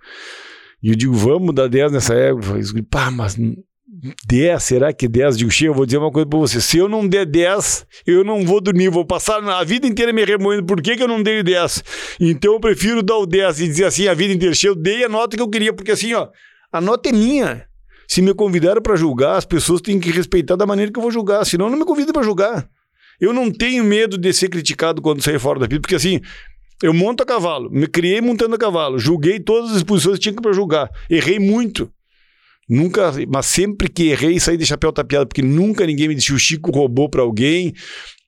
E 0.82 0.90
eu 0.90 0.96
digo, 0.96 1.14
vamos 1.14 1.54
dar 1.54 1.68
10 1.68 1.92
nessa 1.92 2.14
égua. 2.14 2.42
Pá, 2.90 3.12
mas 3.12 3.38
10, 4.28 4.62
será 4.62 4.94
que 4.94 5.08
10? 5.08 5.34
Eu 5.34 5.38
digo, 5.38 5.52
Che, 5.52 5.66
eu 5.66 5.74
vou 5.74 5.86
dizer 5.86 5.98
uma 5.98 6.12
coisa 6.12 6.28
pra 6.28 6.38
você. 6.38 6.62
Se 6.62 6.78
eu 6.78 6.88
não 6.88 7.08
der 7.08 7.26
10, 7.26 7.86
eu 8.06 8.24
não 8.24 8.46
vou 8.46 8.62
dormir. 8.62 8.90
Vou 8.90 9.06
passar 9.06 9.44
a 9.44 9.64
vida 9.64 9.88
inteira 9.88 10.14
me 10.14 10.24
remoendo. 10.24 10.66
Por 10.66 10.82
que, 10.82 10.96
que 10.96 11.04
eu 11.04 11.08
não 11.08 11.24
dei 11.24 11.42
10? 11.42 11.84
Então 12.20 12.54
eu 12.54 12.60
prefiro 12.60 13.02
dar 13.02 13.18
o 13.18 13.26
10 13.26 13.62
e 13.62 13.68
dizer 13.68 13.86
assim 13.86 14.08
a 14.08 14.14
vida 14.14 14.34
inteira. 14.34 14.54
Che, 14.54 14.68
eu 14.68 14.76
dei 14.76 15.04
a 15.04 15.10
nota 15.10 15.36
que 15.36 15.42
eu 15.42 15.50
queria, 15.50 15.74
porque 15.74 15.92
assim, 15.92 16.14
ó, 16.14 16.28
a 16.72 16.80
nota 16.80 17.10
é 17.10 17.12
minha. 17.12 17.66
Se 18.08 18.22
me 18.22 18.34
convidaram 18.34 18.82
para 18.82 18.96
julgar, 18.96 19.36
as 19.38 19.46
pessoas 19.46 19.82
têm 19.82 20.00
que 20.00 20.12
respeitar 20.12 20.56
da 20.56 20.66
maneira 20.66 20.92
que 20.92 21.00
eu 21.00 21.02
vou 21.04 21.12
julgar. 21.12 21.46
Senão, 21.46 21.70
não 21.70 21.78
me 21.78 21.86
convidem 21.86 22.14
para 22.14 22.24
julgar. 22.24 22.68
Eu 23.20 23.34
não 23.34 23.52
tenho 23.52 23.84
medo 23.84 24.18
de 24.18 24.32
ser 24.32 24.48
criticado 24.50 25.02
quando 25.02 25.24
sair 25.24 25.40
fora 25.40 25.60
da 25.60 25.68
pista, 25.68 25.82
porque 25.82 25.96
assim, 25.96 26.22
Eu 26.84 26.94
monto 26.94 27.24
a 27.24 27.26
cavalo, 27.26 27.72
me 27.72 27.88
criei 27.88 28.22
montando 28.22 28.54
a 28.54 28.58
cavalo, 28.58 29.00
julguei 29.00 29.40
todas 29.40 29.76
as 29.76 29.82
posições 29.82 30.20
que 30.20 30.30
tinha 30.30 30.36
para 30.40 30.54
julgar. 30.54 30.92
Errei 31.10 31.40
muito. 31.40 31.92
Nunca, 32.70 33.14
mas 33.30 33.46
sempre 33.46 33.88
que 33.88 34.10
errei, 34.10 34.40
saí 34.40 34.58
de 34.58 34.66
chapéu 34.66 34.92
tapeado, 34.92 35.28
porque 35.28 35.42
nunca 35.42 35.86
ninguém 35.86 36.10
me 36.10 36.16
disse 36.16 36.34
o 36.34 36.40
Chico 36.40 36.70
roubou 36.72 37.10
para 37.10 37.22
alguém, 37.22 37.74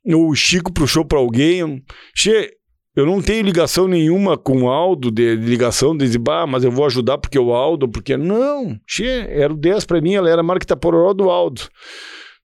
ou 0.06 0.30
o 0.30 0.36
Chico 0.36 0.72
puxou 0.72 1.04
para 1.04 1.20
alguém. 1.20 1.84
Che, 2.16 2.50
eu 2.96 3.06
não 3.06 3.22
tenho 3.22 3.44
ligação 3.44 3.88
nenhuma 3.88 4.38
com 4.38 4.64
o 4.64 4.70
Aldo, 4.70 5.12
de, 5.12 5.36
de 5.36 5.46
ligação 5.46 5.96
de 5.96 6.06
dizer, 6.06 6.20
bah, 6.20 6.48
mas 6.48 6.64
eu 6.64 6.72
vou 6.72 6.86
ajudar 6.86 7.18
porque 7.18 7.38
o 7.38 7.54
Aldo, 7.54 7.90
porque. 7.90 8.16
Não, 8.16 8.78
che, 8.88 9.06
era 9.06 9.52
o 9.52 9.58
10 9.58 9.86
para 9.86 10.02
mim, 10.02 10.14
ela 10.14 10.30
era 10.30 10.40
a 10.40 10.44
marca 10.44 10.76
Pororó 10.76 11.14
do 11.14 11.30
Aldo. 11.30 11.64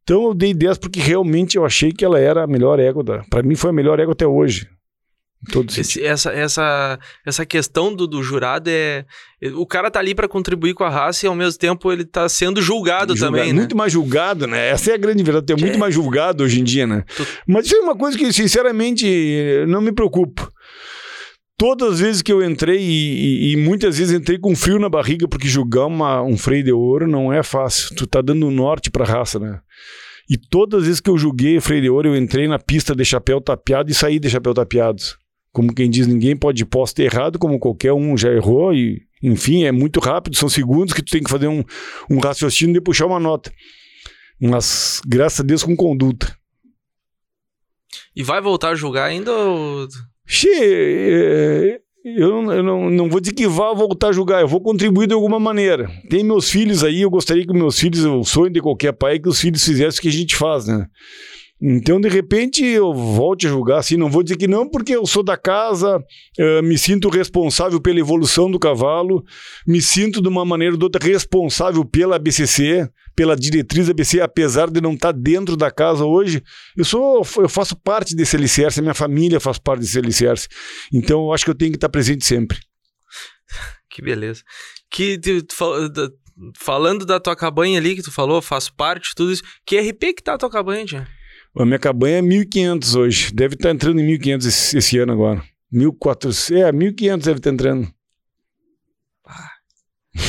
Então 0.04 0.26
eu 0.26 0.34
dei 0.36 0.54
10 0.54 0.78
porque 0.78 1.00
realmente 1.00 1.58
eu 1.58 1.66
achei 1.66 1.91
que 1.91 2.06
ela 2.06 2.20
era 2.20 2.43
a 2.43 2.48
melhor 2.48 2.80
égua. 2.80 3.04
Para 3.30 3.41
mim 3.41 3.56
foi 3.56 3.72
a 3.72 3.74
melhor 3.74 4.00
égua 4.00 4.12
até 4.12 4.28
hoje. 4.28 4.68
Esse, 5.77 6.03
essa, 6.03 6.31
essa, 6.31 6.99
essa 7.25 7.45
questão 7.45 7.93
do, 7.93 8.07
do 8.07 8.23
jurado 8.23 8.69
é. 8.69 9.05
O 9.55 9.65
cara 9.65 9.91
tá 9.91 9.99
ali 9.99 10.15
para 10.15 10.27
contribuir 10.27 10.73
com 10.73 10.83
a 10.83 10.89
raça 10.89 11.25
e 11.25 11.29
ao 11.29 11.36
mesmo 11.36 11.59
tempo 11.59 11.91
ele 11.91 12.03
tá 12.03 12.27
sendo 12.27 12.61
julgado, 12.61 13.15
julgado 13.15 13.36
também. 13.38 13.53
Né? 13.53 13.59
Muito 13.59 13.77
mais 13.77 13.91
julgado, 13.91 14.47
né? 14.47 14.69
Essa 14.69 14.91
é 14.91 14.93
a 14.95 14.97
grande 14.97 15.21
verdade. 15.23 15.45
Tem 15.45 15.55
é. 15.55 15.59
muito 15.59 15.77
mais 15.77 15.93
julgado 15.93 16.43
hoje 16.43 16.59
em 16.59 16.63
dia, 16.63 16.88
né? 16.88 17.03
Tu... 17.15 17.27
Mas 17.45 17.67
isso 17.67 17.75
é 17.75 17.79
uma 17.79 17.95
coisa 17.95 18.17
que, 18.17 18.31
sinceramente, 18.33 19.05
não 19.67 19.81
me 19.81 19.91
preocupo. 19.91 20.51
Todas 21.57 21.93
as 21.93 21.99
vezes 21.99 22.21
que 22.21 22.33
eu 22.33 22.43
entrei, 22.43 22.79
e, 22.79 23.51
e, 23.51 23.53
e, 23.53 23.57
muitas 23.57 23.97
vezes 23.97 24.13
entrei 24.13 24.38
com 24.38 24.55
frio 24.55 24.79
na 24.79 24.89
barriga, 24.89 25.27
porque 25.27 25.47
julgar 25.47 25.86
uma, 25.86 26.21
um 26.21 26.38
freio 26.38 26.63
de 26.63 26.71
ouro 26.71 27.07
não 27.07 27.31
é 27.31 27.43
fácil. 27.43 27.95
Tu 27.95 28.07
tá 28.07 28.19
dando 28.19 28.49
norte 28.49 28.89
pra 28.89 29.05
raça, 29.05 29.39
né? 29.39 29.59
E 30.29 30.38
todas 30.38 30.81
as 30.81 30.86
vezes 30.88 30.99
que 30.99 31.09
eu 31.09 31.17
julguei 31.17 31.61
freio 31.61 31.83
de 31.83 31.89
ouro, 31.89 32.09
eu 32.09 32.15
entrei 32.17 32.47
na 32.47 32.57
pista 32.57 32.95
de 32.95 33.05
chapéu 33.05 33.39
tapeado 33.39 33.91
e 33.91 33.93
saí 33.93 34.17
de 34.17 34.29
chapéu 34.29 34.53
tapeado 34.53 35.03
como 35.56 35.74
quem 35.74 35.89
diz, 35.89 36.06
ninguém 36.06 36.36
pode 36.36 36.66
posto 36.66 36.99
errado, 36.99 37.39
como 37.39 37.58
qualquer 37.58 37.93
um 37.93 38.18
já 38.18 38.30
errou, 38.30 38.74
e 38.74 39.01
enfim, 39.24 39.64
é 39.64 39.72
muito 39.72 40.01
rápido, 40.01 40.36
são 40.36 40.49
segundos 40.49 40.93
que 40.93 41.01
tu 41.01 41.10
tem 41.10 41.24
que 41.24 41.30
fazer 41.30 41.47
um, 41.47 41.64
um 42.10 42.20
raciocínio 42.20 42.74
de 42.74 42.82
puxar 42.82 43.06
uma 43.06 43.22
nota. 43.22 43.53
Mas, 44.38 44.99
graças 45.08 45.39
a 45.39 45.43
Deus, 45.43 45.64
com 45.64 45.74
conduta. 45.74 46.38
E 48.14 48.22
vai 48.22 48.41
voltar 48.41 48.72
a 48.72 48.76
julgar 48.76 49.06
ainda? 49.06 49.32
Ou... 49.32 49.88
Che, 50.26 50.49
é, 50.51 51.80
eu, 52.03 52.51
eu 52.51 52.62
não, 52.62 52.89
não 52.89 53.10
vou 53.10 53.22
dizer 53.22 53.34
que 53.34 53.47
vá 53.47 53.74
voltar 53.74 54.10
a 54.10 54.12
julgar, 54.12 54.41
eu 54.41 54.49
vou 54.49 54.60
contribuir 54.60 55.08
de 55.08 55.14
alguma 55.14 55.39
maneira. 55.39 55.89
Tem 56.10 56.22
meus 56.22 56.49
filhos 56.49 56.84
aí, 56.84 57.03
eu 57.03 57.10
gostaria 57.10 57.47
que 57.47 57.53
meus 57.53 57.80
filhos, 57.80 58.03
o 58.03 58.26
sonho 58.26 58.51
de 58.51 58.60
qualquer 58.60 58.91
pai 58.91 59.16
é 59.16 59.20
que 59.20 59.30
os 59.30 59.39
filhos 59.39 59.64
fizessem 59.64 59.99
o 59.99 60.01
que 60.01 60.10
a 60.10 60.12
gente 60.12 60.36
faz, 60.36 60.68
né? 60.68 60.86
Então, 61.62 62.01
de 62.01 62.10
repente, 62.10 62.66
eu 62.66 62.93
volte 62.93 63.47
a 63.47 63.49
julgar 63.49 63.80
assim, 63.80 63.95
não 63.95 64.10
vou 64.10 64.22
dizer 64.22 64.36
que 64.36 64.47
não, 64.47 64.70
porque 64.70 64.93
eu 64.93 65.06
sou 65.06 65.24
da 65.24 65.38
casa, 65.38 65.97
uh, 65.97 66.64
me 66.64 66.78
sinto 66.78 67.08
responsável 67.08 67.80
pela 67.80 67.99
evolução 67.99 68.51
do 68.51 68.60
cavalo, 68.60 69.24
me 69.66 69.82
sinto 69.82 70.22
de 70.22 70.28
uma 70.28 70.43
maneira 70.43 70.74
ou 70.74 70.78
de 70.78 70.84
outra 70.84 71.03
responsável 71.03 71.86
pela 71.86 72.20
BCC, 72.20 72.89
pela 73.16 73.38
diretriz 73.38 73.88
da 73.88 73.93
BCC, 73.93 74.20
apesar 74.20 74.70
de 74.70 74.82
não 74.82 74.93
estar 74.93 75.14
dentro 75.14 75.56
da 75.56 75.72
casa 75.72 76.03
hoje, 76.03 76.43
eu 76.76 76.84
sou, 76.84 77.26
eu 77.38 77.47
faço 77.49 77.76
parte 77.78 78.14
desse 78.14 78.36
alicerce, 78.36 78.82
minha 78.82 78.93
família 78.93 79.39
faz 79.39 79.58
parte 79.58 79.80
desse 79.80 79.97
alicerce. 79.97 80.49
Então, 80.93 81.22
eu 81.28 81.34
acho 81.34 81.45
que 81.45 81.51
eu 81.51 81.56
tenho 81.56 81.72
que 81.72 81.78
estar 81.78 81.89
presente 81.89 82.26
sempre. 82.26 82.60
Que 83.88 84.01
beleza. 84.01 84.43
Que 84.91 85.18
falando 86.58 87.06
da 87.06 87.18
tua 87.18 87.34
cabanha 87.34 87.80
ali 87.80 87.95
que 87.95 88.01
tu 88.01 88.12
falou, 88.12 88.41
faz 88.41 88.68
parte 88.68 89.16
tudo 89.16 89.32
isso. 89.32 89.43
Que 89.66 89.80
RP 89.80 90.16
que 90.16 90.24
tá 90.24 90.34
a 90.34 90.38
tua 90.38 90.49
cabanha, 90.49 90.86
tia? 90.86 91.08
A 91.58 91.64
minha 91.64 91.80
cabanha 91.80 92.18
é 92.18 92.22
1.500 92.22 92.99
hoje. 92.99 93.34
Deve 93.34 93.56
estar 93.56 93.70
tá 93.70 93.74
entrando 93.74 94.01
em 94.01 94.18
1.500 94.18 94.47
esse, 94.47 94.78
esse, 94.78 94.97
ano 94.97 95.14
agora. 95.14 95.41
1.400. 95.74 96.58
É, 96.58 96.72
1.500 96.72 97.24
deve 97.24 97.38
estar 97.38 97.41
tá 97.41 97.49
entrando. 97.49 97.88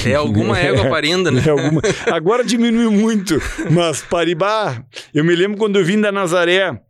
É 0.05 0.15
alguma 0.15 0.57
égua 0.59 0.89
parindo, 0.89 1.31
né? 1.33 1.43
É 1.45 1.51
alguma... 1.51 1.83
Agora 2.13 2.45
diminuiu 2.45 2.93
muito, 2.93 3.35
mas 3.73 4.03
Paribá, 4.03 4.85
eu 5.13 5.25
me 5.25 5.35
lembro 5.35 5.59
quando 5.59 5.79
eu 5.79 5.85
vim 5.85 6.01
da 6.01 6.13
Nazaré 6.13 6.81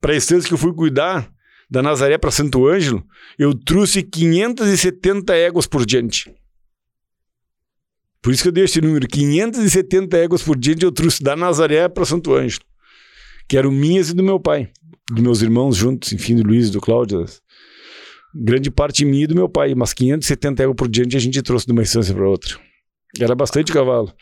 para 0.00 0.12
a 0.12 0.16
estância 0.16 0.48
que 0.48 0.54
eu 0.54 0.58
fui 0.58 0.72
cuidar, 0.74 1.30
da 1.70 1.82
Nazaré 1.82 2.16
para 2.18 2.30
Santo 2.30 2.66
Ângelo, 2.66 3.02
eu 3.38 3.54
trouxe 3.54 4.02
570 4.02 5.34
éguas 5.34 5.66
por 5.66 5.84
diante. 5.84 6.34
Por 8.20 8.32
isso 8.32 8.42
que 8.42 8.48
eu 8.48 8.52
dei 8.52 8.64
esse 8.64 8.80
número, 8.80 9.06
570 9.06 10.16
éguas 10.16 10.42
por 10.42 10.56
diante 10.58 10.84
eu 10.84 10.92
trouxe 10.92 11.22
da 11.22 11.34
Nazaré 11.34 11.88
para 11.88 12.04
Santo 12.04 12.34
Ângelo 12.34 12.64
que 13.48 13.56
eram 13.56 13.70
minhas 13.70 14.10
e 14.10 14.14
do 14.14 14.22
meu 14.22 14.40
pai, 14.40 14.68
dos 15.10 15.22
meus 15.22 15.42
irmãos 15.42 15.76
juntos, 15.76 16.12
enfim, 16.12 16.36
do 16.36 16.42
Luiz, 16.42 16.70
do 16.70 16.80
Cláudio. 16.80 17.24
Grande 18.34 18.70
parte 18.70 19.04
minha 19.04 19.24
e 19.24 19.26
do 19.26 19.34
meu 19.34 19.48
pai, 19.48 19.74
mas 19.74 19.92
570 19.92 20.62
euros 20.62 20.76
por 20.76 20.88
diante 20.88 21.16
a 21.16 21.20
gente 21.20 21.40
trouxe 21.42 21.66
de 21.66 21.72
uma 21.72 21.82
instância 21.82 22.12
para 22.14 22.28
outra. 22.28 22.58
Era 23.20 23.34
bastante 23.34 23.72
cavalo. 23.72 24.12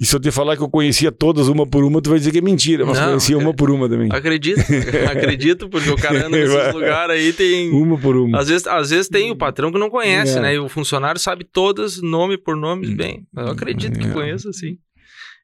E 0.00 0.04
se 0.04 0.14
eu 0.14 0.18
te 0.18 0.30
falar 0.32 0.56
que 0.56 0.62
eu 0.62 0.68
conhecia 0.68 1.12
todas 1.12 1.46
uma 1.46 1.64
por 1.66 1.84
uma, 1.84 2.02
tu 2.02 2.10
vai 2.10 2.18
dizer 2.18 2.32
que 2.32 2.38
é 2.38 2.40
mentira, 2.40 2.84
mas 2.84 2.98
Não, 2.98 3.08
conhecia 3.08 3.38
uma 3.38 3.54
por 3.54 3.70
uma 3.70 3.88
também. 3.88 4.08
Acredito, 4.10 4.58
acredito, 5.08 5.68
porque 5.68 5.88
o 5.88 5.96
cara 5.96 6.26
anda 6.26 6.36
nesses 6.36 6.74
lugares 6.74 7.14
aí 7.14 7.32
tem. 7.32 7.70
Uma 7.70 7.96
por 7.96 8.16
uma. 8.16 8.40
Às 8.40 8.48
vezes, 8.48 8.66
às 8.66 8.90
vezes 8.90 9.08
tem 9.08 9.30
o 9.30 9.36
patrão 9.36 9.70
que 9.70 9.78
não 9.78 9.88
conhece, 9.88 10.38
é. 10.38 10.40
né? 10.40 10.54
E 10.54 10.58
o 10.58 10.68
funcionário 10.68 11.20
sabe 11.20 11.44
todas, 11.44 12.02
nome 12.02 12.36
por 12.36 12.56
nome, 12.56 12.92
bem. 12.94 13.24
Eu 13.36 13.48
acredito 13.48 13.98
que 13.98 14.06
é. 14.06 14.10
conheça, 14.10 14.52
sim. 14.52 14.78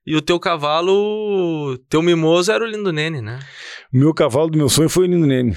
E 0.06 0.14
o 0.14 0.22
teu 0.22 0.38
cavalo, 0.38 1.76
teu 1.88 2.00
mimoso 2.00 2.52
era 2.52 2.64
o 2.64 2.66
Lindo 2.66 2.92
Nene, 2.92 3.20
né? 3.20 3.40
O 3.92 3.98
meu 3.98 4.14
cavalo 4.14 4.48
do 4.48 4.56
meu 4.56 4.68
sonho 4.68 4.88
foi 4.88 5.08
o 5.08 5.10
Lindo 5.10 5.26
Nene. 5.26 5.54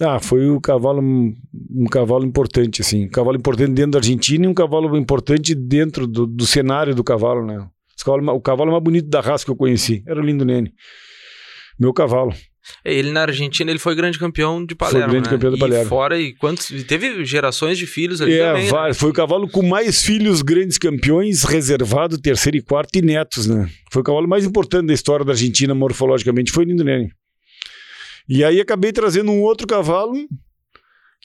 Ah, 0.00 0.18
foi 0.18 0.50
o 0.50 0.60
cavalo, 0.60 1.00
um 1.00 1.86
cavalo 1.90 2.24
importante, 2.24 2.82
assim. 2.82 3.06
Um 3.06 3.10
cavalo 3.10 3.36
importante 3.36 3.72
dentro 3.72 3.92
da 3.92 3.98
Argentina 3.98 4.44
e 4.44 4.48
um 4.48 4.54
cavalo 4.54 4.96
importante 4.96 5.54
dentro 5.54 6.06
do, 6.06 6.26
do 6.26 6.44
cenário 6.44 6.94
do 6.94 7.04
cavalo, 7.04 7.46
né? 7.46 7.64
Cavalo, 8.04 8.32
o 8.32 8.40
cavalo 8.40 8.72
mais 8.72 8.82
bonito 8.82 9.08
da 9.08 9.20
raça 9.20 9.44
que 9.44 9.50
eu 9.50 9.56
conheci 9.56 10.02
era 10.06 10.20
o 10.20 10.24
Lindo 10.24 10.44
Nene. 10.44 10.72
Meu 11.78 11.92
cavalo. 11.92 12.32
Ele 12.84 13.10
na 13.10 13.22
Argentina 13.22 13.70
ele 13.70 13.78
foi 13.78 13.94
grande 13.94 14.18
campeão 14.18 14.64
de 14.64 14.74
Palermo. 14.74 15.00
Foi 15.00 15.10
grande 15.10 15.28
né? 15.28 15.34
campeão 15.34 15.52
de 15.52 15.58
Palermo. 15.58 15.84
E 15.84 15.88
fora, 15.88 16.20
e 16.20 16.34
quantos. 16.34 16.68
Teve 16.84 17.24
gerações 17.24 17.78
de 17.78 17.86
filhos 17.86 18.20
ali 18.20 18.34
é, 18.34 18.46
também. 18.46 18.72
Né? 18.72 18.94
Foi 18.94 19.10
o 19.10 19.12
cavalo 19.12 19.48
com 19.48 19.62
mais 19.62 20.02
filhos 20.02 20.42
grandes 20.42 20.78
campeões, 20.78 21.42
reservado, 21.44 22.20
terceiro 22.20 22.56
e 22.56 22.62
quarto, 22.62 22.96
e 22.96 23.02
netos, 23.02 23.46
né? 23.46 23.68
Foi 23.90 24.02
o 24.02 24.04
cavalo 24.04 24.28
mais 24.28 24.44
importante 24.44 24.86
da 24.86 24.94
história 24.94 25.24
da 25.24 25.32
Argentina, 25.32 25.74
morfologicamente, 25.74 26.52
foi 26.52 26.64
o 26.64 26.68
Lindo 26.68 26.84
Nene. 26.84 27.10
E 28.28 28.44
aí 28.44 28.60
acabei 28.60 28.92
trazendo 28.92 29.30
um 29.30 29.42
outro 29.42 29.66
cavalo, 29.66 30.14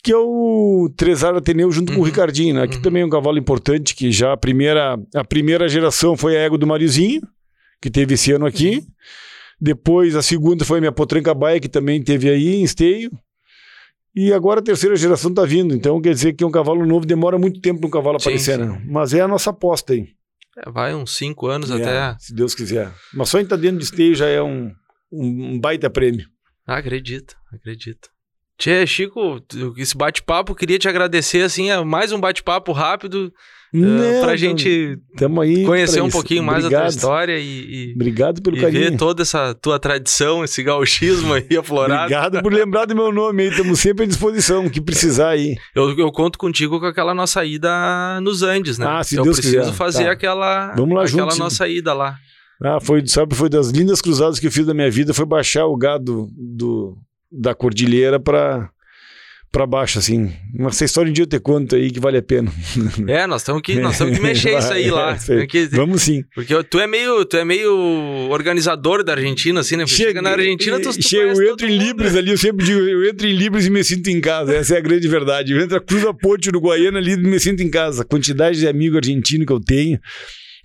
que 0.04 0.12
é 0.12 0.18
o 0.18 0.92
Trezar 0.96 1.36
Ateneu 1.36 1.72
junto 1.72 1.89
uhum. 1.89 1.96
com 1.96 2.02
o 2.02 2.04
uhum. 2.04 2.10
Ricardinho, 2.10 2.56
né? 2.56 2.68
Que 2.68 2.76
uhum. 2.76 2.82
também 2.82 3.02
é 3.02 3.06
um 3.06 3.10
cavalo 3.10 3.38
importante, 3.38 3.96
que 3.96 4.12
já 4.12 4.34
a 4.34 4.38
primeira, 4.38 5.00
a 5.16 5.24
primeira 5.24 5.68
geração 5.68 6.16
foi 6.16 6.38
a 6.38 6.42
égua 6.42 6.58
do 6.58 6.68
Mariozinho, 6.68 7.22
que 7.82 7.89
teve 7.89 8.14
esse 8.14 8.32
ano 8.32 8.46
aqui. 8.46 8.76
Uhum. 8.78 8.86
Depois 9.62 10.16
a 10.16 10.24
segunda 10.24 10.66
foi 10.66 10.80
a 10.80 10.82
minha 10.82 10.91
potranca 10.91 11.34
baia, 11.36 11.59
que 11.59 11.70
também 11.70 12.01
teve 12.01 12.28
aí 12.30 12.55
em 12.55 12.64
esteio. 12.64 13.12
E 14.16 14.34
agora 14.34 14.59
a 14.59 14.64
terceira 14.64 14.95
geração 14.95 15.30
está 15.30 15.45
vindo. 15.45 15.76
Então 15.76 16.01
quer 16.01 16.14
dizer 16.14 16.34
que 16.34 16.43
um 16.43 16.49
cavalo 16.49 16.86
novo 16.86 17.05
demora 17.05 17.38
muito 17.38 17.62
tempo 17.62 17.82
para 17.82 17.88
um 17.88 17.91
cavalo 17.91 18.20
sim, 18.20 18.30
aparecer, 18.30 18.57
sim. 18.57 18.66
né? 18.66 18.82
Mas 18.88 19.14
é 19.14 19.22
a 19.22 19.28
nossa 19.28 19.51
aposta 19.51 19.93
aí. 19.93 20.07
É, 20.57 20.70
vai 20.70 20.95
uns 20.95 21.16
cinco 21.16 21.47
anos 21.47 21.70
é, 21.70 21.76
até. 21.76 22.18
Se 22.20 22.34
Deus 22.34 22.55
quiser. 22.55 22.91
Mas 23.14 23.30
só 23.30 23.39
em 23.39 23.43
estar 23.43 23.55
tá 23.55 23.62
dentro 23.62 23.78
de 23.78 23.86
esteio 23.86 24.16
já 24.16 24.28
é 24.28 24.41
um, 24.41 24.72
um 25.12 25.59
baita 25.59 25.89
prêmio. 25.89 26.28
Ah, 26.66 26.78
acredito, 26.78 27.36
acredito. 27.53 28.09
Tchê, 28.57 28.86
Chico, 28.86 29.41
esse 29.78 29.95
bate-papo, 29.95 30.53
queria 30.53 30.78
te 30.78 30.88
agradecer, 30.88 31.41
assim, 31.41 31.72
é 31.72 31.84
mais 31.84 32.12
um 32.12 32.20
bate-papo 32.20 32.72
rápido. 32.72 33.34
Né, 33.74 34.20
uh, 34.20 34.24
pra 34.26 34.36
gente 34.36 35.00
aí 35.42 35.66
conhecer 35.66 36.02
um 36.02 36.10
pouquinho 36.10 36.44
mais 36.44 36.66
Obrigado. 36.66 36.82
da 36.82 36.90
tua 36.90 36.96
história 36.96 37.40
e, 37.40 37.44
e 37.90 37.94
Obrigado 37.96 38.42
pelo 38.42 38.58
e 38.58 38.60
carinho. 38.60 38.92
ver 38.92 38.98
toda 38.98 39.22
essa 39.22 39.54
tua 39.54 39.80
tradição, 39.80 40.44
esse 40.44 40.62
gauchismo 40.62 41.34
aí 41.34 41.48
aflorado. 41.58 42.02
Obrigado 42.02 42.44
por 42.44 42.52
lembrar 42.52 42.84
do 42.84 42.94
meu 42.94 43.14
nome 43.14 43.44
aí, 43.44 43.50
estamos 43.50 43.80
sempre 43.80 44.04
à 44.04 44.08
disposição, 44.08 44.70
que 44.70 44.82
precisar 44.82 45.30
aí. 45.30 45.56
Eu, 45.74 45.98
eu 45.98 46.12
conto 46.12 46.38
contigo 46.38 46.82
com 46.82 46.86
aquela 46.86 47.14
nossa 47.14 47.46
ida 47.46 48.20
nos 48.22 48.44
Andes, 48.44 48.78
né? 48.78 48.86
Ah, 48.90 49.04
se 49.06 49.16
eu 49.16 49.24
Deus 49.24 49.38
preciso 49.38 49.60
quiser. 49.60 49.74
fazer 49.74 50.04
tá. 50.04 50.12
aquela, 50.12 50.74
Vamos 50.76 50.94
lá 50.94 51.04
aquela 51.04 51.22
juntos, 51.24 51.38
nossa 51.38 51.66
ida 51.66 51.94
lá. 51.94 52.18
Ah, 52.62 52.80
foi, 52.82 53.08
sabe, 53.08 53.34
foi 53.36 53.48
das 53.48 53.70
lindas 53.70 54.02
cruzadas 54.02 54.38
que 54.38 54.48
eu 54.48 54.52
fiz 54.52 54.66
da 54.66 54.74
minha 54.74 54.92
vida, 54.92 55.14
foi 55.14 55.26
baixar 55.26 55.66
o 55.66 55.78
gado 55.78 56.28
do, 56.38 56.98
da 57.32 57.56
cordilheira 57.56 58.20
para 58.20 58.70
para 59.52 59.68
baixo, 59.68 59.99
assim. 59.99 60.32
Essa 60.68 60.86
história 60.86 61.10
um 61.10 61.14
dia 61.14 61.24
eu 61.24 61.28
te 61.28 61.39
conto 61.39 61.76
aí 61.76 61.91
que 61.91 61.99
vale 61.99 62.18
a 62.18 62.22
pena. 62.22 62.52
É, 63.08 63.28
nós 63.28 63.41
estamos 63.41 63.62
que, 63.62 63.76
nós 63.76 63.97
que 63.97 64.20
mexer 64.20 64.58
isso 64.58 64.72
aí 64.72 64.89
lá. 64.91 65.18
É, 65.30 65.45
que, 65.45 65.66
Vamos 65.68 66.04
sim. 66.04 66.24
Porque 66.34 66.64
tu 66.64 66.80
é 66.80 66.88
meio, 66.88 67.26
tu 67.26 67.36
é 67.36 67.43
meio 67.43 67.74
organizador 68.30 69.04
da 69.04 69.12
Argentina, 69.12 69.60
assim, 69.60 69.76
né? 69.76 69.86
chega, 69.86 70.10
chega 70.10 70.22
na 70.22 70.32
Argentina, 70.32 70.80
tu, 70.80 70.93
tu 70.93 71.04
chega, 71.04 71.34
Eu 71.34 71.52
entro 71.52 71.68
em 71.68 71.78
Libres 71.78 72.16
ali, 72.16 72.32
eu 72.32 72.38
sempre 72.38 72.66
digo, 72.66 72.80
eu 72.80 73.10
entro 73.10 73.28
em 73.28 73.34
Libres 73.34 73.66
e 73.66 73.70
me 73.70 73.84
sinto 73.84 74.10
em 74.10 74.22
casa. 74.22 74.56
Essa 74.56 74.76
é 74.76 74.78
a 74.78 74.82
grande 74.82 75.08
verdade. 75.08 75.52
Eu 75.52 75.62
entro 75.62 75.78
a 75.78 75.82
Cruz 75.82 76.06
a 76.06 76.14
Ponte 76.14 76.47
Uruguaiana 76.47 76.99
ali 76.99 77.14
e 77.14 77.18
me 77.18 77.39
sinto 77.39 77.62
em 77.62 77.70
casa. 77.70 78.04
A 78.04 78.06
quantidade 78.06 78.58
de 78.58 78.68
amigo 78.68 78.95
argentino 78.95 79.45
que 79.45 79.52
eu 79.52 79.60
tenho. 79.60 79.99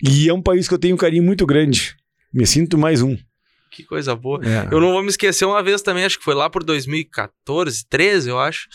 E 0.01 0.29
é 0.29 0.33
um 0.33 0.41
país 0.41 0.67
que 0.67 0.73
eu 0.73 0.79
tenho 0.79 0.95
um 0.95 0.97
carinho 0.97 1.23
muito 1.23 1.45
grande. 1.45 1.95
Me 2.33 2.45
sinto 2.45 2.77
mais 2.77 3.01
um. 3.01 3.17
Que 3.71 3.83
coisa 3.83 4.15
boa. 4.15 4.39
É. 4.43 4.73
Eu 4.73 4.79
não 4.79 4.91
vou 4.91 5.01
me 5.01 5.09
esquecer 5.09 5.45
uma 5.45 5.61
vez 5.61 5.81
também, 5.81 6.05
acho 6.05 6.17
que 6.17 6.23
foi 6.23 6.35
lá 6.35 6.49
por 6.49 6.63
2014, 6.63 7.85
13, 7.89 8.29
eu 8.29 8.39
acho. 8.39 8.67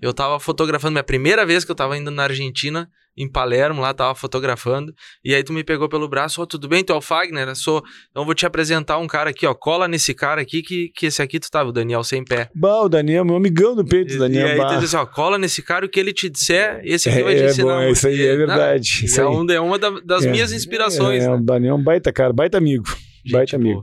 Eu 0.00 0.12
tava 0.12 0.38
fotografando, 0.38 0.92
minha 0.92 1.04
primeira 1.04 1.44
vez 1.44 1.64
que 1.64 1.70
eu 1.70 1.74
tava 1.74 1.96
indo 1.96 2.10
na 2.10 2.24
Argentina, 2.24 2.88
em 3.18 3.28
Palermo, 3.28 3.80
lá 3.80 3.92
tava 3.92 4.14
fotografando. 4.14 4.94
E 5.24 5.34
aí 5.34 5.42
tu 5.42 5.52
me 5.52 5.64
pegou 5.64 5.88
pelo 5.88 6.08
braço, 6.08 6.40
ô, 6.40 6.44
oh, 6.44 6.46
tudo 6.46 6.68
bem? 6.68 6.84
Tu 6.84 6.92
é 6.92 6.96
o 6.96 7.00
Fagner? 7.00 7.48
Eu 7.48 7.54
sou. 7.56 7.82
Então 8.10 8.24
vou 8.24 8.34
te 8.34 8.46
apresentar 8.46 8.98
um 8.98 9.08
cara 9.08 9.30
aqui, 9.30 9.44
ó. 9.44 9.52
Cola 9.54 9.88
nesse 9.88 10.14
cara 10.14 10.40
aqui, 10.40 10.62
que, 10.62 10.90
que 10.94 11.06
esse 11.06 11.20
aqui 11.20 11.40
tu 11.40 11.50
tava, 11.50 11.70
o 11.70 11.72
Daniel 11.72 12.04
sem 12.04 12.24
pé. 12.24 12.48
Bah, 12.54 12.82
o 12.82 12.88
Daniel, 12.88 13.24
meu 13.24 13.34
amigão 13.34 13.74
do 13.74 13.84
peito, 13.84 14.14
e, 14.14 14.18
Daniel. 14.18 14.46
E 14.46 14.50
aí 14.52 14.56
bah. 14.56 14.68
tu 14.68 14.74
diz 14.76 14.94
assim, 14.94 14.96
ó, 14.96 15.04
cola 15.04 15.36
nesse 15.36 15.62
cara, 15.62 15.84
o 15.84 15.88
que 15.88 15.98
ele 15.98 16.12
te 16.12 16.30
disser, 16.30 16.80
esse 16.84 17.08
aqui 17.08 17.18
é, 17.18 17.22
vai 17.24 17.34
te 17.34 17.42
é 17.42 17.46
ensinar. 17.46 17.78
Bom, 17.80 17.88
isso 17.88 18.06
aí 18.06 18.22
é 18.24 18.36
verdade. 18.36 18.98
Não, 19.00 19.06
isso 19.06 19.20
é, 19.20 19.28
um, 19.28 19.50
é 19.50 19.60
uma 19.60 19.78
da, 19.78 19.90
das 20.04 20.24
É, 20.24 20.30
minhas 20.30 20.52
inspirações. 20.52 21.24
É, 21.24 21.28
né? 21.28 21.34
o 21.34 21.40
Daniel 21.40 21.74
é 21.74 21.78
um 21.78 21.82
baita 21.82 22.12
cara, 22.12 22.32
baita 22.32 22.56
amigo. 22.56 22.86
Gente 23.24 23.32
baita 23.32 23.56
amigo. 23.56 23.82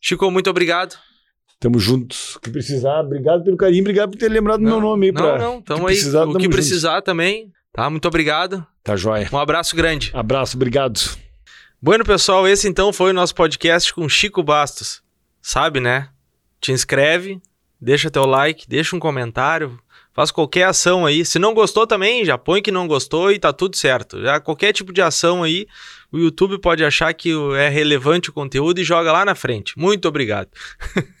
Chico, 0.00 0.30
muito 0.30 0.48
obrigado. 0.48 0.96
Tamo 1.60 1.78
juntos. 1.78 2.36
O 2.36 2.40
que 2.40 2.50
precisar, 2.50 3.00
obrigado 3.00 3.44
pelo 3.44 3.56
carinho, 3.56 3.82
obrigado 3.82 4.12
por 4.12 4.18
ter 4.18 4.30
lembrado 4.30 4.60
do 4.60 4.64
meu 4.66 4.80
nome 4.80 5.06
aí. 5.06 5.12
Não, 5.12 5.22
pra... 5.22 5.38
não, 5.38 5.60
tamo 5.60 5.80
que 5.80 5.90
aí. 5.90 5.96
precisar, 5.96 6.24
o 6.24 6.38
que 6.38 6.48
precisar 6.48 7.02
também, 7.02 7.52
tá? 7.70 7.90
Muito 7.90 8.08
obrigado. 8.08 8.66
Tá 8.82 8.96
joia. 8.96 9.28
Um 9.30 9.38
abraço 9.38 9.76
grande. 9.76 10.10
Abraço, 10.14 10.56
obrigado. 10.56 10.98
Bueno, 11.82 12.02
pessoal, 12.02 12.48
esse 12.48 12.66
então 12.66 12.94
foi 12.94 13.10
o 13.10 13.14
nosso 13.14 13.34
podcast 13.34 13.92
com 13.92 14.08
Chico 14.08 14.42
Bastos. 14.42 15.02
Sabe, 15.42 15.80
né? 15.80 16.08
Te 16.60 16.72
inscreve, 16.72 17.40
deixa 17.78 18.10
teu 18.10 18.24
like, 18.24 18.66
deixa 18.66 18.96
um 18.96 18.98
comentário, 18.98 19.78
faz 20.14 20.30
qualquer 20.30 20.64
ação 20.64 21.04
aí. 21.04 21.24
Se 21.26 21.38
não 21.38 21.52
gostou 21.52 21.86
também, 21.86 22.24
já 22.24 22.38
põe 22.38 22.62
que 22.62 22.70
não 22.70 22.88
gostou 22.88 23.30
e 23.30 23.38
tá 23.38 23.52
tudo 23.52 23.76
certo. 23.76 24.20
Já 24.22 24.40
qualquer 24.40 24.72
tipo 24.72 24.92
de 24.92 25.02
ação 25.02 25.42
aí, 25.42 25.66
o 26.12 26.18
YouTube 26.18 26.58
pode 26.58 26.84
achar 26.84 27.12
que 27.14 27.30
é 27.56 27.68
relevante 27.68 28.30
o 28.30 28.32
conteúdo 28.32 28.80
e 28.80 28.84
joga 28.84 29.12
lá 29.12 29.24
na 29.24 29.34
frente. 29.34 29.78
Muito 29.78 30.08
obrigado. 30.08 30.48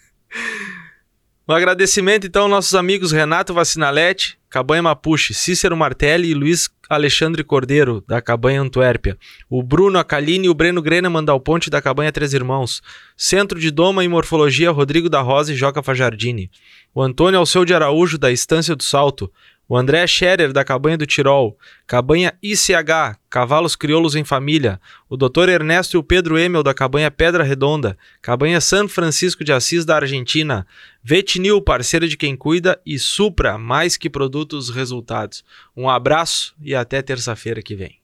Um 1.50 1.52
agradecimento 1.52 2.28
então 2.28 2.42
aos 2.42 2.50
nossos 2.50 2.74
amigos 2.76 3.10
Renato 3.10 3.52
Vacinalete, 3.52 4.38
Cabanha 4.48 4.84
Mapuche, 4.84 5.34
Cícero 5.34 5.76
Martelli 5.76 6.30
e 6.30 6.34
Luiz 6.34 6.70
Alexandre 6.88 7.42
Cordeiro, 7.42 8.04
da 8.06 8.22
Cabanha 8.22 8.60
Antuérpia. 8.60 9.18
O 9.48 9.60
Bruno 9.60 9.98
Acaline 9.98 10.46
e 10.46 10.48
o 10.48 10.54
Breno 10.54 10.80
Greneman 10.80 11.24
Dal 11.24 11.40
Ponte, 11.40 11.68
da 11.68 11.82
Cabanha 11.82 12.12
Três 12.12 12.34
Irmãos. 12.34 12.80
Centro 13.16 13.58
de 13.58 13.72
Doma 13.72 14.04
e 14.04 14.08
Morfologia, 14.08 14.70
Rodrigo 14.70 15.08
da 15.08 15.20
Rosa 15.20 15.52
e 15.52 15.56
Joca 15.56 15.82
Fajardini. 15.82 16.52
O 16.94 17.02
Antônio 17.02 17.40
Alceu 17.40 17.64
de 17.64 17.74
Araújo, 17.74 18.16
da 18.16 18.30
Estância 18.30 18.76
do 18.76 18.84
Salto. 18.84 19.28
O 19.70 19.76
André 19.76 20.04
Scherer, 20.04 20.52
da 20.52 20.64
Cabanha 20.64 20.98
do 20.98 21.06
Tirol. 21.06 21.56
Cabanha 21.86 22.34
ICH, 22.42 23.16
Cavalos 23.30 23.76
Crioulos 23.76 24.16
em 24.16 24.24
Família. 24.24 24.80
O 25.08 25.16
Dr. 25.16 25.48
Ernesto 25.48 25.96
e 25.96 25.96
o 25.96 26.02
Pedro 26.02 26.36
Emel, 26.36 26.64
da 26.64 26.74
Cabanha 26.74 27.08
Pedra 27.08 27.44
Redonda. 27.44 27.96
Cabanha 28.20 28.60
San 28.60 28.88
Francisco 28.88 29.44
de 29.44 29.52
Assis, 29.52 29.84
da 29.84 29.94
Argentina. 29.94 30.66
Vetinil, 31.04 31.62
parceiro 31.62 32.08
de 32.08 32.16
quem 32.16 32.34
cuida. 32.34 32.80
E 32.84 32.98
Supra, 32.98 33.56
mais 33.56 33.96
que 33.96 34.10
produtos, 34.10 34.70
resultados. 34.70 35.44
Um 35.76 35.88
abraço 35.88 36.52
e 36.60 36.74
até 36.74 37.00
terça-feira 37.00 37.62
que 37.62 37.76
vem. 37.76 37.99